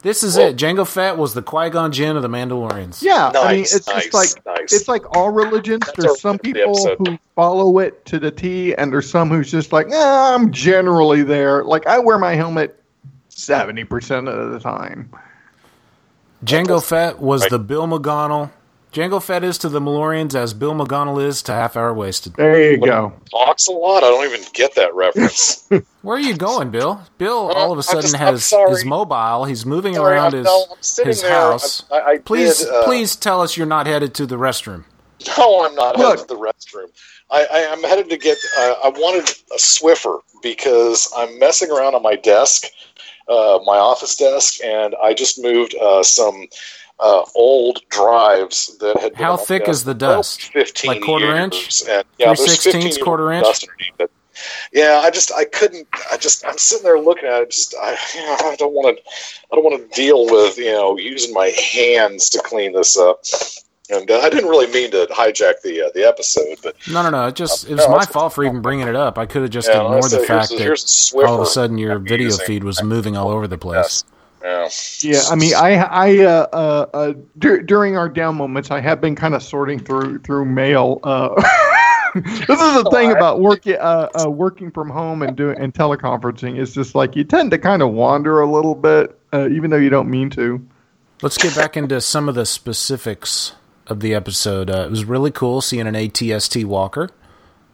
This 0.04 0.24
is 0.24 0.38
Well- 0.38 0.48
it. 0.50 0.58
Jango 0.58 0.88
Fett 0.88 1.18
was 1.18 1.34
the 1.34 1.42
Qui 1.42 1.70
Gon 1.70 1.92
Jinn 1.92 2.16
of 2.16 2.22
the 2.22 2.30
Mandalorians. 2.30 3.02
Yeah, 3.02 3.32
I 3.36 3.54
mean, 3.54 3.62
it's 3.62 3.88
nice, 3.88 4.04
just 4.10 4.14
like 4.14 4.46
nice. 4.46 4.72
it's 4.74 4.88
like 4.88 5.04
all 5.16 5.32
religions. 5.32 5.82
That's 5.86 5.98
there's 6.06 6.22
some 6.22 6.38
people 6.40 6.72
episode. 6.78 6.98
who 7.08 7.18
follow 7.36 7.80
it 7.80 8.06
to 8.06 8.20
the 8.20 8.30
T, 8.32 8.76
and 8.76 8.94
there's 8.94 9.10
some 9.10 9.30
who's 9.30 9.50
just 9.52 9.74
like, 9.74 9.88
nah, 9.90 10.36
I'm 10.36 10.52
generally 10.52 11.24
there. 11.24 11.64
Like 11.64 11.88
I 11.88 11.98
wear 12.00 12.18
my 12.20 12.36
helmet 12.36 12.82
seventy 13.30 13.84
percent 13.84 14.28
of 14.28 14.52
the 14.52 14.60
time. 14.60 15.10
Jango 16.46 16.84
Fett 16.84 17.20
was 17.20 17.42
Right. 17.42 17.52
the 17.52 17.60
Bill 17.60 17.88
McGonnell. 17.88 18.52
Jango 18.94 19.22
Fett 19.22 19.44
is 19.44 19.58
to 19.60 19.70
the 19.70 19.80
Malorians 19.80 20.34
as 20.34 20.54
Bill 20.54 20.74
McGonnell 20.74 21.24
is 21.24 21.44
to 21.44 21.52
Half 21.52 21.78
Hour 21.78 21.94
Wasted. 21.94 22.34
There 22.36 22.72
you 22.72 22.78
go. 22.80 23.14
Talks 23.30 23.68
a 23.68 23.72
lot. 23.72 24.04
I 24.04 24.08
don't 24.10 24.26
even 24.26 24.44
get 24.54 24.76
that 24.76 24.96
reference. 24.96 25.68
Where 26.02 26.18
are 26.18 26.20
you 26.20 26.36
going, 26.36 26.72
Bill? 26.72 27.02
Bill 27.18 27.50
Uh, 27.52 27.54
all 27.54 27.72
of 27.74 27.78
a 27.78 27.80
I'm 27.80 27.84
sudden 27.84 28.02
just- 28.02 28.16
has 28.16 28.54
his 28.70 28.86
mobile. 28.86 29.46
He's 29.46 29.66
moving 29.66 29.96
Sorry, 29.96 30.16
around 30.16 30.34
I'm- 30.34 30.46
his 30.46 30.98
no, 30.98 31.04
his 31.06 31.22
there. 31.22 31.32
house. 31.32 31.84
I, 31.92 31.96
I, 32.00 32.10
I 32.14 32.18
please, 32.20 32.60
did, 32.60 32.70
uh, 32.70 32.86
please 32.86 33.16
tell 33.16 33.42
us 33.42 33.56
you're 33.58 33.68
not 33.68 33.86
headed 33.88 34.14
to 34.16 34.26
the 34.26 34.38
restroom. 34.38 34.84
No, 35.38 35.66
I'm 35.66 35.74
not 35.76 35.98
Look. 35.98 36.10
headed 36.20 36.28
to 36.30 36.36
the 36.36 36.40
restroom. 36.40 36.88
I, 37.30 37.46
I, 37.52 37.68
I'm 37.72 37.82
headed 37.84 38.10
to 38.12 38.18
get. 38.18 38.38
Uh, 38.58 38.76
I 38.86 38.90
wanted 38.90 39.28
a 39.52 39.58
Swiffer 39.58 40.20
because 40.42 41.12
I'm 41.18 41.38
messing 41.40 41.70
around 41.72 41.96
on 41.96 42.04
my 42.04 42.16
desk, 42.16 42.66
uh, 43.28 43.60
my 43.66 43.78
office 43.78 44.16
desk, 44.16 44.64
and 44.64 44.96
I 45.04 45.14
just 45.16 45.42
moved 45.42 45.76
uh, 45.76 46.04
some 46.04 46.46
uh, 47.00 47.24
old 47.36 47.82
drives 47.90 48.78
that 48.80 49.00
had. 49.00 49.14
Been 49.14 49.22
How 49.24 49.38
thick 49.38 49.68
is 49.68 49.84
the 49.84 49.94
dust? 49.94 50.42
Fifteen 50.52 50.90
Like 50.92 51.02
quarter 51.02 51.26
years. 51.28 51.40
inch? 51.44 51.84
And, 51.90 52.04
yeah, 52.18 52.34
3/16 52.34 52.72
15 52.72 53.04
quarter 53.04 53.32
inch? 53.32 53.46
Dust 53.46 53.68
underneath 53.70 54.00
it. 54.00 54.12
Yeah, 54.72 55.02
I 55.04 55.10
just 55.10 55.32
I 55.34 55.46
couldn't. 55.46 55.88
I 56.12 56.18
just 56.18 56.46
I'm 56.46 56.58
sitting 56.58 56.84
there 56.84 57.00
looking 57.00 57.28
at 57.28 57.42
it. 57.42 57.50
Just 57.52 57.76
I, 57.82 57.98
you 58.16 58.22
know, 58.22 58.36
I 58.52 58.56
don't 58.58 58.74
want 58.74 58.98
to. 58.98 59.04
I 59.52 59.56
don't 59.56 59.64
want 59.64 59.82
to 59.92 59.96
deal 59.96 60.26
with 60.26 60.58
you 60.58 60.72
know 60.72 60.98
using 60.98 61.34
my 61.34 61.48
hands 61.48 62.30
to 62.32 62.40
clean 62.40 62.74
this 62.74 62.98
up. 62.98 63.22
And 63.90 64.12
uh, 64.12 64.20
I 64.20 64.30
didn't 64.30 64.50
really 64.50 64.68
mean 64.72 64.92
to 64.92 65.08
hijack 65.10 65.62
the 65.64 65.82
uh, 65.84 65.90
the 65.96 66.04
episode, 66.06 66.58
but 66.62 66.76
No, 66.92 67.02
no, 67.04 67.10
no. 67.10 67.28
It 67.28 67.36
just 67.36 67.66
Uh, 67.66 67.70
it 67.72 67.76
was 67.76 67.88
no, 67.88 67.96
my 67.96 68.06
fault 68.06 68.34
for 68.34 68.44
even 68.44 68.62
bringing 68.62 68.88
it 68.88 68.96
up. 68.98 69.18
I 69.18 69.26
could 69.26 69.44
have 69.44 69.52
just 69.52 69.70
Yeah, 69.70 69.82
ignored 69.86 70.12
the 70.12 70.20
fact 70.20 70.52
a- 70.52 70.56
that 70.58 70.62
here's 70.64 71.14
all 71.16 71.36
of 71.36 71.40
a 71.42 71.46
sudden 71.46 71.78
your 71.78 71.98
video 71.98 72.36
feed 72.38 72.64
was 72.66 72.84
moving 72.84 73.16
all 73.18 73.30
over 73.30 73.48
the 73.48 73.58
place. 73.58 73.76
yes, 73.78 74.04
yeah. 74.44 74.70
Yeah, 75.02 75.22
I 75.30 75.36
mean, 75.36 75.54
I, 75.56 75.76
I, 75.76 76.18
uh, 76.20 76.48
uh, 76.54 76.86
uh, 76.94 77.14
dur- 77.38 77.62
during 77.62 77.98
our 77.98 78.10
down 78.10 78.36
moments, 78.36 78.72
I 78.72 78.80
have 78.80 79.02
been 79.02 79.16
kind 79.16 79.34
of 79.34 79.44
sorting 79.44 79.80
through 79.80 80.20
through 80.20 80.46
mail. 80.46 81.00
Uh, 81.04 81.30
this 82.16 82.50
is 82.50 82.84
the 82.84 82.90
thing 82.92 83.12
about 83.12 83.40
working 83.42 83.76
uh, 83.76 84.10
uh, 84.24 84.30
working 84.30 84.72
from 84.72 84.90
home 84.90 85.22
and 85.22 85.36
doing 85.36 85.58
and 85.60 85.74
teleconferencing. 85.74 86.58
It's 86.60 86.74
just 86.74 86.96
like 86.96 87.16
you 87.16 87.24
tend 87.24 87.52
to 87.52 87.58
kind 87.58 87.82
of 87.82 87.92
wander 87.92 88.42
a 88.42 88.52
little 88.52 88.76
bit, 88.76 89.18
uh, 89.34 89.50
even 89.50 89.70
though 89.70 89.78
you 89.78 89.90
don't 89.90 90.10
mean 90.10 90.30
to. 90.32 90.66
Let's 91.22 91.38
get 91.38 91.56
back 91.56 91.76
into 91.76 92.00
some 92.02 92.30
of 92.30 92.36
the 92.36 92.46
specifics 92.46 93.54
of 93.88 94.02
the 94.02 94.14
episode. 94.14 94.70
Uh, 94.70 94.86
it 94.86 94.92
was 94.92 95.06
really 95.06 95.32
cool 95.32 95.62
seeing 95.62 95.88
an 95.88 95.96
ATST 95.96 96.64
walker. 96.66 97.10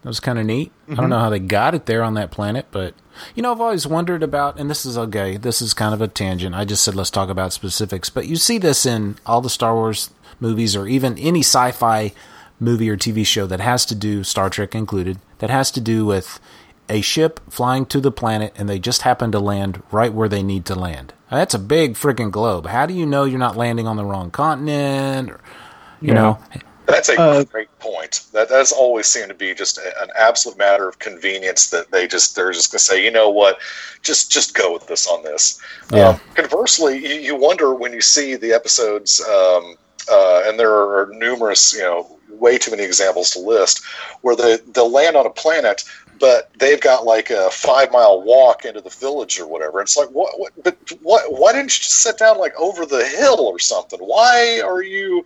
That 0.01 0.09
was 0.09 0.19
kind 0.19 0.39
of 0.39 0.45
neat. 0.45 0.71
I 0.89 0.95
don't 0.95 1.09
know 1.09 1.19
how 1.19 1.29
they 1.29 1.39
got 1.39 1.75
it 1.75 1.85
there 1.85 2.03
on 2.03 2.13
that 2.15 2.31
planet, 2.31 2.67
but 2.71 2.93
you 3.35 3.43
know, 3.43 3.51
I've 3.51 3.61
always 3.61 3.87
wondered 3.87 4.23
about, 4.23 4.59
and 4.59 4.69
this 4.69 4.85
is 4.85 4.97
okay. 4.97 5.37
This 5.37 5.61
is 5.61 5.73
kind 5.73 5.93
of 5.93 6.01
a 6.01 6.07
tangent. 6.07 6.55
I 6.55 6.65
just 6.65 6.83
said 6.83 6.95
let's 6.95 7.09
talk 7.09 7.29
about 7.29 7.53
specifics, 7.53 8.09
but 8.09 8.27
you 8.27 8.35
see 8.35 8.57
this 8.57 8.85
in 8.85 9.17
all 9.25 9.41
the 9.41 9.49
Star 9.49 9.73
Wars 9.73 10.09
movies, 10.39 10.75
or 10.75 10.87
even 10.87 11.17
any 11.17 11.39
sci-fi 11.41 12.11
movie 12.59 12.89
or 12.89 12.97
TV 12.97 13.25
show 13.25 13.45
that 13.47 13.59
has 13.59 13.85
to 13.85 13.95
do 13.95 14.23
Star 14.23 14.49
Trek 14.49 14.75
included, 14.75 15.19
that 15.39 15.49
has 15.49 15.71
to 15.71 15.81
do 15.81 16.05
with 16.05 16.39
a 16.89 17.01
ship 17.01 17.39
flying 17.49 17.85
to 17.87 18.01
the 18.01 18.11
planet, 18.11 18.53
and 18.57 18.67
they 18.67 18.79
just 18.79 19.03
happen 19.03 19.31
to 19.31 19.39
land 19.39 19.81
right 19.91 20.13
where 20.13 20.27
they 20.29 20.43
need 20.43 20.65
to 20.65 20.75
land. 20.75 21.13
Now, 21.31 21.37
that's 21.37 21.53
a 21.53 21.59
big 21.59 21.93
freaking 21.93 22.29
globe. 22.29 22.67
How 22.67 22.85
do 22.85 22.93
you 22.93 23.05
know 23.05 23.23
you're 23.23 23.39
not 23.39 23.55
landing 23.57 23.87
on 23.87 23.95
the 23.95 24.03
wrong 24.05 24.31
continent? 24.31 25.31
Or, 25.31 25.39
you 26.01 26.09
Yeah. 26.09 26.13
know, 26.13 26.39
That's 26.85 27.09
a 27.09 27.19
Uh, 27.19 27.43
great 27.45 27.69
point. 27.79 28.21
That 28.33 28.49
that's 28.49 28.71
always 28.71 29.07
seemed 29.07 29.29
to 29.29 29.33
be 29.33 29.53
just 29.53 29.77
a- 29.77 30.01
an 30.01 30.09
absolute 30.17 30.57
matter 30.57 30.87
of 30.87 30.99
convenience 30.99 31.67
that 31.69 31.91
they 31.91 32.07
just 32.07 32.35
they're 32.35 32.51
just 32.51 32.71
gonna 32.71 32.79
say, 32.79 33.03
you 33.03 33.11
know 33.11 33.29
what, 33.29 33.59
just 34.01 34.31
just 34.31 34.53
go 34.53 34.73
with 34.73 34.87
this 34.87 35.07
on 35.07 35.23
this. 35.23 35.57
Yeah. 35.91 36.09
Um, 36.09 36.19
conversely, 36.35 36.97
you, 36.97 37.15
you 37.21 37.35
wonder 37.35 37.73
when 37.73 37.93
you 37.93 38.01
see 38.01 38.35
the 38.35 38.51
episodes, 38.53 39.21
um, 39.21 39.77
uh, 40.11 40.43
and 40.45 40.59
there 40.59 40.73
are 40.73 41.09
numerous, 41.13 41.73
you 41.73 41.81
know, 41.81 42.19
way 42.29 42.57
too 42.57 42.71
many 42.71 42.83
examples 42.83 43.31
to 43.31 43.39
list, 43.39 43.81
where 44.21 44.35
they 44.35 44.57
they'll 44.73 44.91
land 44.91 45.15
on 45.15 45.25
a 45.25 45.29
planet, 45.29 45.83
but 46.19 46.51
they've 46.59 46.81
got 46.81 47.05
like 47.05 47.29
a 47.29 47.49
five 47.51 47.91
mile 47.91 48.21
walk 48.21 48.65
into 48.65 48.81
the 48.81 48.89
village 48.89 49.39
or 49.39 49.47
whatever. 49.47 49.81
It's 49.81 49.97
like 49.97 50.09
what? 50.09 50.39
what 50.39 50.51
but 50.63 50.77
what? 51.01 51.23
Why 51.31 51.51
didn't 51.51 51.65
you 51.77 51.83
just 51.83 52.01
sit 52.01 52.17
down 52.17 52.37
like 52.37 52.53
over 52.59 52.85
the 52.85 53.05
hill 53.05 53.39
or 53.39 53.59
something? 53.59 53.99
Why 53.99 54.61
are 54.65 54.81
you? 54.81 55.25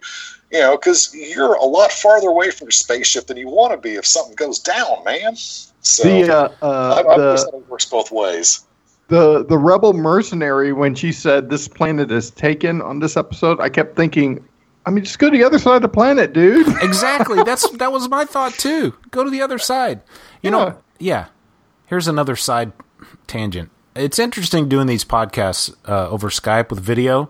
You 0.52 0.60
know, 0.60 0.78
because 0.78 1.14
you're 1.14 1.56
a 1.56 1.66
lot 1.66 1.92
farther 1.92 2.30
away 2.30 2.52
from 2.52 2.68
your 2.68 2.72
spaceship 2.72 3.28
than 3.28 3.36
you 3.38 3.50
want 3.50 3.74
to 3.74 3.78
be 3.78 3.96
if 3.96 4.06
something 4.06 4.36
goes 4.36 4.60
down, 4.60 5.04
man. 5.04 5.36
So 5.36 6.04
The, 6.04 6.34
uh, 6.34 6.50
uh, 6.62 7.04
I, 7.06 7.14
I 7.14 7.18
the- 7.18 7.34
that 7.34 7.52
it 7.54 7.68
works 7.70 7.86
both 7.86 8.12
ways. 8.12 8.66
the 9.10 9.46
the 9.46 9.58
rebel 9.58 9.94
mercenary 9.94 10.74
when 10.74 10.94
she 10.96 11.12
said 11.12 11.50
this 11.50 11.68
planet 11.68 12.12
is 12.12 12.30
taken 12.32 12.82
on 12.82 13.00
this 13.00 13.16
episode 13.16 13.58
i 13.62 13.70
kept 13.70 13.96
thinking 13.96 14.44
i 14.88 14.90
mean 14.90 15.04
just 15.04 15.20
go 15.20 15.30
to 15.30 15.38
the 15.38 15.44
other 15.44 15.60
side 15.60 15.76
of 15.76 15.82
the 15.84 15.90
planet 15.90 16.34
dude 16.34 16.66
Exactly. 16.82 17.44
That's 17.44 17.70
that 17.78 17.92
was 17.92 18.08
my 18.10 18.26
thought 18.26 18.54
too. 18.54 18.96
Go 19.12 19.24
to 19.24 19.30
the 19.30 19.42
other 19.42 19.58
side. 19.58 20.02
You 20.42 20.52
know, 20.52 20.78
yeah. 21.00 21.28
Here's 21.86 22.08
another 22.08 22.36
side 22.36 22.72
tangent. 23.28 23.70
It's 23.96 24.20
interesting 24.20 24.68
doing 24.70 24.88
these 24.88 25.04
podcasts 25.06 25.74
uh, 25.88 26.10
over 26.10 26.30
Skype 26.30 26.70
with 26.70 26.80
video 26.80 27.30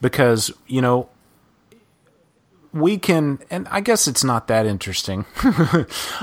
because 0.00 0.50
you 0.66 0.80
know 0.82 1.08
we 2.72 2.98
can, 2.98 3.38
and 3.50 3.66
I 3.68 3.80
guess 3.80 4.06
it's 4.06 4.22
not 4.24 4.48
that 4.48 4.66
interesting, 4.66 5.24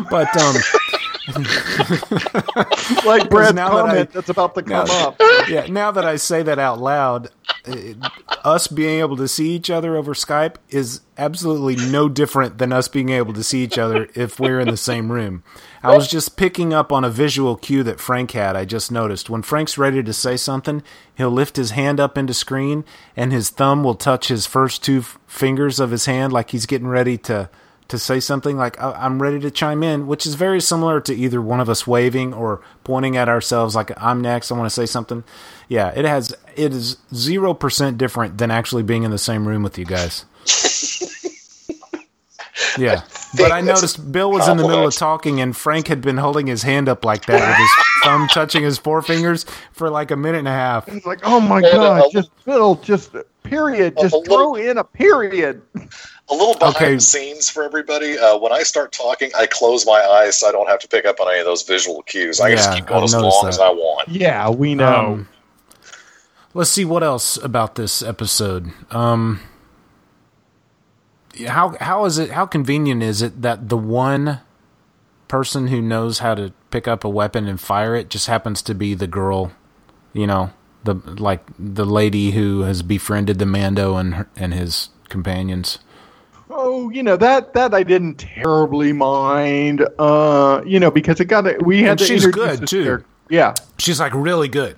but 0.09 0.38
um, 0.38 0.55
like 3.05 3.30
Brad's 3.30 3.53
now 3.55 3.86
that 3.86 3.97
I- 3.97 4.03
that's 4.03 4.30
about 4.30 4.55
to 4.55 4.63
come 4.63 4.88
now- 4.88 5.07
up 5.09 5.21
yeah, 5.49 5.65
now 5.67 5.91
that 5.91 6.05
I 6.05 6.17
say 6.17 6.43
that 6.43 6.59
out 6.59 6.80
loud, 6.80 7.30
it, 7.65 7.97
us 8.43 8.67
being 8.67 8.99
able 8.99 9.15
to 9.17 9.28
see 9.28 9.51
each 9.51 9.69
other 9.69 9.95
over 9.95 10.13
Skype 10.13 10.55
is 10.69 11.01
absolutely 11.17 11.75
no 11.89 12.09
different 12.09 12.57
than 12.57 12.73
us 12.73 12.88
being 12.89 13.09
able 13.09 13.34
to 13.34 13.43
see 13.43 13.63
each 13.63 13.78
other 13.78 14.09
if 14.13 14.39
we're 14.39 14.59
in 14.59 14.67
the 14.67 14.75
same 14.78 15.11
room. 15.11 15.43
I 15.84 15.95
was 15.95 16.07
just 16.09 16.36
picking 16.36 16.73
up 16.73 16.91
on 16.91 17.05
a 17.05 17.09
visual 17.09 17.55
cue 17.55 17.82
that 17.84 17.99
Frank 18.01 18.32
had. 18.32 18.57
I 18.57 18.65
just 18.65 18.91
noticed 18.91 19.30
when 19.30 19.41
Frank's 19.41 19.78
ready 19.78 20.03
to 20.03 20.11
say 20.13 20.36
something, 20.36 20.84
he'll 21.15 21.32
lift 21.32 21.55
his 21.55 21.71
hand 21.71 21.99
up 21.99 22.17
into 22.17 22.34
screen 22.34 22.84
and 23.15 23.32
his 23.32 23.49
thumb 23.49 23.84
will 23.86 23.95
touch 23.95 24.28
his 24.28 24.45
first 24.45 24.84
two 24.84 24.99
f- 24.99 25.17
fingers 25.28 25.80
of 25.80 25.91
his 25.91 26.05
hand 26.05 26.34
like 26.34 26.49
he's 26.51 26.65
getting 26.65 26.88
ready 26.88 27.17
to 27.19 27.49
to 27.89 27.97
say 27.99 28.19
something 28.19 28.57
like 28.57 28.81
"I- 28.81 28.91
I'm 28.93 29.21
ready 29.21 29.39
to 29.39 29.51
chime 29.51 29.83
in, 29.83 30.07
which 30.07 30.25
is 30.25 30.35
very 30.35 30.59
similar 30.61 30.99
to 31.01 31.15
either 31.15 31.41
one 31.41 31.59
of 31.59 31.69
us 31.69 31.85
waving 31.88 32.33
or 32.33 32.61
pointing 32.83 33.15
at 33.17 33.29
ourselves 33.29 33.75
like 33.75 33.91
I'm 34.01 34.21
next, 34.21 34.51
I 34.51 34.55
want 34.55 34.65
to 34.67 34.73
say 34.73 34.85
something. 34.85 35.23
Yeah, 35.67 35.89
it 35.95 36.05
has 36.05 36.35
it 36.55 36.73
is 36.73 36.97
0% 37.13 37.97
different 37.97 38.38
than 38.38 38.51
actually 38.51 38.83
being 38.83 39.03
in 39.03 39.11
the 39.11 39.17
same 39.17 39.47
room 39.47 39.63
with 39.63 39.77
you 39.77 39.85
guys. 39.85 40.25
Yeah. 42.77 43.01
But 43.38 43.51
I 43.51 43.61
noticed 43.61 44.11
Bill 44.11 44.31
was 44.31 44.47
in 44.47 44.57
the 44.57 44.63
middle 44.67 44.88
of 44.88 44.95
talking 44.95 45.39
and 45.41 45.55
Frank 45.55 45.88
had 45.88 46.01
been 46.01 46.17
holding 46.17 46.47
his 46.47 46.63
hand 46.63 46.89
up 46.89 47.05
like 47.05 47.25
that 47.25 47.39
with 47.39 47.55
his 47.57 47.69
thumb 48.03 48.27
touching 48.29 48.63
his 48.63 48.79
forefingers 48.79 49.47
for 49.71 49.89
like 49.89 50.09
a 50.11 50.15
minute 50.15 50.39
and 50.39 50.47
a 50.47 50.51
half. 50.51 50.88
it's 50.88 51.05
like 51.05 51.19
oh 51.23 51.39
my 51.39 51.61
god 51.61 52.03
just 52.11 52.29
Phil 52.45 52.75
just 52.75 53.15
period 53.43 53.95
just 53.99 54.13
little- 54.13 54.23
throw 54.25 54.55
in 54.55 54.77
a 54.77 54.83
period 54.83 55.61
A 56.30 56.34
little 56.34 56.55
behind 56.55 56.75
Okay. 56.75 56.95
the 56.95 56.99
scenes 57.01 57.49
for 57.49 57.63
everybody. 57.63 58.17
Uh, 58.17 58.38
when 58.38 58.51
I 58.51 58.63
start 58.63 58.91
talking, 58.91 59.32
I 59.38 59.45
close 59.45 59.86
my 59.86 60.01
eyes 60.01 60.38
so 60.39 60.49
I 60.49 60.51
don't 60.51 60.67
have 60.67 60.80
to 60.80 60.88
pick 60.88 61.05
up 61.05 61.19
on 61.21 61.30
any 61.30 61.39
of 61.39 61.45
those 61.45 61.63
visual 61.63 62.01
cues. 62.03 62.41
I 62.41 62.49
can 62.49 62.57
just 62.57 62.73
keep 62.73 62.86
going 62.86 62.99
I've 62.99 63.05
as 63.05 63.13
long 63.15 63.43
that. 63.45 63.49
as 63.49 63.59
I 63.59 63.69
want. 63.69 64.09
yeah 64.09 64.49
we 64.49 64.75
know 64.75 64.95
Um, 65.13 65.28
let's 66.53 66.69
see 66.69 66.84
what 66.84 67.01
else 67.03 67.38
about 67.38 67.75
this 67.75 68.01
episode. 68.03 68.71
Um, 68.91 69.39
how 71.47 71.75
how 71.80 72.05
is 72.05 72.17
it? 72.17 72.32
How 72.32 72.45
convenient 72.45 73.03
is 73.03 73.21
it 73.21 73.41
that 73.41 73.69
the 73.69 73.78
one 73.78 74.39
person 75.28 75.67
who 75.67 75.82
knows 75.82 76.19
how 76.19 76.34
to 76.36 76.51
pick 76.71 76.88
up 76.88 77.03
a 77.03 77.09
weapon 77.09 77.47
and 77.47 77.59
fire 77.61 77.95
it 77.95 78.09
just 78.09 78.28
happens 78.28 78.61
to 78.63 78.73
be 78.73 78.93
the 78.95 79.07
girl? 79.07 79.51
You 80.13 80.25
know, 80.28 80.51
the 80.84 80.95
like 80.95 81.41
the 81.59 81.86
lady 81.86 82.32
who 82.32 82.61
has 82.61 82.82
befriended 82.82 83.38
the 83.39 83.45
Mando 83.45 83.95
and 83.97 84.15
her, 84.15 84.28
and 84.36 84.53
his 84.53 84.89
companions. 85.09 85.80
Oh, 86.49 86.89
you 86.89 87.03
know 87.03 87.17
that 87.17 87.53
that 87.53 87.73
I 87.73 87.83
didn't 87.83 88.15
terribly 88.15 88.93
mind. 88.93 89.87
Uh, 89.99 90.61
you 90.65 90.79
know 90.79 90.91
because 90.91 91.19
it 91.19 91.25
got 91.25 91.45
it. 91.45 91.63
We 91.65 91.81
had 91.81 91.91
And 91.91 91.99
to 91.99 92.05
she's 92.05 92.25
good, 92.27 92.67
too. 92.67 92.83
character. 92.83 93.05
Yeah. 93.29 93.53
She's 93.77 93.99
like 93.99 94.13
really 94.13 94.47
good. 94.47 94.77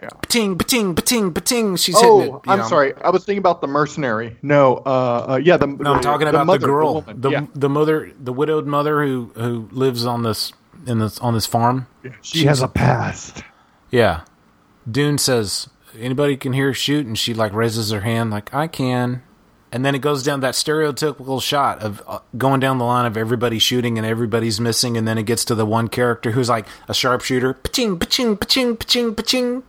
Yeah. 0.00 0.08
Pating, 0.22 0.56
pating, 0.56 0.94
pating, 0.94 1.34
pating. 1.34 1.76
She's 1.76 1.96
oh, 1.98 2.20
hitting 2.20 2.34
it. 2.34 2.40
you 2.46 2.52
I'm 2.52 2.58
know. 2.60 2.66
sorry. 2.68 2.94
I 3.02 3.10
was 3.10 3.24
thinking 3.24 3.38
about 3.38 3.60
the 3.60 3.66
mercenary. 3.66 4.36
No. 4.40 4.76
Uh, 4.86 5.26
uh 5.32 5.40
yeah. 5.42 5.56
The 5.58 5.66
No, 5.66 5.94
I'm 5.94 6.00
talking 6.00 6.28
about 6.28 6.46
mother, 6.46 6.58
the 6.60 6.66
girl, 6.66 6.94
woman. 6.94 7.20
the 7.20 7.30
yeah. 7.30 7.46
the 7.54 7.68
mother, 7.68 8.12
the 8.18 8.32
widowed 8.32 8.66
mother 8.66 9.04
who 9.04 9.30
who 9.34 9.68
lives 9.72 10.06
on 10.06 10.22
this 10.22 10.52
in 10.86 11.00
this 11.00 11.18
on 11.18 11.34
this 11.34 11.44
farm. 11.46 11.86
She 12.22 12.44
has 12.46 12.62
a 12.62 12.68
past. 12.68 13.42
Yeah, 13.90 14.22
Dune 14.90 15.18
says 15.18 15.68
anybody 15.98 16.36
can 16.36 16.52
hear 16.54 16.68
her 16.68 16.74
shoot, 16.74 17.04
and 17.06 17.18
she 17.18 17.34
like 17.34 17.52
raises 17.52 17.90
her 17.90 18.00
hand 18.00 18.30
like 18.30 18.54
I 18.54 18.68
can, 18.68 19.22
and 19.72 19.84
then 19.84 19.94
it 19.94 20.00
goes 20.00 20.22
down 20.22 20.40
that 20.40 20.54
stereotypical 20.54 21.40
shot 21.42 21.80
of 21.80 22.02
uh, 22.06 22.18
going 22.36 22.60
down 22.60 22.78
the 22.78 22.84
line 22.84 23.06
of 23.06 23.16
everybody 23.16 23.58
shooting 23.58 23.98
and 23.98 24.06
everybody's 24.06 24.60
missing, 24.60 24.96
and 24.96 25.06
then 25.06 25.16
it 25.18 25.24
gets 25.24 25.44
to 25.46 25.54
the 25.54 25.66
one 25.66 25.88
character 25.88 26.32
who's 26.32 26.48
like 26.48 26.66
a 26.88 26.94
sharpshooter. 26.94 27.54
Paching, 27.54 27.98
paching, 27.98 28.36
paching, 28.36 28.76
paching, 28.76 29.14
paching. 29.14 29.62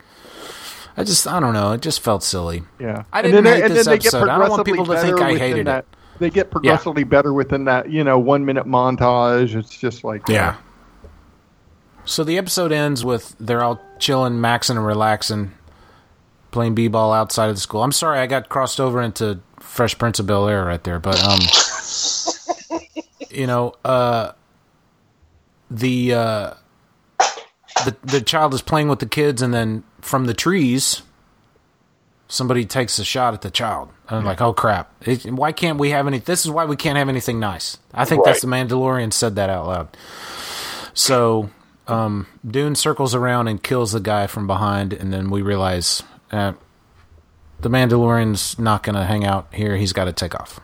I 0.97 1.03
just 1.03 1.25
I 1.27 1.39
don't 1.39 1.53
know. 1.53 1.71
It 1.71 1.81
just 1.81 2.01
felt 2.01 2.23
silly. 2.23 2.63
Yeah. 2.79 3.03
I 3.13 3.19
And 3.21 3.27
didn't 3.31 3.43
then 3.45 3.53
hate 3.53 3.59
they- 3.61 3.65
and 3.67 3.75
this 3.75 3.87
episode. 3.87 4.27
I 4.29 4.37
don't 4.39 4.49
want 4.49 4.65
people 4.65 4.85
to 4.87 4.99
think 4.99 5.21
I 5.21 5.37
hated 5.37 5.59
within 5.59 5.67
it. 5.77 5.85
They 6.19 6.29
get 6.29 6.51
progressively 6.51 7.03
better 7.03 7.33
within 7.33 7.65
that, 7.65 7.89
you 7.89 8.03
know, 8.03 8.19
one 8.19 8.45
minute 8.45 8.65
montage. 8.67 9.55
It's 9.55 9.75
just 9.75 10.03
like 10.03 10.27
Yeah. 10.27 10.57
So 12.05 12.23
the 12.23 12.37
episode 12.37 12.71
ends 12.71 13.05
with 13.05 13.35
they're 13.39 13.63
all 13.63 13.79
chilling, 13.99 14.33
maxing, 14.33 14.71
and 14.71 14.85
relaxing, 14.85 15.51
playing 16.51 16.75
b-ball 16.75 17.13
outside 17.13 17.49
of 17.49 17.55
the 17.55 17.61
school. 17.61 17.83
I'm 17.83 17.91
sorry, 17.91 18.19
I 18.19 18.27
got 18.27 18.49
crossed 18.49 18.79
over 18.79 19.01
into 19.01 19.39
Fresh 19.59 19.97
Prince 19.97 20.19
of 20.19 20.27
Bel 20.27 20.47
Air 20.47 20.65
right 20.65 20.83
there, 20.83 20.99
but 20.99 21.21
um, 21.23 21.39
you 23.29 23.47
know, 23.47 23.73
uh, 23.83 24.33
the 25.69 26.13
uh, 26.13 26.53
the 27.85 27.95
the 28.03 28.21
child 28.21 28.53
is 28.53 28.61
playing 28.61 28.89
with 28.89 28.99
the 28.99 29.05
kids, 29.05 29.41
and 29.41 29.53
then 29.53 29.83
from 30.01 30.25
the 30.25 30.33
trees, 30.33 31.01
somebody 32.27 32.65
takes 32.65 32.99
a 32.99 33.05
shot 33.05 33.33
at 33.33 33.41
the 33.41 33.51
child. 33.51 33.89
And 34.09 34.19
I'm 34.19 34.25
like, 34.25 34.41
oh 34.41 34.53
crap! 34.53 34.91
It, 35.01 35.25
why 35.31 35.51
can't 35.51 35.79
we 35.79 35.91
have 35.91 36.07
any? 36.07 36.19
This 36.19 36.45
is 36.45 36.51
why 36.51 36.65
we 36.65 36.75
can't 36.75 36.97
have 36.97 37.09
anything 37.09 37.39
nice. 37.39 37.77
I 37.93 38.05
think 38.05 38.25
that's 38.25 38.41
the 38.41 38.47
Mandalorian 38.47 39.13
said 39.13 39.35
that 39.35 39.49
out 39.49 39.67
loud. 39.67 39.97
So 40.93 41.49
um, 41.87 42.27
Dune 42.45 42.75
circles 42.75 43.15
around 43.15 43.47
and 43.47 43.61
kills 43.61 43.93
the 43.93 43.99
guy 43.99 44.27
from 44.27 44.47
behind, 44.47 44.93
and 44.93 45.13
then 45.13 45.29
we 45.29 45.41
realize 45.41 46.03
uh, 46.31 46.53
the 47.59 47.69
Mandalorian's 47.69 48.57
not 48.57 48.83
going 48.83 48.95
to 48.95 49.05
hang 49.05 49.25
out 49.25 49.53
here. 49.53 49.75
He's 49.75 49.93
got 49.93 50.05
to 50.05 50.13
take 50.13 50.35
off. 50.35 50.59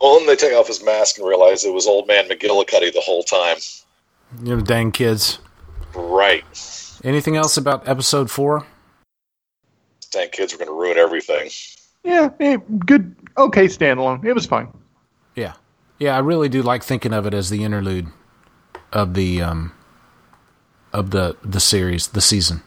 Well, 0.00 0.18
then 0.18 0.26
they 0.26 0.36
take 0.36 0.52
off 0.54 0.66
his 0.66 0.82
mask 0.82 1.18
and 1.18 1.28
realize 1.28 1.64
it 1.64 1.72
was 1.72 1.86
old 1.86 2.08
man 2.08 2.28
McGillicuddy 2.28 2.92
the 2.92 3.02
whole 3.04 3.22
time. 3.22 3.58
You 4.42 4.56
know, 4.56 4.62
dang 4.62 4.90
kids. 4.90 5.38
Right. 5.94 6.44
Anything 7.04 7.36
else 7.36 7.56
about 7.56 7.86
episode 7.88 8.30
four? 8.30 8.66
Dang 10.10 10.30
kids 10.30 10.52
were 10.52 10.58
going 10.58 10.68
to 10.68 10.74
ruin 10.74 10.98
everything. 10.98 11.50
Yeah, 12.04 12.30
eh, 12.40 12.56
good. 12.84 13.14
Okay, 13.38 13.66
standalone. 13.66 14.24
It 14.24 14.32
was 14.32 14.46
fine. 14.46 14.68
Yeah, 15.36 15.54
yeah. 15.98 16.16
I 16.16 16.18
really 16.18 16.48
do 16.48 16.62
like 16.62 16.82
thinking 16.82 17.12
of 17.12 17.26
it 17.26 17.34
as 17.34 17.48
the 17.48 17.62
interlude 17.64 18.08
of 18.92 19.14
the 19.14 19.40
um 19.40 19.72
of 20.92 21.10
the 21.10 21.36
the 21.44 21.60
series, 21.60 22.08
the 22.08 22.20
season. 22.20 22.62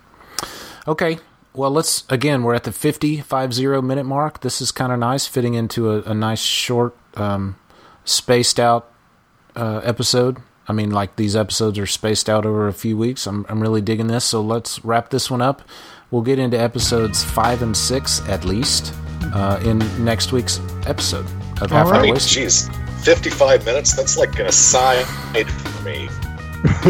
Okay, 0.87 1.19
well, 1.55 1.71
let's 1.71 2.03
again. 2.09 2.43
We're 2.43 2.53
at 2.53 2.63
the 2.63 2.71
50, 2.71 3.21
50 3.21 3.81
minute 3.81 4.05
mark. 4.05 4.41
This 4.41 4.61
is 4.61 4.71
kind 4.71 4.91
of 4.91 4.99
nice, 4.99 5.27
fitting 5.27 5.53
into 5.53 5.91
a, 5.91 6.01
a 6.03 6.13
nice 6.13 6.41
short, 6.41 6.95
um, 7.15 7.55
spaced 8.03 8.59
out 8.59 8.91
uh, 9.55 9.81
episode. 9.83 10.37
I 10.67 10.73
mean, 10.73 10.91
like 10.91 11.15
these 11.15 11.35
episodes 11.35 11.77
are 11.77 11.85
spaced 11.85 12.29
out 12.29 12.45
over 12.45 12.67
a 12.67 12.73
few 12.73 12.97
weeks. 12.97 13.27
I'm 13.27 13.45
I'm 13.49 13.61
really 13.61 13.81
digging 13.81 14.07
this. 14.07 14.25
So 14.25 14.41
let's 14.41 14.83
wrap 14.83 15.09
this 15.09 15.29
one 15.29 15.41
up. 15.41 15.61
We'll 16.11 16.23
get 16.23 16.39
into 16.39 16.59
episodes 16.59 17.23
five 17.23 17.61
and 17.61 17.75
six 17.75 18.21
at 18.27 18.45
least 18.45 18.93
uh, 19.33 19.59
in 19.63 19.79
next 20.03 20.31
week's 20.31 20.59
episode 20.87 21.25
of 21.61 21.71
Half 21.71 21.87
I 21.87 21.97
Hour 21.97 22.01
mean, 22.03 22.15
geez, 22.15 22.69
55 23.03 23.65
minutes? 23.65 23.95
That's 23.95 24.17
like 24.17 24.37
an 24.39 24.47
aside 24.47 25.05
for 25.49 25.83
me. 25.83 26.09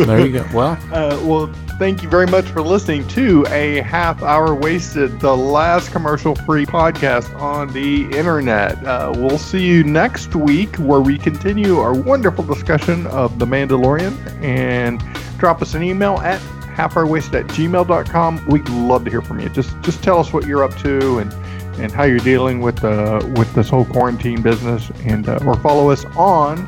There 0.05 0.25
you 0.25 0.31
go. 0.33 0.47
Well, 0.53 0.77
Uh, 0.93 1.19
well, 1.23 1.53
thank 1.77 2.01
you 2.01 2.09
very 2.09 2.27
much 2.27 2.45
for 2.45 2.61
listening 2.61 3.07
to 3.09 3.45
a 3.49 3.81
half 3.81 4.23
hour 4.23 4.55
wasted, 4.55 5.19
the 5.19 5.35
last 5.35 5.91
commercial 5.91 6.35
free 6.35 6.65
podcast 6.65 7.33
on 7.39 7.71
the 7.73 8.03
internet. 8.17 8.83
Uh, 8.85 9.13
we'll 9.15 9.37
see 9.37 9.65
you 9.65 9.83
next 9.83 10.35
week 10.35 10.75
where 10.77 11.01
we 11.01 11.17
continue 11.17 11.79
our 11.79 11.93
wonderful 11.93 12.43
discussion 12.43 13.05
of 13.07 13.39
The 13.39 13.45
Mandalorian 13.45 14.15
and 14.41 15.03
drop 15.37 15.61
us 15.61 15.73
an 15.73 15.83
email 15.83 16.17
at 16.19 16.39
halfhourwasted 16.75 17.41
at 17.41 17.47
gmail.com. 17.47 18.45
We'd 18.47 18.69
love 18.69 19.03
to 19.05 19.11
hear 19.11 19.21
from 19.21 19.39
you. 19.39 19.49
Just 19.49 19.79
just 19.81 20.03
tell 20.03 20.19
us 20.19 20.31
what 20.31 20.45
you're 20.45 20.63
up 20.63 20.75
to 20.77 21.19
and 21.19 21.33
and 21.79 21.91
how 21.91 22.03
you're 22.03 22.19
dealing 22.19 22.61
with 22.61 22.83
uh, 22.83 23.21
with 23.35 23.53
this 23.53 23.69
whole 23.69 23.85
quarantine 23.85 24.41
business 24.41 24.91
and 25.03 25.27
uh, 25.27 25.39
or 25.45 25.55
follow 25.57 25.89
us 25.89 26.05
on 26.15 26.65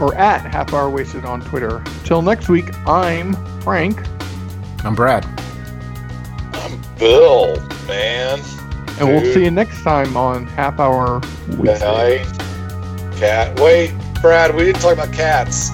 or 0.00 0.14
at 0.14 0.40
Half 0.46 0.72
Hour 0.72 0.88
Wasted 0.88 1.26
on 1.26 1.42
Twitter. 1.42 1.82
Till 2.04 2.22
next 2.22 2.48
week, 2.48 2.74
I'm 2.86 3.34
Frank. 3.60 3.98
I'm 4.82 4.94
Brad. 4.94 5.26
I'm 6.54 6.80
Bill, 6.98 7.56
man. 7.86 8.40
And 8.98 9.08
we'll 9.08 9.32
see 9.32 9.44
you 9.44 9.50
next 9.50 9.82
time 9.82 10.16
on 10.16 10.46
Half 10.46 10.80
Hour 10.80 11.20
Wasted. 11.58 11.80
Bye. 11.80 12.24
Cat. 13.16 13.58
Wait, 13.60 13.94
Brad, 14.22 14.54
we 14.54 14.64
didn't 14.64 14.80
talk 14.80 14.94
about 14.94 15.12
cats. 15.12 15.70